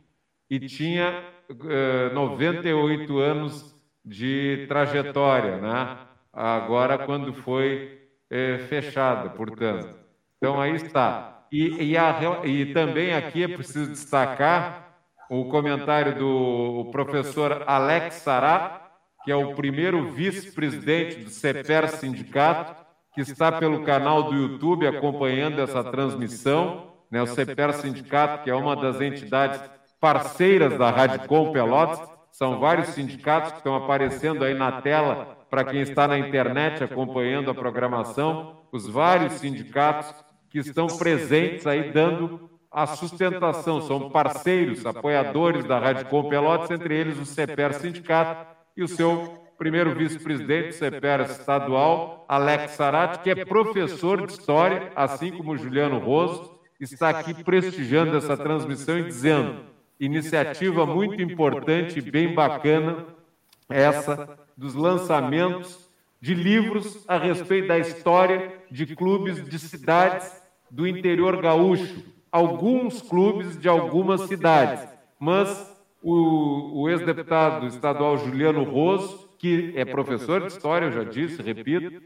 e 0.50 0.60
tinha 0.60 1.24
uh, 1.50 2.14
98 2.14 3.18
anos 3.18 3.74
de 4.04 4.66
trajetória, 4.68 5.56
né? 5.58 5.98
Agora, 6.32 6.98
quando 6.98 7.32
foi 7.32 7.98
uh, 8.30 8.58
fechada, 8.66 9.30
portanto. 9.30 9.96
Então, 10.36 10.60
aí 10.60 10.74
está. 10.74 11.46
E, 11.50 11.92
e, 11.92 11.96
a, 11.96 12.42
e 12.44 12.66
também 12.74 13.14
aqui 13.14 13.44
é 13.44 13.48
preciso 13.48 13.90
destacar 13.90 14.98
o 15.30 15.46
comentário 15.46 16.18
do 16.18 16.90
professor 16.92 17.62
Alex 17.66 18.16
Sarat, 18.16 18.82
que 19.26 19.32
é 19.32 19.34
o 19.34 19.56
primeiro 19.56 20.08
vice-presidente 20.12 21.24
do 21.24 21.30
CEPER 21.30 21.88
Sindicato, 21.88 22.76
que 23.12 23.22
está 23.22 23.50
pelo 23.50 23.82
canal 23.82 24.22
do 24.22 24.36
YouTube 24.36 24.86
acompanhando 24.86 25.60
essa 25.60 25.82
transmissão, 25.82 26.92
né, 27.10 27.20
o 27.20 27.26
CEPER 27.26 27.72
Sindicato, 27.72 28.44
que 28.44 28.50
é 28.50 28.54
uma 28.54 28.76
das 28.76 29.00
entidades 29.00 29.60
parceiras 30.00 30.78
da 30.78 30.92
Rádio 30.92 31.26
Com 31.26 31.50
Pelotas, 31.50 32.08
são 32.30 32.60
vários 32.60 32.90
sindicatos 32.90 33.50
que 33.50 33.58
estão 33.58 33.74
aparecendo 33.74 34.44
aí 34.44 34.54
na 34.54 34.80
tela 34.80 35.36
para 35.50 35.64
quem 35.64 35.80
está 35.80 36.06
na 36.06 36.16
internet 36.16 36.84
acompanhando 36.84 37.50
a 37.50 37.54
programação, 37.54 38.60
os 38.70 38.86
vários 38.86 39.32
sindicatos 39.32 40.14
que 40.48 40.60
estão 40.60 40.86
presentes 40.86 41.66
aí 41.66 41.90
dando 41.90 42.48
a 42.70 42.86
sustentação, 42.86 43.80
são 43.80 44.08
parceiros, 44.08 44.86
apoiadores 44.86 45.64
da 45.64 45.80
Rádio 45.80 46.06
Com 46.06 46.28
Pelotas, 46.28 46.70
entre 46.70 46.94
eles 46.94 47.18
o 47.18 47.26
CEPER 47.26 47.74
Sindicato 47.74 48.55
e 48.76 48.82
o 48.82 48.88
seu 48.88 49.46
primeiro 49.56 49.94
vice-presidente 49.94 50.74
CEPER 50.74 51.22
estadual, 51.22 52.24
Alex 52.28 52.72
Sarati, 52.72 53.20
que 53.20 53.30
é 53.30 53.44
professor 53.44 54.26
de 54.26 54.32
História, 54.32 54.92
assim 54.94 55.32
como 55.32 55.56
Juliano 55.56 55.98
Roso, 55.98 56.56
está 56.78 57.08
aqui 57.08 57.42
prestigiando 57.42 58.16
essa 58.16 58.36
transmissão 58.36 58.98
e 58.98 59.04
dizendo 59.04 59.64
iniciativa 59.98 60.84
muito 60.84 61.22
importante 61.22 61.98
e 61.98 62.02
bem 62.02 62.34
bacana 62.34 63.06
essa 63.68 64.38
dos 64.56 64.74
lançamentos 64.74 65.88
de 66.20 66.34
livros 66.34 67.04
a 67.08 67.16
respeito 67.16 67.68
da 67.68 67.78
história 67.78 68.52
de 68.70 68.94
clubes 68.94 69.42
de 69.48 69.58
cidades 69.58 70.42
do 70.70 70.86
interior 70.86 71.40
gaúcho, 71.40 72.04
alguns 72.30 73.00
clubes 73.00 73.58
de 73.58 73.68
algumas 73.68 74.22
cidades, 74.22 74.86
mas 75.18 75.75
o, 76.02 76.82
o 76.82 76.88
ex-deputado 76.88 77.66
estadual 77.66 78.16
Juliano 78.18 78.64
Roso 78.64 79.26
que 79.38 79.72
é 79.76 79.84
professor 79.84 80.40
de 80.40 80.48
história, 80.48 80.86
eu 80.86 80.92
já 80.92 81.04
disse, 81.04 81.42
repito, 81.42 82.02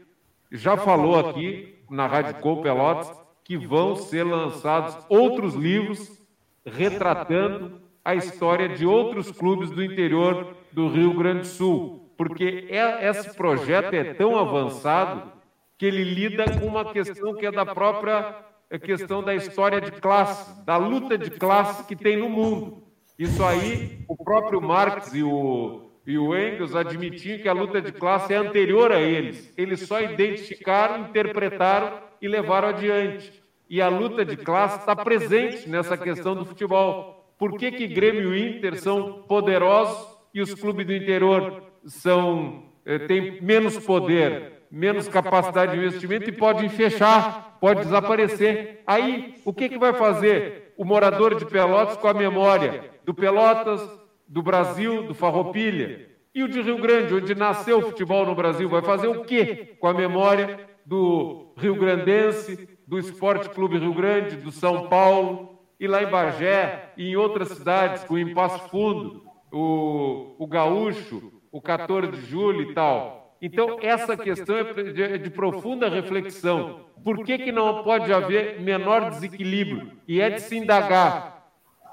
já 0.51 0.75
falou 0.75 1.17
aqui 1.17 1.79
na 1.89 2.07
Rádio 2.07 2.35
Com 2.35 2.61
Pelotas 2.61 3.11
que 3.43 3.57
vão 3.57 3.95
ser 3.95 4.23
lançados 4.23 4.97
outros 5.09 5.55
livros 5.55 6.21
retratando 6.65 7.81
a 8.03 8.15
história 8.15 8.69
de 8.69 8.85
outros 8.85 9.31
clubes 9.31 9.71
do 9.71 9.83
interior 9.83 10.55
do 10.71 10.87
Rio 10.87 11.13
Grande 11.13 11.41
do 11.41 11.47
Sul, 11.47 12.13
porque 12.17 12.67
é, 12.69 13.09
esse 13.09 13.35
projeto 13.35 13.93
é 13.93 14.13
tão 14.13 14.37
avançado 14.37 15.31
que 15.77 15.85
ele 15.85 16.03
lida 16.03 16.45
com 16.59 16.67
uma 16.67 16.91
questão 16.91 17.33
que 17.33 17.45
é 17.45 17.51
da 17.51 17.65
própria 17.65 18.35
questão 18.83 19.23
da 19.23 19.33
história 19.33 19.81
de 19.81 19.91
classe, 19.91 20.63
da 20.63 20.77
luta 20.77 21.17
de 21.17 21.31
classe 21.31 21.83
que 21.85 21.95
tem 21.95 22.17
no 22.17 22.29
mundo. 22.29 22.83
Isso 23.21 23.43
aí, 23.43 23.99
o 24.07 24.17
próprio 24.17 24.59
Marx 24.59 25.13
e 25.13 25.21
o, 25.21 25.91
e 26.07 26.17
o 26.17 26.35
Engels 26.35 26.75
admitiam 26.75 27.37
que 27.37 27.47
a 27.47 27.53
luta 27.53 27.79
de 27.79 27.91
classe 27.91 28.33
é 28.33 28.35
anterior 28.35 28.91
a 28.91 28.99
eles. 28.99 29.53
Eles 29.55 29.81
só 29.81 30.01
identificaram, 30.01 31.01
interpretaram 31.01 31.99
e 32.19 32.27
levaram 32.27 32.69
adiante. 32.69 33.31
E 33.69 33.79
a 33.79 33.89
luta 33.89 34.25
de 34.25 34.35
classe 34.35 34.79
está 34.79 34.95
presente 34.95 35.69
nessa 35.69 35.95
questão 35.95 36.33
do 36.33 36.45
futebol. 36.45 37.31
Por 37.37 37.59
que, 37.59 37.71
que 37.71 37.85
Grêmio 37.85 38.33
e 38.33 38.57
Inter 38.57 38.75
são 38.81 39.21
poderosos 39.27 40.17
e 40.33 40.41
os 40.41 40.55
clubes 40.55 40.87
do 40.87 40.93
interior 40.95 41.61
são, 41.85 42.63
eh, 42.83 42.97
têm 42.97 43.39
menos 43.39 43.77
poder, 43.77 44.63
menos 44.71 45.07
capacidade 45.07 45.73
de 45.73 45.77
investimento 45.77 46.27
e 46.27 46.33
podem 46.33 46.69
fechar, 46.69 47.59
pode 47.61 47.81
desaparecer. 47.81 48.81
Aí, 48.87 49.35
o 49.45 49.53
que, 49.53 49.69
que 49.69 49.77
vai 49.77 49.93
fazer 49.93 50.73
o 50.75 50.83
morador 50.83 51.35
de 51.35 51.45
Pelotas 51.45 51.97
com 51.97 52.07
a 52.07 52.13
memória 52.15 52.89
do 53.03 53.13
Pelotas, 53.13 53.81
do 54.27 54.41
Brasil, 54.41 55.03
do 55.03 55.13
Farroupilha? 55.13 56.09
E 56.33 56.43
o 56.43 56.47
de 56.47 56.61
Rio 56.61 56.77
Grande, 56.77 57.13
onde 57.13 57.35
nasceu 57.35 57.79
o 57.79 57.81
futebol 57.81 58.25
no 58.25 58.33
Brasil, 58.33 58.69
vai 58.69 58.81
fazer 58.81 59.07
o 59.07 59.23
quê 59.23 59.75
com 59.79 59.87
a 59.87 59.93
memória 59.93 60.59
do 60.85 61.53
Rio 61.57 61.75
Grandense, 61.75 62.69
do 62.87 62.97
Esporte 62.97 63.49
Clube 63.49 63.77
Rio 63.77 63.93
Grande, 63.93 64.37
do 64.37 64.51
São 64.51 64.87
Paulo, 64.87 65.59
e 65.79 65.87
lá 65.87 66.01
em 66.01 66.09
Bagé, 66.09 66.93
e 66.95 67.09
em 67.09 67.15
outras 67.15 67.49
cidades, 67.49 68.03
com 68.05 68.15
o 68.15 68.33
Passo 68.33 68.69
Fundo, 68.69 69.23
o, 69.51 70.35
o 70.39 70.47
Gaúcho, 70.47 71.33
o 71.51 71.59
14 71.61 72.11
de 72.11 72.21
julho 72.21 72.71
e 72.71 72.73
tal. 72.73 73.35
Então, 73.41 73.77
essa 73.81 74.15
questão 74.15 74.57
é 74.57 74.63
de, 74.63 75.17
de 75.17 75.29
profunda 75.29 75.89
reflexão. 75.89 76.85
Por 77.03 77.25
que, 77.25 77.39
que 77.39 77.51
não 77.51 77.83
pode 77.83 78.13
haver 78.13 78.61
menor 78.61 79.09
desequilíbrio? 79.09 79.91
E 80.07 80.21
é 80.21 80.29
de 80.29 80.41
se 80.41 80.55
indagar 80.55 81.40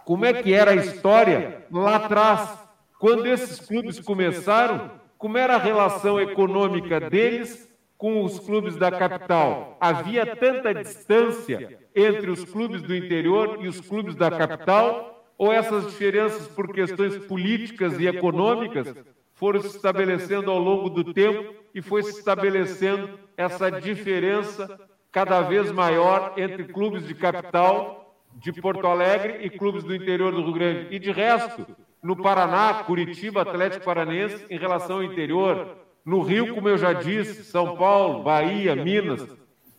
como 0.09 0.25
é 0.25 0.33
que 0.33 0.55
era 0.55 0.71
a 0.71 0.75
história 0.75 1.67
lá 1.71 1.97
atrás, 1.97 2.59
quando 2.99 3.27
esses 3.27 3.61
clubes 3.61 4.01
começaram, 4.01 4.91
como 5.19 5.37
era 5.37 5.57
a 5.57 5.59
relação 5.59 6.19
econômica 6.19 6.99
deles 6.99 7.71
com 7.99 8.25
os 8.25 8.39
clubes 8.39 8.75
da 8.75 8.91
capital. 8.91 9.77
Havia 9.79 10.25
tanta 10.35 10.73
distância 10.73 11.79
entre 11.95 12.31
os 12.31 12.43
clubes 12.43 12.81
do 12.81 12.97
interior 12.97 13.59
e 13.61 13.69
os 13.69 13.83
clubes 13.83 14.15
da 14.15 14.31
capital, 14.31 15.31
ou 15.37 15.53
essas 15.53 15.85
diferenças 15.85 16.49
por 16.49 16.73
questões 16.73 17.19
políticas 17.27 18.01
e 18.01 18.07
econômicas 18.07 18.95
foram 19.35 19.61
se 19.61 19.77
estabelecendo 19.77 20.51
ao 20.51 20.59
longo 20.59 20.89
do 20.89 21.13
tempo 21.13 21.53
e 21.75 21.83
foi 21.83 22.03
se 22.03 22.19
estabelecendo 22.19 23.11
essa 23.37 23.71
diferença 23.71 24.81
cada 25.13 25.43
vez 25.43 25.71
maior 25.71 26.33
entre 26.39 26.65
clubes 26.65 27.07
de 27.07 27.15
capital 27.15 27.98
de 28.39 28.53
Porto 28.53 28.87
Alegre 28.87 29.39
e 29.45 29.51
clubes 29.51 29.85
do 29.85 29.95
interior 29.95 30.33
do 30.33 30.43
Rio 30.43 30.53
Grande. 30.53 30.95
E 30.95 30.99
de 30.99 31.11
resto, 31.11 31.67
no 32.03 32.17
Paraná, 32.17 32.85
Curitiba, 32.85 33.43
Atlético 33.43 33.85
Paranense, 33.85 34.47
em 34.49 34.59
relação 34.59 34.97
ao 34.97 35.05
interior, 35.05 35.77
no 36.05 36.23
Rio, 36.23 36.55
como 36.55 36.69
eu 36.69 36.79
já 36.79 36.93
disse, 36.93 37.45
São 37.45 37.77
Paulo, 37.77 38.23
Bahia, 38.23 38.75
Minas. 38.77 39.27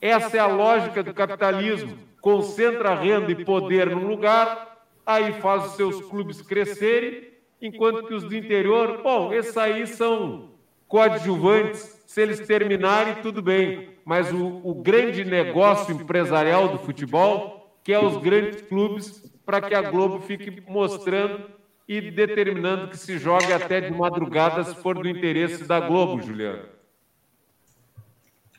Essa 0.02 0.38
é 0.38 0.40
a 0.40 0.48
lógica 0.48 1.02
do 1.02 1.14
capitalismo. 1.14 1.98
Concentra 2.22 2.94
renda 2.94 3.32
e 3.32 3.46
poder 3.46 3.90
num 3.90 4.08
lugar, 4.08 4.84
aí 5.06 5.34
faz 5.34 5.66
os 5.68 5.76
seus 5.76 6.02
clubes 6.02 6.42
crescerem 6.42 7.30
enquanto 7.62 8.08
que 8.08 8.14
os 8.14 8.24
do 8.24 8.36
interior, 8.36 9.02
bom, 9.04 9.34
esses 9.34 9.56
aí 9.58 9.86
são 9.86 10.50
coadjuvantes, 10.88 12.04
se 12.08 12.22
eles 12.22 12.40
terminarem, 12.40 13.16
tudo 13.22 13.42
bem, 13.42 13.90
mas 14.04 14.32
o, 14.34 14.62
o 14.64 14.74
grande 14.74 15.24
negócio 15.24 15.94
empresarial 15.94 16.70
do 16.70 16.80
futebol, 16.80 17.59
que 17.84 17.94
é 17.94 18.00
os 18.00 18.18
grandes 18.18 18.62
clubes, 18.62 19.24
para 19.46 19.62
que 19.62 19.74
a 19.74 19.90
Globo 19.90 20.20
fique 20.20 20.62
mostrando 20.70 21.50
e 21.88 22.12
determinando 22.12 22.90
que 22.90 22.98
se 22.98 23.18
jogue 23.18 23.52
até 23.52 23.82
de 23.82 23.92
madrugada, 23.92 24.64
se 24.64 24.76
for 24.76 24.96
do 24.96 25.08
interesse 25.10 25.64
da 25.64 25.80
Globo, 25.80 26.22
Juliano. 26.22 26.64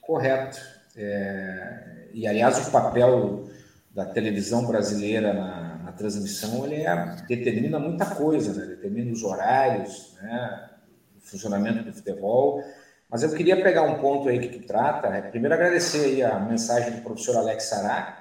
Correto. 0.01 0.59
É... 0.97 2.09
E, 2.13 2.27
aliás, 2.27 2.67
o 2.67 2.73
papel 2.73 3.49
da 3.95 4.05
televisão 4.05 4.67
brasileira 4.67 5.33
na, 5.33 5.77
na 5.77 5.93
transmissão 5.93 6.65
ele 6.65 6.83
é, 6.83 7.17
determina 7.29 7.79
muita 7.79 8.07
coisa, 8.07 8.53
né? 8.53 8.67
determina 8.67 9.13
os 9.13 9.23
horários, 9.23 10.17
né? 10.21 10.71
o 11.17 11.21
funcionamento 11.21 11.85
do 11.85 11.93
futebol. 11.93 12.65
Mas 13.09 13.23
eu 13.23 13.33
queria 13.33 13.61
pegar 13.61 13.83
um 13.83 13.99
ponto 13.99 14.29
aí 14.29 14.39
que 14.39 14.59
tu 14.59 14.67
trata. 14.67 15.09
É, 15.09 15.23
primeiro, 15.23 15.55
agradecer 15.55 16.23
a 16.23 16.39
mensagem 16.39 16.93
do 16.93 17.03
professor 17.03 17.37
Alex 17.37 17.65
Sará, 17.65 18.20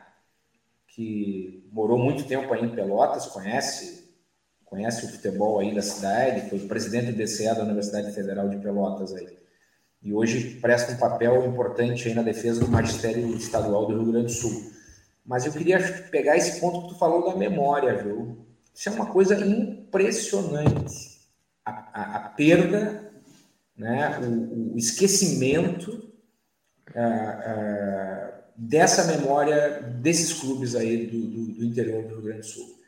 que 1.00 1.66
morou 1.72 1.98
muito 1.98 2.26
tempo 2.26 2.54
aí 2.54 2.62
em 2.62 2.76
Pelotas, 2.76 3.28
conhece, 3.28 4.12
conhece 4.66 5.06
o 5.06 5.10
futebol 5.10 5.58
aí 5.58 5.74
da 5.74 5.82
cidade, 5.82 6.50
foi 6.50 6.60
presidente 6.60 7.14
do 7.14 7.18
DCA 7.18 7.56
da 7.56 7.64
Universidade 7.64 8.12
Federal 8.12 8.50
de 8.50 8.58
Pelotas 8.58 9.14
aí. 9.14 9.40
E 10.04 10.14
hoje 10.14 10.60
presta 10.60 10.92
um 10.92 10.98
papel 10.98 11.46
importante 11.46 12.06
aí 12.06 12.14
na 12.14 12.22
defesa 12.22 12.60
do 12.60 12.68
magistério 12.68 13.34
estadual 13.34 13.86
do 13.86 13.94
Rio 13.94 14.12
Grande 14.12 14.26
do 14.26 14.32
Sul. 14.34 14.74
Mas 15.26 15.46
eu 15.46 15.54
queria 15.54 15.80
pegar 16.12 16.36
esse 16.36 16.60
ponto 16.60 16.82
que 16.82 16.88
tu 16.90 17.00
falou 17.00 17.30
da 17.30 17.38
memória, 17.38 17.96
viu? 17.96 18.46
Isso 18.76 18.90
é 18.90 18.92
uma 18.92 19.06
coisa 19.06 19.40
impressionante. 19.40 21.18
A, 21.64 21.72
a, 21.94 22.16
a 22.18 22.20
perda, 22.32 23.10
né? 23.78 24.20
o, 24.20 24.74
o 24.74 24.78
esquecimento 24.78 26.12
dessa 28.60 29.06
memória 29.06 29.82
desses 30.02 30.34
clubes 30.34 30.76
aí 30.76 31.08
do, 31.08 31.22
do, 31.22 31.54
do 31.54 31.66
interior 31.66 32.04
do 32.04 32.16
Rio 32.16 32.22
Grande 32.24 32.42
do 32.42 32.46
Sul. 32.46 32.80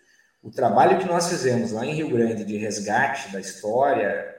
O 0.43 0.51
trabalho 0.51 0.99
que 0.99 1.05
nós 1.05 1.29
fizemos 1.29 1.71
lá 1.71 1.85
em 1.85 1.95
Rio 1.95 2.09
Grande 2.09 2.43
de 2.43 2.57
resgate 2.57 3.31
da 3.31 3.39
história 3.39 4.35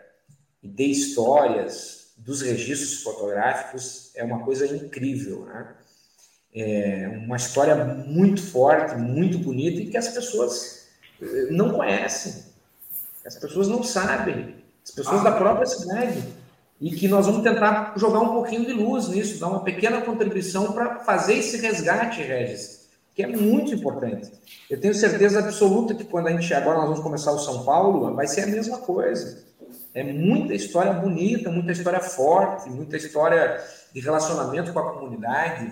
e 0.63 0.69
de 0.69 0.85
histórias 0.85 2.13
dos 2.19 2.43
registros 2.43 3.03
fotográficos 3.03 4.13
é 4.15 4.23
uma 4.23 4.45
coisa 4.45 4.67
incrível, 4.67 5.47
né? 5.47 5.75
é 6.55 7.09
uma 7.09 7.37
história 7.37 7.75
muito 7.75 8.43
forte, 8.43 8.95
muito 8.97 9.39
bonita 9.39 9.81
e 9.81 9.89
que 9.89 9.97
as 9.97 10.09
pessoas 10.09 10.89
eh, 11.21 11.47
não 11.51 11.73
conhecem, 11.73 12.45
as 13.25 13.37
pessoas 13.39 13.69
não 13.69 13.83
sabem, 13.83 14.57
as 14.85 14.91
pessoas 14.91 15.25
da 15.25 15.33
própria 15.33 15.67
cidade. 15.67 16.42
E 16.83 16.91
que 16.91 17.07
nós 17.07 17.27
vamos 17.27 17.45
tentar 17.45 17.95
jogar 17.97 18.19
um 18.19 18.33
pouquinho 18.33 18.67
de 18.67 18.73
luz 18.73 19.07
nisso, 19.07 19.39
dar 19.39 19.47
uma 19.47 19.63
pequena 19.63 20.01
contribuição 20.01 20.73
para 20.73 20.99
fazer 20.99 21.35
esse 21.35 21.57
resgate, 21.59 22.21
Regis, 22.21 22.89
que 23.15 23.23
é 23.23 23.27
muito 23.29 23.73
importante. 23.73 24.33
Eu 24.69 24.81
tenho 24.81 24.93
certeza 24.93 25.39
absoluta 25.39 25.95
que 25.95 26.03
quando 26.03 26.27
a 26.27 26.33
gente 26.33 26.53
agora 26.53 26.79
nós 26.79 26.89
vamos 26.89 27.05
começar 27.05 27.31
o 27.31 27.39
São 27.39 27.65
Paulo, 27.65 28.13
vai 28.17 28.27
ser 28.27 28.43
a 28.43 28.47
mesma 28.49 28.79
coisa. 28.79 29.45
É 29.95 30.03
muita 30.03 30.55
história 30.55 30.93
bonita, 30.93 31.53
muita 31.53 31.71
história 31.71 32.01
forte, 32.01 32.69
muita 32.69 32.97
história 32.97 33.63
de 33.95 34.01
relacionamento 34.01 34.73
com 34.73 34.81
a 34.81 34.93
comunidade 34.93 35.71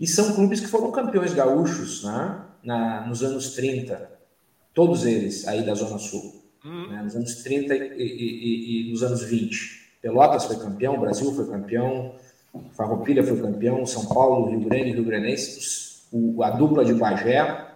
e 0.00 0.06
são 0.06 0.32
clubes 0.34 0.60
que 0.60 0.68
foram 0.68 0.90
campeões 0.90 1.34
gaúchos 1.34 2.02
né? 2.02 2.40
Na, 2.62 3.06
nos 3.06 3.22
anos 3.22 3.50
30, 3.54 4.10
todos 4.72 5.04
eles 5.04 5.46
aí 5.46 5.64
da 5.64 5.74
Zona 5.74 5.98
Sul, 5.98 6.42
uhum. 6.64 6.88
né? 6.90 7.02
nos 7.02 7.14
anos 7.14 7.42
30 7.42 7.74
e, 7.74 7.78
e, 7.78 8.02
e, 8.02 8.88
e, 8.88 8.90
nos 8.90 9.02
anos 9.02 9.22
20. 9.22 9.85
Pelotas 10.06 10.44
foi 10.44 10.54
campeão, 10.54 11.00
Brasil 11.00 11.34
foi 11.34 11.48
campeão, 11.48 12.14
Farroupilha 12.74 13.24
foi 13.24 13.40
campeão, 13.40 13.84
São 13.84 14.06
Paulo, 14.06 14.50
Rio 14.50 14.60
Grande, 14.60 14.92
Rio 14.92 15.04
Granense, 15.04 16.04
o, 16.12 16.44
a 16.44 16.50
dupla 16.50 16.84
de 16.84 16.94
Bagé. 16.94 17.66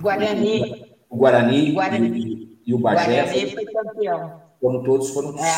Guarani. 0.00 0.84
O 1.08 1.16
Guarani, 1.16 1.70
Guarani. 1.70 2.58
E, 2.66 2.74
o 2.74 2.78
Bagé. 2.80 3.22
Guarani 3.22 3.50
foi 3.52 3.64
campeão. 3.66 4.42
Quando 4.60 4.82
todos 4.82 5.10
foram. 5.10 5.38
É, 5.38 5.54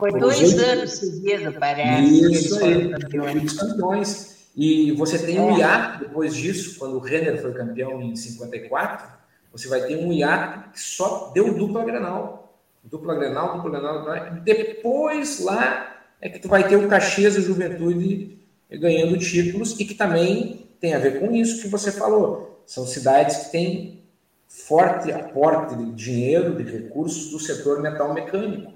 foi 0.00 0.18
dois 0.18 0.58
anos 0.58 0.90
seguidos, 0.90 1.54
parece. 1.60 2.32
Isso 2.32 2.58
aí, 2.58 2.90
campeões. 2.90 3.52
campeões. 3.52 4.48
E 4.56 4.90
você 4.96 5.16
tem 5.16 5.38
um 5.38 5.54
é. 5.54 5.58
hiato 5.60 6.00
depois 6.00 6.34
disso, 6.34 6.76
quando 6.76 6.96
o 6.96 6.98
Renner 6.98 7.40
foi 7.40 7.52
campeão 7.52 8.02
em 8.02 8.16
54, 8.16 9.06
você 9.52 9.68
vai 9.68 9.82
ter 9.82 9.96
um 9.96 10.12
hiato 10.12 10.72
que 10.72 10.80
só 10.80 11.30
deu 11.32 11.54
dupla 11.54 11.84
Grenal. 11.84 12.41
Dupla 12.82 13.14
Grenal, 13.14 13.56
dupla 13.56 13.70
Grenal. 13.70 14.40
Depois 14.42 15.40
lá 15.40 16.04
é 16.20 16.28
que 16.28 16.38
tu 16.38 16.48
vai 16.48 16.66
ter 16.66 16.76
o 16.76 16.88
Caxias 16.88 17.36
e 17.36 17.42
Juventude 17.42 18.38
ganhando 18.70 19.18
títulos 19.18 19.78
e 19.78 19.84
que 19.84 19.94
também 19.94 20.66
tem 20.80 20.94
a 20.94 20.98
ver 20.98 21.20
com 21.20 21.34
isso 21.34 21.62
que 21.62 21.68
você 21.68 21.92
falou. 21.92 22.62
São 22.66 22.86
cidades 22.86 23.36
que 23.36 23.52
têm 23.52 24.02
forte 24.48 25.10
aporte 25.12 25.76
de 25.76 25.92
dinheiro, 25.92 26.54
de 26.54 26.70
recursos 26.70 27.30
do 27.30 27.38
setor 27.38 27.80
metal 27.80 28.12
mecânico, 28.12 28.72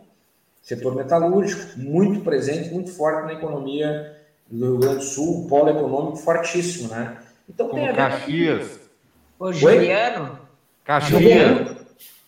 setor 0.62 0.94
metalúrgico, 0.94 1.78
muito 1.78 2.20
presente, 2.20 2.70
muito 2.70 2.90
forte 2.90 3.26
na 3.26 3.34
economia 3.34 4.16
do 4.48 4.66
Rio 4.66 4.78
Grande 4.78 4.96
do 4.96 5.02
Sul, 5.02 5.46
polo 5.48 5.70
econômico 5.70 6.16
fortíssimo, 6.16 6.88
né? 6.88 7.18
Então 7.48 7.68
Como 7.68 7.80
tem 7.80 7.88
a 7.88 7.92
ver 7.92 7.96
Caxias. 7.96 8.80
O 9.38 9.52
Juliano. 9.52 10.38
Caxias. 10.84 11.76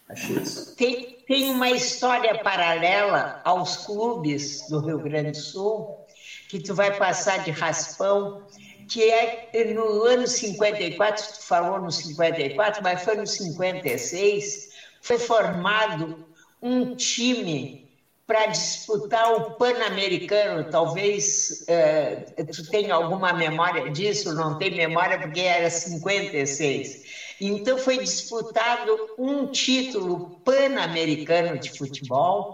Caxias. 0.07 0.75
Tem, 0.77 1.18
tem 1.29 1.51
uma 1.51 1.71
história 1.71 2.35
paralela 2.35 3.31
aos 3.45 3.77
clubes 3.77 4.65
do 4.67 4.81
Rio 4.81 4.99
Grande 4.99 5.33
do 5.33 5.37
Sul 5.37 5.87
que 6.49 6.59
tu 6.59 6.75
vai 6.75 6.91
passar 6.91 7.39
de 7.39 7.51
raspão, 7.51 8.33
que 8.89 9.11
é 9.11 9.31
no 9.75 10.05
ano 10.05 10.27
54, 10.27 11.23
tu 11.35 11.43
falou 11.47 11.79
no 11.79 11.93
54, 11.93 12.83
mas 12.83 13.03
foi 13.03 13.17
no 13.17 13.27
56, 13.27 14.69
foi 15.03 15.19
formado 15.19 16.19
um 16.63 16.87
time 16.87 17.79
para 18.27 18.47
disputar 18.47 19.33
o 19.33 19.43
Pan-Americano. 19.43 20.65
Talvez 20.65 21.65
é, 21.67 22.17
tu 22.53 22.65
tenha 22.69 22.95
alguma 22.95 23.33
memória 23.33 23.91
disso, 23.91 24.35
não 24.35 24.55
tem 24.55 24.71
memória 24.71 25.19
porque 25.19 25.41
era 25.41 25.71
56. 25.71 26.99
Então 27.41 27.79
foi 27.79 27.99
disputado 27.99 29.01
um 29.17 29.47
título 29.47 30.25
pan-americano 30.45 31.59
de 31.59 31.71
futebol 31.71 32.49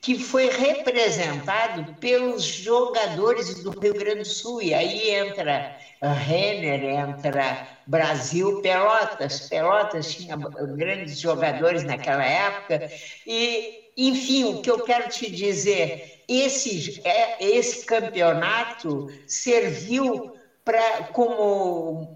que 0.00 0.18
foi 0.18 0.48
representado 0.48 1.86
pelos 2.00 2.42
jogadores 2.42 3.54
do 3.54 3.70
Rio 3.80 3.94
Grande 3.94 4.22
do 4.22 4.26
Sul. 4.26 4.60
E 4.60 4.74
aí 4.74 5.10
entra 5.10 5.64
Renner, 6.02 6.82
entra 6.82 7.58
Brasil, 7.86 8.52
Pelotas. 8.52 9.40
Pelotas 9.40 10.08
tinha 10.08 10.36
grandes 10.76 11.18
jogadores 11.18 11.84
naquela 11.84 12.24
época. 12.24 12.82
E, 13.24 13.64
enfim, 13.96 14.44
o 14.44 14.56
que 14.56 14.70
eu 14.70 14.80
quero 14.80 15.06
te 15.08 15.30
dizer, 15.30 15.92
esse, 16.26 16.92
é, 17.04 17.32
esse 17.38 17.84
campeonato 17.84 19.04
serviu 19.24 20.26
para 20.64 21.04
como 21.12 22.08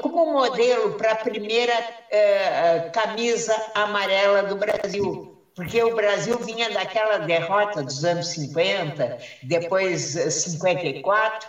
como 0.00 0.26
modelo 0.26 0.92
para 0.92 1.12
a 1.12 1.16
primeira 1.16 1.72
eh, 2.10 2.80
camisa 2.92 3.54
amarela 3.74 4.42
do 4.42 4.56
Brasil? 4.56 5.18
Porque 5.54 5.82
o 5.82 5.90
Brasil 5.90 6.38
vinha 6.38 6.68
daquela 6.68 7.18
derrota 7.18 7.82
dos 7.82 8.04
anos 8.04 8.28
50, 8.28 9.10
depois 9.42 10.02
54, 10.30 11.48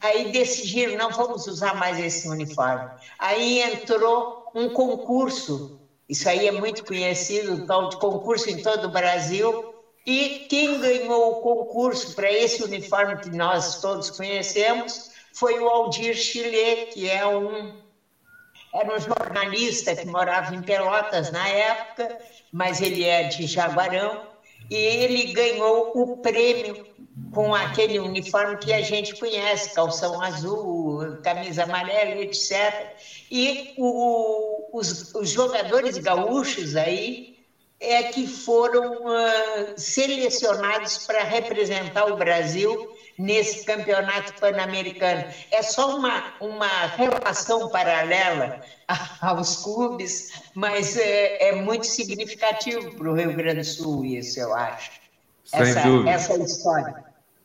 aí 0.00 0.24
decidiram, 0.24 0.94
não 0.94 1.10
vamos 1.10 1.46
usar 1.46 1.74
mais 1.74 1.98
esse 1.98 2.26
uniforme. 2.26 2.90
Aí 3.18 3.60
entrou 3.60 4.26
um 4.54 4.70
concurso, 4.70 5.62
isso 6.08 6.28
aí 6.28 6.46
é 6.46 6.50
muito 6.50 6.82
conhecido, 6.84 7.60
tal 7.60 7.86
de 7.86 7.96
concurso 7.96 8.48
em 8.48 8.58
todo 8.58 8.84
o 8.86 8.90
Brasil, 8.90 9.54
e 10.06 10.30
quem 10.48 10.78
ganhou 10.80 11.30
o 11.30 11.34
concurso 11.34 12.10
para 12.14 12.32
esse 12.32 12.62
uniforme 12.62 13.18
que 13.18 13.30
nós 13.30 13.76
todos 13.76 14.10
conhecemos 14.10 15.11
foi 15.32 15.58
o 15.58 15.68
Aldir 15.68 16.14
Chile, 16.14 16.86
que 16.92 17.08
é 17.08 17.26
um 17.26 17.80
era 18.74 18.96
um 18.96 18.98
jornalista 18.98 19.94
que 19.94 20.06
morava 20.06 20.54
em 20.54 20.62
Pelotas 20.62 21.30
na 21.30 21.46
época, 21.46 22.18
mas 22.50 22.80
ele 22.80 23.04
é 23.04 23.24
de 23.24 23.46
Jaguarão, 23.46 24.22
e 24.70 24.74
ele 24.74 25.32
ganhou 25.34 25.92
o 25.94 26.16
prêmio 26.16 26.86
com 27.34 27.54
aquele 27.54 27.98
uniforme 27.98 28.56
que 28.56 28.72
a 28.72 28.80
gente 28.80 29.14
conhece, 29.16 29.74
calção 29.74 30.20
azul, 30.22 31.18
camisa 31.22 31.64
amarela, 31.64 32.20
etc. 32.22 32.96
E 33.30 33.74
o, 33.76 34.70
os, 34.72 35.14
os, 35.14 35.30
jogadores 35.30 35.98
gaúchos 35.98 36.74
aí 36.74 37.38
é 37.78 38.04
que 38.04 38.26
foram 38.26 39.04
uh, 39.04 39.74
selecionados 39.76 41.06
para 41.06 41.22
representar 41.22 42.06
o 42.06 42.16
Brasil 42.16 42.91
nesse 43.18 43.64
campeonato 43.64 44.34
pan-americano. 44.40 45.24
É 45.50 45.62
só 45.62 45.96
uma, 45.96 46.34
uma 46.40 46.86
relação 46.96 47.68
paralela 47.68 48.60
aos 49.20 49.62
clubes, 49.62 50.42
mas 50.54 50.96
é, 50.96 51.48
é 51.48 51.52
muito 51.56 51.86
significativo 51.86 52.94
para 52.94 53.10
o 53.10 53.14
Rio 53.14 53.34
Grande 53.34 53.60
do 53.60 53.64
Sul 53.64 54.04
isso, 54.04 54.40
eu 54.40 54.54
acho. 54.54 54.90
Sem 55.44 55.60
essa, 55.60 55.82
dúvida. 55.82 56.10
Essa 56.10 56.36
história. 56.38 57.04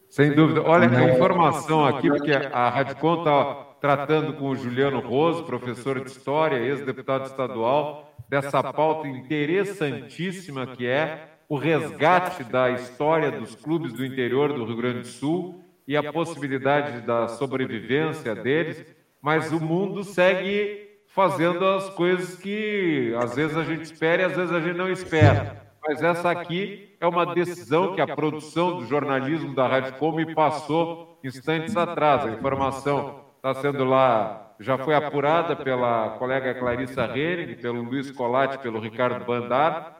Sem 0.09 0.33
dúvida. 0.33 0.61
Olha, 0.61 0.89
a 0.89 1.13
informação 1.13 1.85
aqui, 1.85 2.09
porque 2.09 2.31
a 2.31 2.69
Radicom 2.69 3.19
está 3.19 3.67
tratando 3.79 4.33
com 4.33 4.49
o 4.49 4.55
Juliano 4.55 4.99
Roso, 4.99 5.43
professor 5.43 6.03
de 6.03 6.09
História, 6.09 6.57
ex-deputado 6.57 7.25
estadual, 7.25 8.15
dessa 8.27 8.61
pauta 8.73 9.07
interessantíssima 9.07 10.67
que 10.67 10.87
é 10.87 11.36
o 11.49 11.55
resgate 11.57 12.43
da 12.43 12.69
história 12.71 13.31
dos 13.31 13.55
clubes 13.55 13.93
do 13.93 14.05
interior 14.05 14.51
do 14.51 14.65
Rio 14.65 14.75
Grande 14.75 14.99
do 14.99 15.07
Sul 15.07 15.63
e 15.87 15.95
a 15.95 16.11
possibilidade 16.11 17.01
da 17.05 17.29
sobrevivência 17.29 18.35
deles, 18.35 18.85
mas 19.21 19.51
o 19.51 19.59
mundo 19.59 20.03
segue 20.03 20.87
fazendo 21.07 21.65
as 21.65 21.89
coisas 21.91 22.35
que 22.37 23.13
às 23.17 23.35
vezes 23.35 23.55
a 23.55 23.63
gente 23.63 23.83
espera 23.83 24.23
e 24.23 24.25
às 24.25 24.35
vezes 24.35 24.53
a 24.53 24.59
gente 24.59 24.77
não 24.77 24.91
espera. 24.91 25.65
Mas 25.87 26.03
essa 26.03 26.29
aqui 26.29 26.95
é 26.99 27.07
uma 27.07 27.33
decisão 27.33 27.95
que 27.95 28.01
a 28.01 28.07
produção 28.07 28.79
do 28.79 28.85
jornalismo 28.85 29.55
da 29.55 29.67
Rádio 29.67 29.93
Com 29.93 30.11
me 30.11 30.35
passou 30.35 31.17
instantes 31.23 31.77
atrás. 31.77 32.25
A 32.25 32.31
informação 32.31 33.21
está 33.37 33.53
sendo 33.53 33.85
lá, 33.85 34.53
já 34.59 34.77
foi 34.77 34.95
apurada 34.95 35.55
pela 35.55 36.09
colega 36.17 36.53
Clarissa 36.55 37.05
Henning, 37.05 37.55
pelo 37.55 37.81
Luiz 37.83 38.11
Colatti, 38.11 38.57
pelo 38.57 38.79
Ricardo 38.79 39.23
Bandar, 39.23 39.96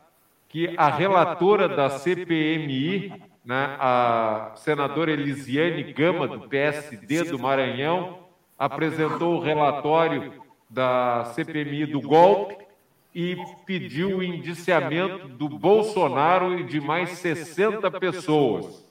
que 0.58 0.74
a 0.76 0.90
relatora 0.90 1.70
da 1.70 1.88
CPMI, 1.88 3.14
né, 3.46 3.78
a 3.80 4.54
senadora 4.56 5.12
Elisiane 5.12 5.94
Gama, 5.94 6.28
do 6.28 6.50
PSD 6.50 7.26
do 7.26 7.38
Maranhão, 7.38 8.26
apresentou 8.58 9.36
o 9.36 9.40
relatório 9.40 10.34
da 10.68 11.26
CPMI 11.36 11.86
do 11.86 12.02
golpe 12.02 12.58
e 13.14 13.38
pediu 13.68 14.18
o 14.18 14.24
indiciamento 14.24 15.28
do 15.28 15.48
Bolsonaro 15.48 16.60
e 16.60 16.64
de 16.64 16.82
mais 16.82 17.12
60 17.12 17.92
pessoas. 17.92 18.84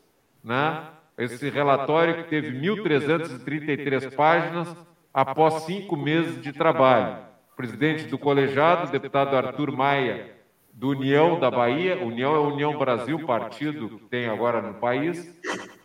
Né? 0.45 0.85
Esse 1.19 1.51
relatório 1.51 2.23
que 2.23 2.31
teve 2.31 2.57
1.333 2.61 4.15
páginas 4.15 4.77
após 5.13 5.65
cinco 5.65 5.97
meses 5.97 6.41
de 6.41 6.53
trabalho. 6.53 7.25
O 7.53 7.57
presidente 7.57 8.05
do 8.05 8.17
colegiado, 8.17 8.93
deputado 8.93 9.37
Arthur 9.37 9.73
Maia, 9.73 10.37
do 10.77 10.91
União 10.91 11.41
da 11.41 11.51
Bahia, 11.51 12.05
União 12.05 12.35
é 12.35 12.39
União 12.39 12.77
Brasil, 12.77 13.25
partido 13.27 13.89
que 13.89 14.05
tem 14.11 14.27
agora 14.27 14.61
no 14.61 14.75
país, 14.75 15.35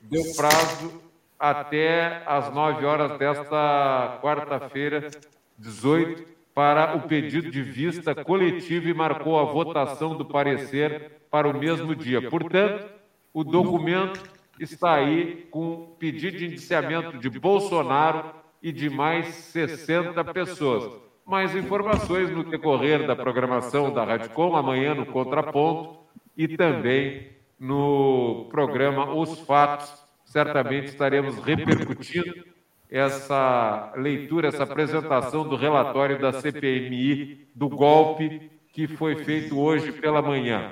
deu 0.02 0.22
prazo 0.36 1.02
até 1.40 2.22
às 2.26 2.54
9 2.54 2.86
horas 2.86 3.18
desta 3.18 4.20
quarta-feira, 4.22 5.10
18, 5.58 6.30
para 6.54 6.98
o 6.98 7.04
pedido 7.04 7.50
de 7.50 7.62
vista 7.64 8.14
coletivo 8.14 8.90
e 8.90 8.94
marcou 8.94 9.40
a 9.40 9.46
votação 9.46 10.18
do 10.18 10.26
parecer 10.26 11.22
para 11.32 11.48
o 11.48 11.58
mesmo 11.58 11.96
dia. 11.96 12.30
Portanto, 12.30 12.86
o 13.34 13.46
documento 13.46 14.22
está 14.60 14.96
aí 14.96 15.48
com 15.50 15.96
pedido 15.98 16.38
de 16.38 16.48
indiciamento 16.48 17.18
de 17.18 17.30
Bolsonaro 17.40 18.30
e 18.62 18.74
de 18.74 18.90
mais 18.90 19.28
60 19.28 20.22
pessoas 20.26 21.11
mais 21.26 21.56
informações 21.56 22.30
no 22.30 22.44
decorrer 22.44 23.06
da 23.06 23.16
programação 23.16 23.94
da 23.94 24.04
Radicom, 24.04 24.56
amanhã 24.56 24.94
no 24.94 25.06
Contraponto 25.06 26.00
e 26.36 26.48
também 26.48 27.30
no 27.60 28.48
programa 28.50 29.14
Os 29.14 29.40
Fatos. 29.42 29.94
Certamente 30.26 30.88
estaremos 30.88 31.38
repercutindo 31.38 32.46
essa 32.90 33.94
leitura, 33.96 34.50
essa 34.50 34.64
apresentação 34.64 35.48
do 35.48 35.56
relatório 35.56 36.20
da 36.20 36.34
CPMI 36.34 37.48
do 37.56 37.70
golpe 37.70 38.52
que 38.74 38.88
foi 38.88 39.24
feito 39.24 39.60
hoje 39.60 39.92
pela 39.92 40.22
manhã. 40.22 40.72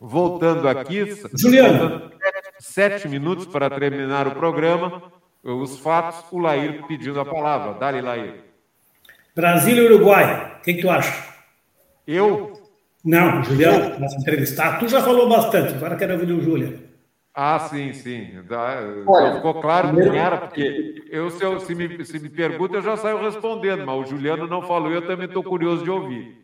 Voltando 0.00 0.68
aqui, 0.68 1.04
Juliano, 1.34 2.10
sete 2.58 3.08
minutos 3.08 3.46
para 3.46 3.70
terminar 3.70 4.26
o 4.26 4.32
programa. 4.32 5.12
Os 5.42 5.78
fatos, 5.78 6.24
o 6.30 6.38
Lair 6.38 6.86
pedindo 6.86 7.20
a 7.20 7.24
palavra. 7.24 7.74
Dá-lhe, 7.74 8.00
Lair. 8.00 8.51
Brasil 9.34 9.76
e 9.76 9.86
Uruguai, 9.86 10.56
o 10.58 10.62
que, 10.62 10.74
que, 10.74 10.82
tu 10.82 10.90
acha? 10.90 11.32
Eu? 12.06 12.52
Não, 13.04 13.42
Juliano, 13.42 13.98
nosso 13.98 14.16
entrevistado. 14.18 14.80
Tu 14.80 14.88
já 14.88 15.02
falou 15.02 15.28
bastante, 15.28 15.74
agora 15.74 15.96
quero 15.96 16.12
ouvir 16.12 16.32
o 16.32 16.40
Juliano. 16.40 16.78
Ah, 17.34 17.58
sim, 17.58 17.92
sim. 17.94 18.30
Olha, 19.06 19.36
ficou 19.36 19.60
claro 19.60 19.94
que 19.94 20.02
era, 20.02 20.36
porque 20.36 21.06
eu, 21.10 21.30
se, 21.30 21.42
eu, 21.42 21.58
se, 21.60 21.74
me, 21.74 22.04
se 22.04 22.18
me 22.18 22.28
pergunta, 22.28 22.76
eu 22.76 22.82
já 22.82 22.96
saio 22.96 23.18
respondendo, 23.22 23.86
mas 23.86 24.00
o 24.00 24.04
Juliano 24.04 24.46
não 24.46 24.62
falou 24.62 24.90
e 24.90 24.94
eu 24.94 25.06
também 25.06 25.26
estou 25.26 25.42
curioso 25.42 25.82
de 25.82 25.90
ouvir. 25.90 26.41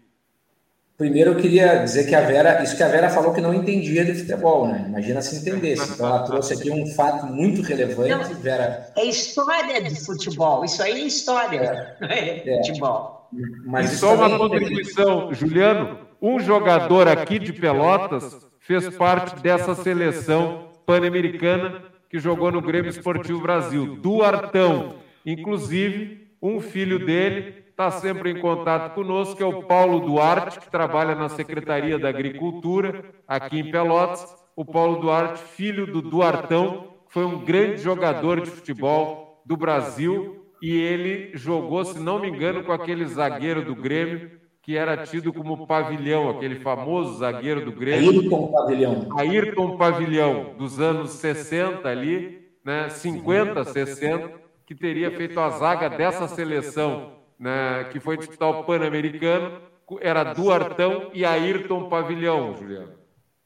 Primeiro 0.98 1.30
eu 1.30 1.36
queria 1.36 1.76
dizer 1.76 2.08
que 2.08 2.14
a 2.16 2.22
Vera, 2.22 2.60
isso 2.60 2.76
que 2.76 2.82
a 2.82 2.88
Vera 2.88 3.08
falou 3.08 3.32
que 3.32 3.40
não 3.40 3.54
entendia 3.54 4.04
de 4.04 4.14
futebol, 4.14 4.66
né? 4.66 4.84
Imagina 4.88 5.22
se 5.22 5.36
entendesse. 5.36 5.92
Então 5.92 6.04
ela 6.04 6.24
trouxe 6.24 6.54
aqui 6.54 6.72
um 6.72 6.84
fato 6.88 7.24
muito 7.26 7.62
relevante, 7.62 8.10
não, 8.10 8.40
Vera. 8.40 8.90
É 8.96 9.04
história 9.04 9.80
de 9.80 9.94
futebol, 10.04 10.64
isso 10.64 10.82
aí 10.82 11.02
é 11.02 11.06
história, 11.06 11.96
é, 12.00 12.04
é, 12.50 12.50
é. 12.52 12.56
futebol. 12.56 13.28
Mas 13.64 13.92
e 13.92 13.96
só 13.96 14.16
uma 14.16 14.36
contribuição, 14.36 15.32
Juliano, 15.32 15.98
um 16.20 16.40
jogador 16.40 17.06
aqui 17.06 17.38
de 17.38 17.52
Pelotas 17.52 18.36
fez 18.58 18.88
parte 18.96 19.40
dessa 19.40 19.76
seleção 19.76 20.70
pan-americana 20.84 21.80
que 22.10 22.18
jogou 22.18 22.50
no 22.50 22.60
Grêmio 22.60 22.90
Esportivo 22.90 23.40
Brasil, 23.40 23.94
Duartão. 23.94 24.96
Inclusive, 25.24 26.26
um 26.42 26.60
filho 26.60 27.06
dele 27.06 27.57
está 27.78 27.92
sempre 27.92 28.32
em 28.32 28.40
contato 28.40 28.92
conosco, 28.92 29.36
que 29.36 29.42
é 29.42 29.46
o 29.46 29.62
Paulo 29.62 30.00
Duarte, 30.00 30.58
que 30.58 30.68
trabalha 30.68 31.14
na 31.14 31.28
Secretaria 31.28 31.96
da 31.96 32.08
Agricultura, 32.08 33.04
aqui 33.26 33.60
em 33.60 33.70
Pelotas. 33.70 34.26
O 34.56 34.64
Paulo 34.64 35.00
Duarte, 35.00 35.40
filho 35.40 35.86
do 35.86 36.02
Duartão, 36.02 36.94
foi 37.06 37.24
um 37.24 37.44
grande 37.44 37.80
jogador 37.80 38.40
de 38.40 38.50
futebol 38.50 39.40
do 39.46 39.56
Brasil 39.56 40.44
e 40.60 40.72
ele 40.72 41.30
jogou, 41.34 41.84
se 41.84 42.00
não 42.00 42.18
me 42.18 42.28
engano, 42.28 42.64
com 42.64 42.72
aquele 42.72 43.06
zagueiro 43.06 43.64
do 43.64 43.76
Grêmio 43.76 44.36
que 44.60 44.76
era 44.76 44.98
tido 45.06 45.32
como 45.32 45.66
Pavilhão, 45.66 46.28
aquele 46.28 46.56
famoso 46.56 47.18
zagueiro 47.18 47.64
do 47.64 47.72
Grêmio. 47.72 48.10
Ayrton 48.10 48.48
Pavilhão. 48.48 49.08
Ayrton 49.16 49.76
Pavilhão, 49.78 50.54
dos 50.58 50.78
anos 50.78 51.12
60 51.12 51.88
ali, 51.88 52.50
né, 52.62 52.90
50, 52.90 53.64
60, 53.64 54.30
que 54.66 54.74
teria 54.74 55.10
feito 55.12 55.40
a 55.40 55.48
zaga 55.48 55.88
dessa 55.88 56.28
seleção, 56.28 57.17
né, 57.38 57.88
que 57.92 58.00
foi 58.00 58.16
disputar 58.16 58.50
o 58.50 58.64
Pan-Americano, 58.64 59.60
era 60.00 60.34
Duartão 60.34 61.10
e 61.14 61.24
Ayrton 61.24 61.88
Pavilhão, 61.88 62.54
Juliano. 62.54 62.92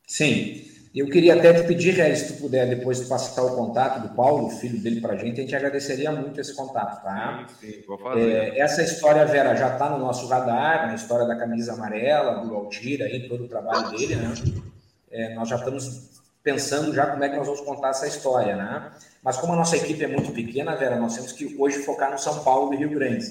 Sim. 0.06 0.72
Eu 0.94 1.08
queria 1.08 1.34
até 1.34 1.54
te 1.54 1.66
pedir, 1.66 1.92
Ré, 1.92 2.14
se 2.14 2.34
tu 2.34 2.42
puder 2.42 2.68
depois 2.68 3.00
passar 3.08 3.42
o 3.42 3.56
contato 3.56 4.06
do 4.06 4.14
Paulo, 4.14 4.50
filho 4.50 4.78
dele, 4.78 5.00
para 5.00 5.14
a 5.14 5.16
gente, 5.16 5.40
a 5.40 5.42
gente 5.42 5.56
agradeceria 5.56 6.12
muito 6.12 6.38
esse 6.38 6.54
contato, 6.54 7.02
tá? 7.02 7.46
Sim, 7.58 7.66
sim 7.66 7.82
vou 7.86 7.96
fazer. 7.96 8.30
É, 8.30 8.58
essa 8.58 8.82
história, 8.82 9.24
Vera, 9.24 9.56
já 9.56 9.72
está 9.72 9.88
no 9.88 9.98
nosso 9.98 10.26
radar, 10.26 10.88
na 10.88 10.94
história 10.94 11.26
da 11.26 11.34
camisa 11.34 11.72
amarela, 11.72 12.44
do 12.44 12.54
Altir, 12.54 13.00
aí, 13.00 13.26
todo 13.26 13.44
o 13.44 13.48
trabalho 13.48 13.88
dele, 13.90 14.16
né? 14.16 14.34
É, 15.10 15.34
nós 15.34 15.48
já 15.48 15.56
estamos 15.56 16.10
pensando 16.42 16.92
já 16.92 17.06
como 17.06 17.24
é 17.24 17.28
que 17.30 17.36
nós 17.36 17.46
vamos 17.46 17.62
contar 17.62 17.90
essa 17.90 18.06
história, 18.06 18.54
né? 18.54 18.90
Mas 19.22 19.38
como 19.38 19.54
a 19.54 19.56
nossa 19.56 19.78
equipe 19.78 20.04
é 20.04 20.08
muito 20.08 20.30
pequena, 20.32 20.76
Vera, 20.76 20.96
nós 20.96 21.14
temos 21.14 21.32
que 21.32 21.56
hoje 21.58 21.78
focar 21.78 22.10
no 22.10 22.18
São 22.18 22.44
Paulo 22.44 22.74
e 22.74 22.76
Rio 22.76 22.90
Grande. 22.90 23.24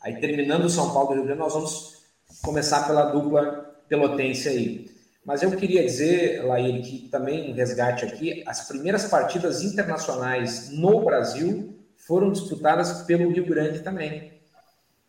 Aí, 0.00 0.18
terminando 0.18 0.64
o 0.64 0.70
São 0.70 0.94
Paulo 0.94 1.12
e 1.12 1.14
Rio 1.16 1.24
Grande, 1.24 1.40
nós 1.40 1.52
vamos 1.52 2.02
começar 2.42 2.86
pela 2.86 3.04
dupla 3.04 3.76
pelotense 3.86 4.48
aí. 4.48 4.90
Mas 5.24 5.42
eu 5.42 5.50
queria 5.50 5.84
dizer, 5.84 6.42
Laír, 6.44 6.82
que 6.82 7.08
também 7.10 7.50
um 7.50 7.54
resgate 7.54 8.06
aqui, 8.06 8.42
as 8.46 8.66
primeiras 8.66 9.04
partidas 9.04 9.62
internacionais 9.62 10.70
no 10.70 11.04
Brasil 11.04 11.78
foram 11.98 12.32
disputadas 12.32 13.02
pelo 13.02 13.30
Rio 13.30 13.44
Grande 13.44 13.80
também, 13.80 14.32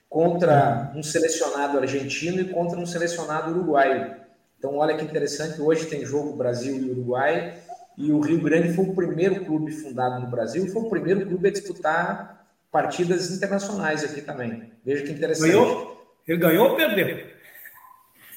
contra 0.09 0.91
um 0.93 1.01
selecionado 1.01 1.77
argentino 1.77 2.41
e 2.41 2.49
contra 2.49 2.77
um 2.77 2.85
selecionado 2.85 3.51
uruguaio. 3.51 4.13
Então, 4.59 4.75
olha 4.75 4.97
que 4.97 5.05
interessante, 5.05 5.61
hoje 5.61 5.85
tem 5.85 6.05
jogo 6.05 6.35
Brasil 6.35 6.75
e 6.75 6.91
Uruguai, 6.91 7.57
e 7.97 8.11
o 8.11 8.19
Rio 8.19 8.41
Grande 8.41 8.73
foi 8.73 8.85
o 8.85 8.93
primeiro 8.93 9.45
clube 9.45 9.71
fundado 9.71 10.19
no 10.19 10.27
Brasil, 10.27 10.67
foi 10.67 10.81
o 10.81 10.89
primeiro 10.89 11.25
clube 11.25 11.47
a 11.47 11.51
disputar 11.51 12.40
partidas 12.71 13.29
internacionais 13.29 14.03
aqui 14.03 14.21
também. 14.21 14.71
Veja 14.83 15.03
que 15.03 15.11
interessante. 15.11 15.51
Ganhou? 15.51 15.91
Ele 16.27 16.37
ganhou 16.37 16.69
ou 16.69 16.75
perdeu? 16.75 17.27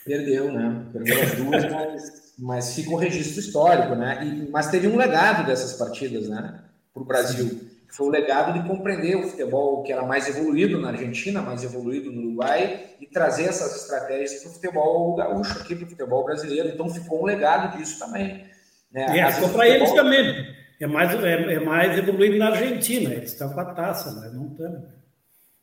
Perdeu, 0.04 0.52
né? 0.52 0.86
Perdeu 0.92 1.22
as 1.22 1.32
duas, 1.34 1.70
mas, 1.70 2.34
mas 2.38 2.74
fica 2.74 2.90
um 2.90 2.96
registro 2.96 3.40
histórico, 3.40 3.94
né? 3.94 4.20
E, 4.24 4.50
mas 4.50 4.70
teve 4.70 4.88
um 4.88 4.96
legado 4.96 5.46
dessas 5.46 5.74
partidas, 5.74 6.28
né? 6.28 6.60
Para 6.92 7.02
o 7.02 7.06
Brasil. 7.06 7.60
Foi 7.88 8.08
o 8.08 8.10
legado 8.10 8.60
de 8.60 8.68
compreender 8.68 9.16
o 9.16 9.28
futebol 9.28 9.84
que 9.84 9.92
era 9.92 10.02
mais 10.02 10.28
evoluído 10.28 10.80
na 10.80 10.88
Argentina, 10.88 11.40
mais 11.40 11.62
evoluído 11.62 12.10
no 12.10 12.22
Uruguai, 12.22 12.86
e 13.00 13.06
trazer 13.06 13.44
essas 13.44 13.76
estratégias 13.76 14.42
para 14.42 14.50
o 14.50 14.54
futebol 14.54 15.14
gaúcho 15.14 15.60
aqui, 15.60 15.76
para 15.76 15.86
o 15.86 15.88
futebol 15.88 16.24
brasileiro. 16.24 16.70
Então 16.70 16.92
ficou 16.92 17.22
um 17.22 17.24
legado 17.24 17.78
disso 17.78 18.00
também. 18.00 18.44
Né? 18.90 19.20
É, 19.20 19.30
ficou 19.30 19.50
para 19.50 19.68
eles 19.68 19.92
também. 19.92 20.53
É 20.80 20.86
mais, 20.86 21.14
é, 21.22 21.54
é, 21.54 21.60
mais 21.60 21.96
evoluído 21.96 22.38
na 22.38 22.48
Argentina. 22.48 23.12
Eles 23.12 23.32
estão 23.32 23.50
com 23.50 23.60
a 23.60 23.66
taça, 23.66 24.10
nós 24.12 24.32
não 24.34 24.48
estamos. 24.48 24.82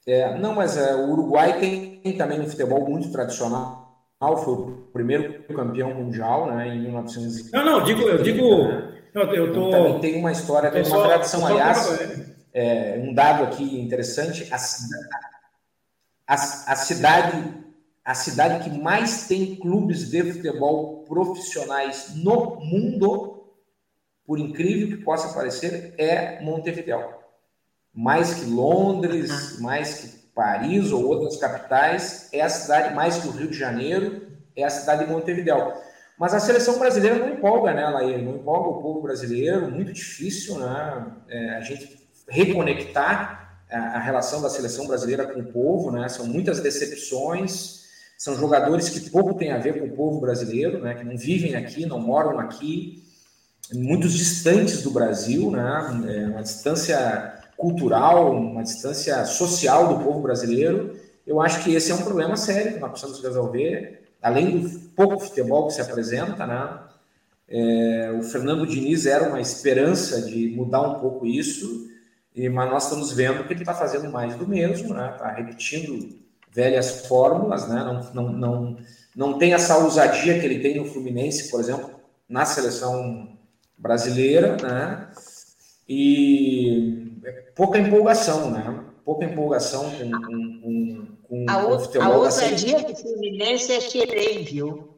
É, 0.08 0.38
não, 0.40 0.56
mas 0.56 0.78
é, 0.78 0.96
o 0.96 1.12
Uruguai 1.12 1.60
tem, 1.60 2.00
tem 2.02 2.18
também 2.18 2.40
um 2.40 2.50
futebol 2.50 2.90
muito 2.90 3.12
tradicional 3.12 3.82
foi 4.38 4.54
o 4.54 4.90
primeiro 4.94 5.44
campeão 5.48 5.94
mundial, 5.94 6.54
né, 6.54 6.68
em 6.68 6.82
1950. 6.82 7.58
Não, 7.58 7.66
não, 7.66 7.84
digo, 7.84 8.02
eu 8.02 8.22
digo, 8.22 8.44
eu, 9.14 9.34
eu 9.34 9.54
tô... 9.54 9.72
Também 9.72 10.00
tem 10.00 10.20
uma 10.20 10.32
história, 10.32 10.70
tem 10.70 10.84
uma 10.84 11.04
tradição, 11.04 11.46
aliás, 11.46 12.00
é, 12.54 13.02
um 13.04 13.14
dado 13.14 13.44
aqui 13.44 13.82
interessante, 13.82 14.48
a, 14.52 14.58
a, 16.28 16.34
a, 16.36 16.76
cidade, 16.76 17.54
a 18.06 18.14
cidade 18.14 18.64
que 18.64 18.78
mais 18.78 19.28
tem 19.28 19.56
clubes 19.56 20.10
de 20.12 20.34
futebol 20.34 21.04
profissionais 21.08 22.14
no 22.16 22.60
mundo, 22.60 23.41
por 24.32 24.40
incrível 24.40 24.98
que 24.98 25.04
possa 25.04 25.34
parecer, 25.34 25.94
é 25.98 26.40
Montevideo. 26.42 27.04
Mais 27.94 28.36
que 28.36 28.46
Londres, 28.46 29.60
mais 29.60 29.96
que 29.96 30.08
Paris 30.34 30.90
ou 30.94 31.06
outras 31.06 31.36
capitais, 31.36 32.30
é 32.32 32.40
a 32.40 32.48
cidade 32.48 32.96
mais 32.96 33.18
que 33.18 33.28
o 33.28 33.32
Rio 33.32 33.50
de 33.50 33.58
Janeiro, 33.58 34.26
é 34.56 34.64
a 34.64 34.70
cidade 34.70 35.04
de 35.04 35.12
Montevideo. 35.12 35.74
Mas 36.18 36.34
a 36.34 36.40
seleção 36.40 36.80
brasileira 36.80 37.20
não 37.20 37.34
empolga, 37.34 37.74
né, 37.74 37.86
Laí? 37.90 38.24
Não 38.24 38.38
empolga 38.38 38.70
o 38.70 38.82
povo 38.82 39.02
brasileiro, 39.02 39.70
muito 39.70 39.92
difícil, 39.92 40.58
né? 40.60 41.08
É, 41.28 41.50
a 41.58 41.60
gente 41.60 42.00
reconectar 42.30 43.66
a, 43.70 43.98
a, 43.98 44.00
relação 44.00 44.42
da 44.42 44.50
seleção 44.50 44.88
brasileira 44.88 45.28
com 45.28 45.42
o 45.42 45.52
povo, 45.52 45.92
né? 45.92 46.08
São 46.08 46.26
muitas 46.26 46.62
decepções, 46.62 47.82
são 48.18 48.34
jogadores 48.38 48.88
que 48.88 49.10
pouco 49.10 49.34
têm 49.34 49.52
a 49.52 49.58
ver 49.58 49.78
com 49.78 49.88
o 49.88 49.92
povo 49.94 50.22
brasileiro, 50.22 50.80
né? 50.80 50.94
Que 50.94 51.04
não 51.04 51.18
vivem 51.18 51.54
aqui, 51.54 51.86
não 51.86 52.00
moram 52.00 52.40
aqui, 52.40 53.11
muitos 53.74 54.14
distantes 54.14 54.82
do 54.82 54.92
Brasil, 54.92 55.52
né? 55.52 56.04
É 56.08 56.28
uma 56.28 56.42
distância 56.42 57.40
cultural, 57.58 58.36
uma 58.36 58.64
distância 58.64 59.24
social 59.26 59.96
do 59.96 60.04
povo 60.04 60.22
brasileiro. 60.22 60.96
Eu 61.26 61.40
acho 61.40 61.64
que 61.64 61.74
esse 61.76 61.92
é 61.92 61.96
um 61.96 62.02
problema 62.02 62.36
sério 62.36 62.74
que 62.74 62.80
nós 62.80 62.92
precisamos 62.92 63.22
resolver, 63.22 64.04
além 64.22 64.60
do 64.60 64.80
pouco 64.96 65.20
futebol 65.20 65.68
que 65.68 65.74
se 65.74 65.82
apresenta, 65.82 66.46
né? 66.46 66.80
É, 67.48 68.12
o 68.18 68.24
Fernando 68.24 68.66
Diniz 68.66 69.06
era 69.06 69.28
uma 69.28 69.42
esperança 69.42 70.22
de 70.22 70.48
mudar 70.56 70.82
um 70.82 71.00
pouco 71.00 71.26
isso, 71.26 71.90
e, 72.34 72.48
mas 72.48 72.70
nós 72.70 72.84
estamos 72.86 73.12
vendo 73.12 73.44
que 73.44 73.54
ele 73.54 73.62
está 73.62 73.74
fazendo 73.74 74.10
mais 74.10 74.36
do 74.36 74.48
mesmo, 74.48 74.94
né? 74.94 75.12
Está 75.14 75.32
repetindo 75.32 76.18
velhas 76.52 77.06
fórmulas, 77.08 77.68
né? 77.68 77.84
Não, 77.84 78.14
não, 78.14 78.32
não, 78.32 78.78
não 79.16 79.38
tem 79.38 79.54
essa 79.54 79.78
ousadia 79.78 80.40
que 80.40 80.46
ele 80.46 80.60
tem 80.60 80.78
no 80.78 80.86
Fluminense, 80.86 81.50
por 81.52 81.60
exemplo, 81.60 81.92
na 82.28 82.46
seleção 82.46 83.38
brasileira, 83.82 84.58
né? 84.62 85.08
E 85.90 87.18
pouca 87.56 87.80
empolgação, 87.80 88.52
né? 88.52 88.80
Pouca 89.04 89.26
empolgação 89.26 89.90
com, 89.92 90.12
com, 90.12 90.62
com, 90.62 91.08
com 91.24 91.46
a, 91.50 91.68
o 91.68 91.80
futebol. 91.80 92.08
A 92.08 92.18
ousadia 92.18 92.80
do 92.84 92.96
Fluminense 92.96 93.74
é 93.74 93.82
Xerém, 93.82 94.44
viu? 94.44 94.96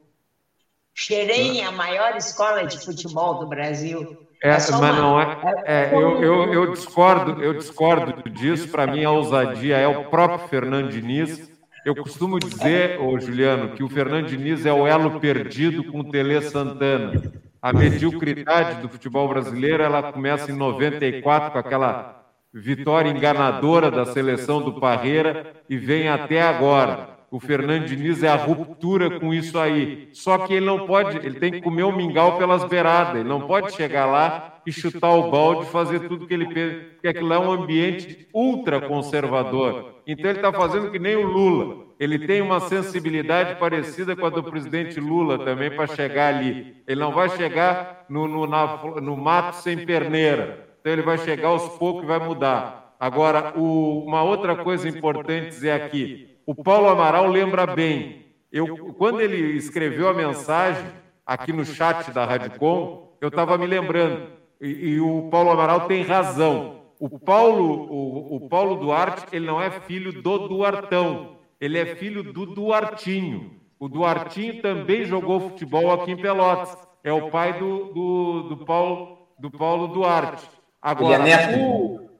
Xerém 0.94 1.62
é 1.62 1.64
a 1.64 1.72
maior 1.72 2.14
escola 2.16 2.64
de 2.64 2.78
futebol 2.78 3.40
do 3.40 3.48
Brasil. 3.48 4.16
É, 4.42 4.50
é 4.50 4.52
mas 4.52 4.68
uma... 4.68 4.92
não 4.92 5.20
é. 5.20 5.62
é 5.64 5.90
eu, 5.92 6.22
eu, 6.22 6.52
eu, 6.52 6.72
discordo, 6.72 7.42
eu 7.42 7.54
discordo 7.54 8.30
disso. 8.30 8.68
Para 8.68 8.86
mim, 8.86 9.02
a 9.02 9.10
ousadia 9.10 9.78
é 9.78 9.88
o 9.88 10.04
próprio 10.04 10.46
Fernando 10.48 10.90
Diniz. 10.90 11.50
Eu 11.84 11.96
costumo 11.96 12.38
dizer, 12.38 13.00
ô 13.00 13.18
Juliano, 13.18 13.74
que 13.74 13.82
o 13.82 13.88
Fernando 13.88 14.26
Diniz 14.26 14.64
é 14.64 14.72
o 14.72 14.86
elo 14.86 15.18
perdido 15.18 15.84
com 15.84 16.00
o 16.00 16.10
Tele 16.10 16.40
Santana. 16.42 17.43
A 17.64 17.72
mediocridade 17.72 18.82
do 18.82 18.90
futebol 18.90 19.26
brasileiro 19.26 19.82
ela 19.82 20.12
começa 20.12 20.52
em 20.52 20.54
94 20.54 21.50
com 21.50 21.58
aquela 21.58 22.22
vitória 22.52 23.08
enganadora 23.08 23.90
da 23.90 24.04
seleção 24.04 24.60
do 24.60 24.78
Parreira 24.78 25.54
e 25.66 25.78
vem 25.78 26.06
até 26.06 26.42
agora. 26.42 27.13
O 27.34 27.40
Fernando 27.40 27.86
Diniz 27.86 28.22
é 28.22 28.28
a 28.28 28.36
ruptura 28.36 29.18
com 29.18 29.34
isso 29.34 29.58
aí. 29.58 30.08
Só 30.12 30.38
que 30.38 30.54
ele 30.54 30.64
não 30.64 30.86
pode, 30.86 31.16
ele 31.16 31.40
tem 31.40 31.50
que 31.50 31.62
comer 31.62 31.82
o 31.82 31.90
mingau 31.90 32.38
pelas 32.38 32.62
beiradas, 32.62 33.16
ele 33.16 33.28
não 33.28 33.40
pode 33.40 33.72
chegar 33.72 34.06
lá 34.06 34.60
e 34.64 34.70
chutar 34.70 35.10
o 35.10 35.32
balde, 35.32 35.66
fazer 35.66 36.06
tudo 36.06 36.28
que 36.28 36.32
ele 36.32 36.46
pensa, 36.46 36.84
porque 36.92 37.08
aquilo 37.08 37.32
é 37.32 37.38
um 37.40 37.50
ambiente 37.50 38.28
ultra 38.32 38.80
conservador. 38.82 39.96
Então 40.06 40.30
ele 40.30 40.38
está 40.38 40.52
fazendo 40.52 40.92
que 40.92 40.98
nem 41.00 41.16
o 41.16 41.26
Lula. 41.26 41.86
Ele 41.98 42.20
tem 42.20 42.40
uma 42.40 42.60
sensibilidade 42.60 43.56
parecida 43.56 44.14
com 44.14 44.26
a 44.26 44.30
do 44.30 44.44
presidente 44.44 45.00
Lula 45.00 45.44
também 45.44 45.72
para 45.72 45.88
chegar 45.88 46.32
ali. 46.36 46.76
Ele 46.86 47.00
não 47.00 47.10
vai 47.10 47.28
chegar 47.30 48.04
no, 48.08 48.28
no, 48.28 48.46
na, 48.46 48.76
no 49.02 49.16
mato 49.16 49.56
sem 49.56 49.84
perneira. 49.84 50.68
Então 50.80 50.92
ele 50.92 51.02
vai 51.02 51.18
chegar 51.18 51.48
aos 51.48 51.68
poucos 51.78 52.04
e 52.04 52.06
vai 52.06 52.20
mudar. 52.20 52.94
Agora, 53.00 53.58
o, 53.58 54.04
uma 54.06 54.22
outra 54.22 54.54
coisa 54.54 54.88
importante 54.88 55.48
dizer 55.48 55.72
aqui: 55.72 56.33
o 56.46 56.54
Paulo 56.54 56.88
Amaral 56.88 57.26
lembra 57.26 57.66
bem. 57.66 58.24
Eu, 58.52 58.94
quando 58.94 59.20
ele 59.20 59.56
escreveu 59.56 60.08
a 60.08 60.14
mensagem 60.14 60.86
aqui 61.26 61.52
no 61.52 61.64
chat 61.64 62.10
da 62.12 62.24
Radicom, 62.24 63.16
eu 63.20 63.28
estava 63.28 63.58
me 63.58 63.66
lembrando. 63.66 64.28
E, 64.60 64.90
e, 64.90 65.00
o 65.00 65.28
Paulo 65.30 65.50
Amaral 65.50 65.88
tem 65.88 66.02
razão. 66.02 66.82
O 67.00 67.18
Paulo, 67.18 67.86
o, 67.90 68.36
o 68.36 68.48
Paulo 68.48 68.76
Duarte, 68.76 69.26
ele 69.32 69.46
não 69.46 69.60
é 69.60 69.70
filho 69.70 70.22
do 70.22 70.48
Duartão, 70.48 71.36
ele 71.60 71.78
é 71.78 71.96
filho 71.96 72.22
do 72.22 72.46
Duartinho. 72.46 73.60
O 73.78 73.88
Duartinho 73.88 74.62
também 74.62 75.04
jogou 75.04 75.40
futebol 75.40 75.92
aqui 75.92 76.12
em 76.12 76.16
Pelotas. 76.16 76.76
É 77.02 77.12
o 77.12 77.30
pai 77.30 77.58
do, 77.58 77.92
do, 77.92 78.42
do 78.54 78.64
Paulo, 78.64 79.28
do 79.38 79.50
Paulo 79.50 79.88
Duarte. 79.88 80.48
Agora, 80.80 81.22
ele 81.22 81.30
é 81.30 81.36
neto. 81.36 81.60
O... 81.60 82.10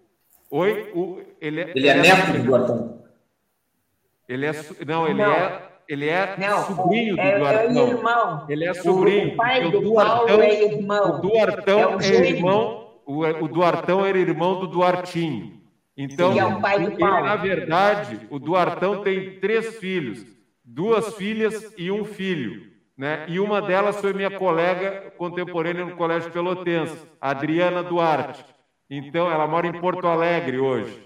Oi? 0.50 0.92
O... 0.94 1.20
Ele, 1.40 1.60
é, 1.60 1.72
ele 1.74 1.88
é 1.88 1.94
neto 1.94 2.32
do 2.32 2.42
Duartão. 2.42 3.03
Ele 4.28 4.46
é. 4.46 4.52
Não, 4.86 5.06
ele 5.06 5.22
não. 5.22 5.32
é. 5.32 5.62
Ele 5.86 6.08
é 6.08 6.34
não, 6.38 6.64
sobrinho 6.64 7.14
do 7.14 7.20
é, 7.20 7.38
Duartão. 7.38 7.76
É 7.76 7.90
irmão. 7.90 8.46
Ele 8.48 8.64
é 8.64 8.74
sobrinho. 8.74 9.32
O 9.34 9.36
pai 9.36 9.70
do 9.70 9.80
Duartão, 9.82 10.26
Paulo 10.26 10.42
é 10.42 10.64
irmão. 10.64 11.16
O 11.16 11.20
Duartão 11.20 12.00
é, 12.00 12.06
é 12.06 12.30
irmão 12.30 12.84
o, 13.06 13.22
o 13.22 13.48
Duartão 13.48 14.04
era 14.04 14.18
irmão 14.18 14.60
do 14.60 14.66
Duartinho. 14.66 15.62
Então, 15.96 16.36
é 16.36 16.44
o 16.44 16.60
pai 16.60 16.78
do 16.80 16.92
ele, 16.92 16.98
na 16.98 17.36
verdade, 17.36 18.20
o 18.28 18.38
Duartão 18.38 19.02
tem 19.02 19.38
três 19.38 19.78
filhos, 19.78 20.26
duas 20.64 21.14
filhas 21.14 21.72
e 21.78 21.90
um 21.90 22.04
filho. 22.04 22.72
Né? 22.96 23.26
E 23.28 23.38
uma 23.38 23.60
delas 23.60 24.00
foi 24.00 24.12
minha 24.12 24.30
colega 24.30 25.12
contemporânea 25.16 25.84
no 25.84 25.96
Colégio 25.96 26.30
Pelotense, 26.32 26.96
Adriana 27.20 27.82
Duarte. 27.82 28.44
Então, 28.90 29.30
ela 29.30 29.46
mora 29.46 29.66
em 29.66 29.80
Porto 29.80 30.06
Alegre 30.06 30.58
hoje. 30.58 31.02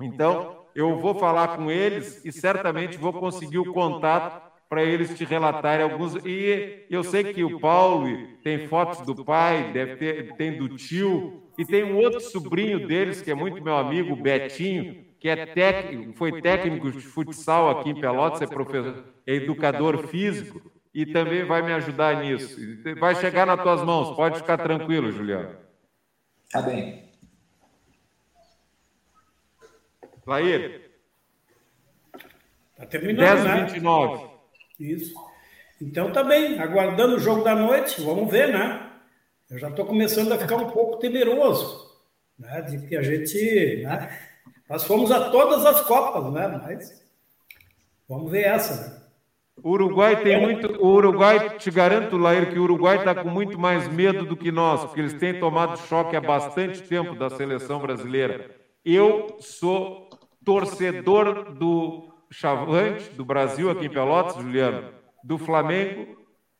Então, 0.00 0.61
eu 0.74 0.98
vou 0.98 1.14
falar 1.14 1.56
com 1.56 1.70
eles 1.70 2.24
e 2.24 2.32
certamente 2.32 2.96
vou 2.96 3.12
conseguir 3.12 3.58
o 3.58 3.72
contato 3.72 4.52
para 4.68 4.82
eles 4.82 5.16
te 5.16 5.24
relatarem 5.24 5.84
alguns. 5.84 6.16
E 6.24 6.86
eu 6.88 7.04
sei 7.04 7.24
que 7.24 7.44
o 7.44 7.60
Paulo 7.60 8.08
tem 8.42 8.66
fotos 8.66 9.04
do 9.04 9.24
pai, 9.24 9.70
deve 9.70 9.96
ter, 9.96 10.34
tem 10.36 10.56
do 10.56 10.68
tio, 10.76 11.42
e 11.58 11.64
tem 11.64 11.84
um 11.84 11.96
outro 11.96 12.20
sobrinho 12.20 12.86
deles, 12.86 13.20
que 13.20 13.30
é 13.30 13.34
muito 13.34 13.62
meu 13.62 13.76
amigo, 13.76 14.16
Betinho, 14.16 15.04
que 15.20 15.28
é 15.28 15.44
técnico, 15.44 16.14
foi 16.14 16.40
técnico 16.40 16.90
de 16.90 17.00
futsal 17.00 17.70
aqui 17.70 17.90
em 17.90 18.00
Pelotas, 18.00 18.40
é, 18.40 18.46
professor, 18.46 19.04
é 19.26 19.34
educador 19.34 20.08
físico, 20.08 20.72
e 20.94 21.06
também 21.06 21.44
vai 21.44 21.62
me 21.62 21.72
ajudar 21.74 22.22
nisso. 22.22 22.58
Vai 22.98 23.14
chegar 23.14 23.46
nas 23.46 23.62
tuas 23.62 23.82
mãos, 23.84 24.16
pode 24.16 24.38
ficar 24.38 24.56
tranquilo, 24.58 25.12
Juliano. 25.12 25.54
Tá 26.50 26.62
bem. 26.62 27.11
Laír. 30.26 30.90
Tá 32.76 32.86
terminando, 32.86 33.42
10 33.42 33.44
né? 33.44 33.64
29. 33.64 34.26
Isso. 34.78 35.14
Então 35.80 36.12
tá 36.12 36.22
bem, 36.22 36.60
aguardando 36.60 37.16
o 37.16 37.18
jogo 37.18 37.42
da 37.42 37.54
noite, 37.54 38.00
vamos 38.02 38.30
ver, 38.30 38.52
né? 38.52 38.90
Eu 39.50 39.58
já 39.58 39.68
estou 39.68 39.84
começando 39.84 40.32
a 40.32 40.38
ficar 40.38 40.56
um 40.56 40.70
pouco 40.70 40.98
temeroso, 40.98 41.90
né? 42.38 42.62
De 42.62 42.86
que 42.86 42.96
a 42.96 43.02
gente, 43.02 43.82
né? 43.82 44.18
Nós 44.68 44.84
fomos 44.84 45.10
a 45.10 45.30
todas 45.30 45.66
as 45.66 45.80
Copas, 45.82 46.32
né? 46.32 46.48
Mas 46.62 47.04
vamos 48.08 48.30
ver 48.30 48.44
essa, 48.44 48.80
né? 48.80 49.02
O 49.62 49.70
Uruguai 49.70 50.22
tem 50.22 50.40
muito. 50.40 50.68
O 50.82 50.94
Uruguai, 50.94 51.56
te 51.58 51.70
garanto, 51.70 52.16
Lair, 52.16 52.50
que 52.50 52.58
o 52.58 52.62
Uruguai 52.62 52.98
está 52.98 53.14
com 53.14 53.28
muito 53.28 53.58
mais 53.58 53.86
medo 53.88 54.24
do 54.24 54.36
que 54.36 54.50
nós, 54.50 54.84
porque 54.84 55.00
eles 55.00 55.14
têm 55.14 55.38
tomado 55.38 55.78
choque 55.78 56.16
há 56.16 56.20
bastante 56.20 56.82
tempo 56.82 57.14
da 57.14 57.28
seleção 57.28 57.80
brasileira. 57.80 58.50
Eu 58.84 59.36
sou 59.40 60.08
torcedor 60.44 61.52
do 61.54 62.12
Chavante, 62.30 63.10
do 63.10 63.24
Brasil, 63.24 63.70
aqui 63.70 63.86
em 63.86 63.90
Pelotas, 63.90 64.36
Juliano, 64.36 64.88
do 65.22 65.38
Flamengo, 65.38 66.16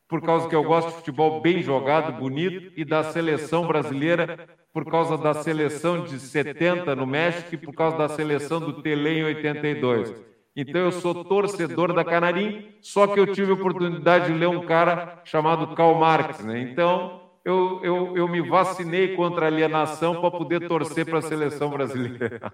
por 0.09 0.21
causa 0.21 0.49
que 0.49 0.55
eu 0.55 0.63
gosto 0.63 0.89
de 0.89 0.95
futebol 0.97 1.41
bem 1.41 1.63
jogado, 1.63 2.13
bonito, 2.13 2.73
e 2.77 2.85
da 2.85 3.03
seleção 3.05 3.67
brasileira, 3.67 4.47
por 4.73 4.85
causa 4.85 5.17
da 5.17 5.35
seleção 5.35 6.05
de 6.05 6.19
70 6.19 6.95
no 6.95 7.07
México 7.07 7.55
e 7.55 7.59
por 7.59 7.75
causa 7.75 7.97
da 7.97 8.09
seleção 8.09 8.61
do 8.61 8.83
Tele 8.83 9.21
em 9.21 9.25
82. 9.25 10.15
Então 10.55 10.83
eu 10.83 10.93
sou 10.93 11.25
torcedor 11.25 11.95
da 11.95 12.05
Canarim, 12.05 12.75
só 12.83 13.07
que 13.07 13.19
eu 13.19 13.27
tive 13.33 13.53
a 13.53 13.55
oportunidade 13.55 14.27
de 14.27 14.39
ler 14.39 14.49
um 14.49 14.67
cara 14.67 15.23
chamado 15.25 15.75
Karl 15.75 15.95
Marx, 15.95 16.45
né? 16.45 16.61
Então 16.61 17.22
eu, 17.45 17.81
eu, 17.83 18.17
eu 18.17 18.29
me 18.29 18.41
vacinei 18.49 19.17
contra 19.17 19.47
a 19.47 19.49
alienação 19.49 20.21
para 20.21 20.31
poder 20.31 20.69
torcer 20.69 21.05
para 21.05 21.19
a 21.19 21.23
seleção 21.23 21.71
brasileira. 21.71 22.41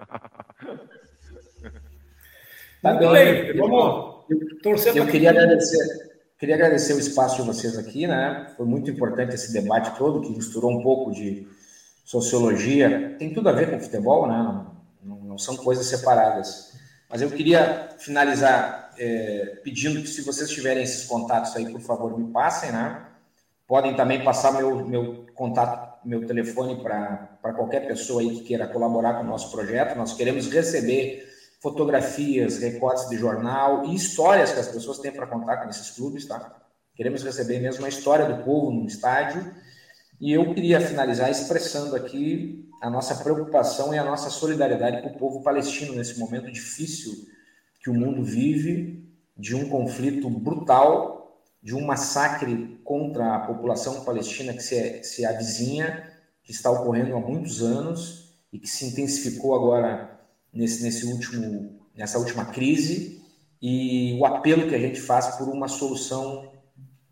Tá 2.81 2.95
bem, 2.95 3.57
vamos 3.57 4.25
torcer 4.63 4.97
Eu 4.97 5.09
queria 5.09 5.31
agradecer, 5.31 6.21
queria 6.39 6.55
agradecer 6.55 6.95
o 6.95 6.99
espaço 7.01 7.43
de 7.43 7.43
vocês 7.43 7.77
aqui, 7.77 8.07
né? 8.07 8.53
Foi 8.57 8.65
muito 8.65 8.89
importante 8.89 9.35
esse 9.35 9.53
debate 9.53 9.99
todo, 9.99 10.21
que 10.21 10.31
misturou 10.31 10.71
um 10.71 10.81
pouco 10.81 11.11
de 11.11 11.49
sociologia. 12.05 13.17
Tem 13.19 13.35
tudo 13.35 13.49
a 13.49 13.53
ver 13.53 13.69
com 13.69 13.81
futebol, 13.81 14.29
né? 14.29 14.65
Não, 15.03 15.17
não 15.17 15.39
são 15.39 15.57
coisas 15.57 15.87
separadas. 15.87 16.73
Mas 17.11 17.21
eu 17.21 17.31
queria 17.31 17.89
finalizar 17.99 18.95
é, 18.97 19.61
pedindo 19.65 20.01
que, 20.01 20.09
se 20.09 20.23
vocês 20.23 20.49
tiverem 20.49 20.85
esses 20.85 21.05
contatos 21.05 21.57
aí, 21.57 21.69
por 21.69 21.81
favor, 21.81 22.17
me 22.17 22.31
passem, 22.31 22.71
né? 22.71 23.08
Podem 23.69 23.95
também 23.95 24.25
passar 24.25 24.55
meu, 24.55 24.87
meu 24.87 25.27
contato, 25.35 25.99
meu 26.03 26.27
telefone 26.27 26.83
para 26.83 27.53
qualquer 27.55 27.87
pessoa 27.87 28.23
aí 28.23 28.31
que 28.31 28.45
queira 28.45 28.67
colaborar 28.67 29.19
com 29.19 29.25
o 29.25 29.27
nosso 29.27 29.51
projeto. 29.53 29.95
Nós 29.95 30.15
queremos 30.15 30.49
receber 30.49 31.29
fotografias, 31.61 32.59
recortes 32.59 33.11
de 33.11 33.19
jornal 33.19 33.85
e 33.85 33.95
histórias 33.95 34.53
que 34.53 34.61
as 34.61 34.69
pessoas 34.69 34.99
têm 35.01 35.13
para 35.13 35.27
contar 35.27 35.59
com 35.59 35.69
esses 35.69 35.91
clubes, 35.91 36.27
tá? 36.27 36.57
Queremos 36.97 37.23
receber 37.23 37.61
mesmo 37.61 37.85
a 37.85 37.91
história 37.91 38.25
do 38.25 38.43
povo 38.43 38.71
no 38.71 38.87
estádio. 38.87 39.45
E 40.19 40.33
eu 40.33 40.55
queria 40.55 40.81
finalizar 40.81 41.31
expressando 41.31 41.95
aqui 41.95 42.67
a 42.81 42.89
nossa 42.89 43.23
preocupação 43.23 43.95
e 43.95 43.99
a 43.99 44.05
nossa 44.05 44.31
solidariedade 44.31 45.03
com 45.03 45.11
o 45.11 45.19
povo 45.19 45.43
palestino 45.43 45.95
nesse 45.95 46.19
momento 46.19 46.51
difícil 46.51 47.13
que 47.83 47.91
o 47.91 47.95
mundo 47.95 48.25
vive, 48.25 49.07
de 49.37 49.55
um 49.55 49.69
conflito 49.69 50.31
brutal, 50.31 51.18
de 51.63 51.75
um 51.75 51.85
massacre 51.85 52.81
contra 52.85 53.35
a 53.35 53.41
população 53.41 54.05
palestina 54.05 54.53
que 54.53 54.63
se, 54.63 55.03
se 55.03 55.25
avizinha, 55.25 56.09
que 56.43 56.53
está 56.53 56.71
ocorrendo 56.71 57.17
há 57.17 57.21
muitos 57.21 57.63
anos 57.63 58.33
e 58.53 58.59
que 58.59 58.69
se 58.69 58.87
intensificou 58.87 59.55
agora 59.55 60.19
nesse, 60.53 60.83
nesse 60.83 61.07
último, 61.07 61.79
nessa 61.95 62.19
última 62.19 62.47
crise. 62.47 63.23
E 63.61 64.17
o 64.21 64.25
apelo 64.25 64.69
que 64.69 64.75
a 64.75 64.79
gente 64.79 65.01
faz 65.01 65.37
por 65.37 65.49
uma 65.49 65.69
solução 65.69 66.53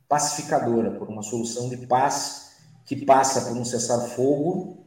pacificadora, 0.08 0.92
por 0.92 1.08
uma 1.08 1.22
solução 1.22 1.68
de 1.68 1.76
paz 1.86 2.52
que 2.84 3.04
passa 3.04 3.40
por 3.42 3.56
um 3.56 3.64
cessar-fogo, 3.64 4.86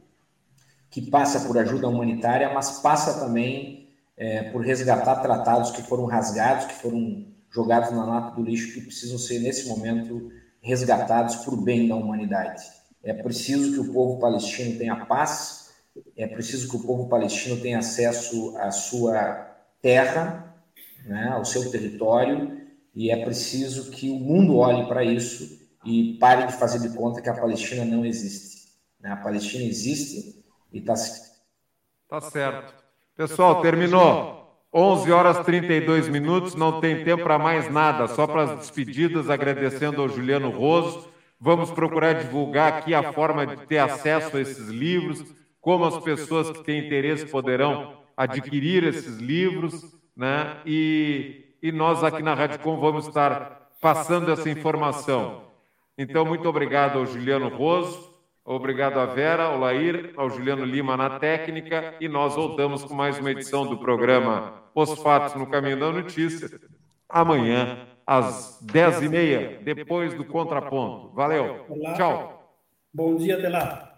que 0.90 1.02
passa 1.02 1.40
por 1.40 1.58
ajuda 1.58 1.86
humanitária, 1.86 2.52
mas 2.52 2.80
passa 2.80 3.20
também 3.20 3.88
é, 4.16 4.50
por 4.50 4.62
resgatar 4.62 5.16
tratados 5.16 5.70
que 5.70 5.82
foram 5.82 6.06
rasgados, 6.06 6.64
que 6.64 6.74
foram 6.74 7.26
jogados 7.50 7.90
na 7.90 8.04
lata 8.04 8.36
do 8.36 8.42
lixo, 8.42 8.72
que 8.72 8.80
precisam 8.80 9.18
ser, 9.18 9.40
nesse 9.40 9.68
momento, 9.68 10.30
resgatados 10.60 11.36
por 11.36 11.56
bem 11.56 11.88
da 11.88 11.96
humanidade. 11.96 12.62
É 13.02 13.12
preciso 13.12 13.72
que 13.72 13.88
o 13.88 13.92
povo 13.92 14.20
palestino 14.20 14.78
tenha 14.78 15.06
paz, 15.06 15.72
é 16.16 16.26
preciso 16.26 16.68
que 16.68 16.76
o 16.76 16.86
povo 16.86 17.08
palestino 17.08 17.60
tenha 17.60 17.78
acesso 17.78 18.56
à 18.58 18.70
sua 18.70 19.56
terra, 19.80 20.54
né, 21.04 21.28
ao 21.28 21.44
seu 21.44 21.70
território, 21.70 22.60
e 22.94 23.10
é 23.10 23.24
preciso 23.24 23.90
que 23.90 24.10
o 24.10 24.18
mundo 24.18 24.56
olhe 24.56 24.86
para 24.86 25.04
isso 25.04 25.58
e 25.84 26.18
pare 26.18 26.46
de 26.46 26.52
fazer 26.52 26.80
de 26.80 26.94
conta 26.94 27.22
que 27.22 27.28
a 27.28 27.34
Palestina 27.34 27.84
não 27.84 28.04
existe. 28.04 28.68
Né? 29.00 29.10
A 29.10 29.16
Palestina 29.16 29.64
existe 29.64 30.44
e 30.72 30.78
está. 30.78 30.94
Tá 32.08 32.20
certo. 32.20 32.74
Pessoal, 33.16 33.62
terminou. 33.62 34.39
11 34.72 35.10
horas 35.10 35.38
32 35.44 36.08
minutos, 36.08 36.54
não 36.54 36.80
tem 36.80 37.02
tempo 37.02 37.24
para 37.24 37.38
mais 37.38 37.70
nada, 37.70 38.06
só 38.06 38.26
para 38.26 38.42
as 38.44 38.58
despedidas, 38.60 39.28
agradecendo 39.28 40.00
ao 40.00 40.08
Juliano 40.08 40.50
Roso. 40.50 41.08
Vamos 41.40 41.70
procurar 41.70 42.12
divulgar 42.14 42.72
aqui 42.74 42.94
a 42.94 43.12
forma 43.12 43.46
de 43.46 43.66
ter 43.66 43.78
acesso 43.78 44.36
a 44.36 44.40
esses 44.40 44.68
livros 44.68 45.24
como 45.60 45.84
as 45.84 45.98
pessoas 45.98 46.50
que 46.50 46.64
têm 46.64 46.86
interesse 46.86 47.26
poderão 47.26 47.98
adquirir 48.16 48.84
esses 48.84 49.18
livros, 49.18 49.94
né? 50.16 50.56
E, 50.64 51.54
e 51.62 51.70
nós 51.70 52.02
aqui 52.02 52.22
na 52.22 52.34
Rádio 52.34 52.60
Com 52.60 52.78
vamos 52.78 53.06
estar 53.06 53.68
passando 53.80 54.30
essa 54.30 54.48
informação. 54.48 55.44
Então, 55.96 56.24
muito 56.24 56.48
obrigado 56.48 56.98
ao 56.98 57.06
Juliano 57.06 57.48
Roso, 57.48 58.09
obrigado 58.44 58.98
a 58.98 59.06
Vera, 59.06 59.44
ao 59.44 59.58
Lair, 59.58 60.12
ao 60.16 60.30
Juliano 60.30 60.64
Lima 60.64 60.96
na 60.96 61.18
técnica, 61.18 61.94
e 62.00 62.08
nós 62.08 62.34
voltamos 62.34 62.84
com 62.84 62.94
mais 62.94 63.18
uma 63.18 63.30
edição 63.30 63.66
do 63.66 63.78
programa 63.78 64.62
Os 64.74 65.00
Fatos 65.02 65.34
no 65.34 65.46
Caminho 65.46 65.78
da 65.78 65.90
Notícia, 65.90 66.60
amanhã, 67.08 67.86
às 68.06 68.60
10h30, 68.66 69.62
depois 69.62 70.14
do 70.14 70.24
Contraponto. 70.24 71.14
Valeu, 71.14 71.66
tchau. 71.96 72.56
Bom 72.92 73.16
dia, 73.16 73.36
até 73.38 73.48
lá. 73.48 73.89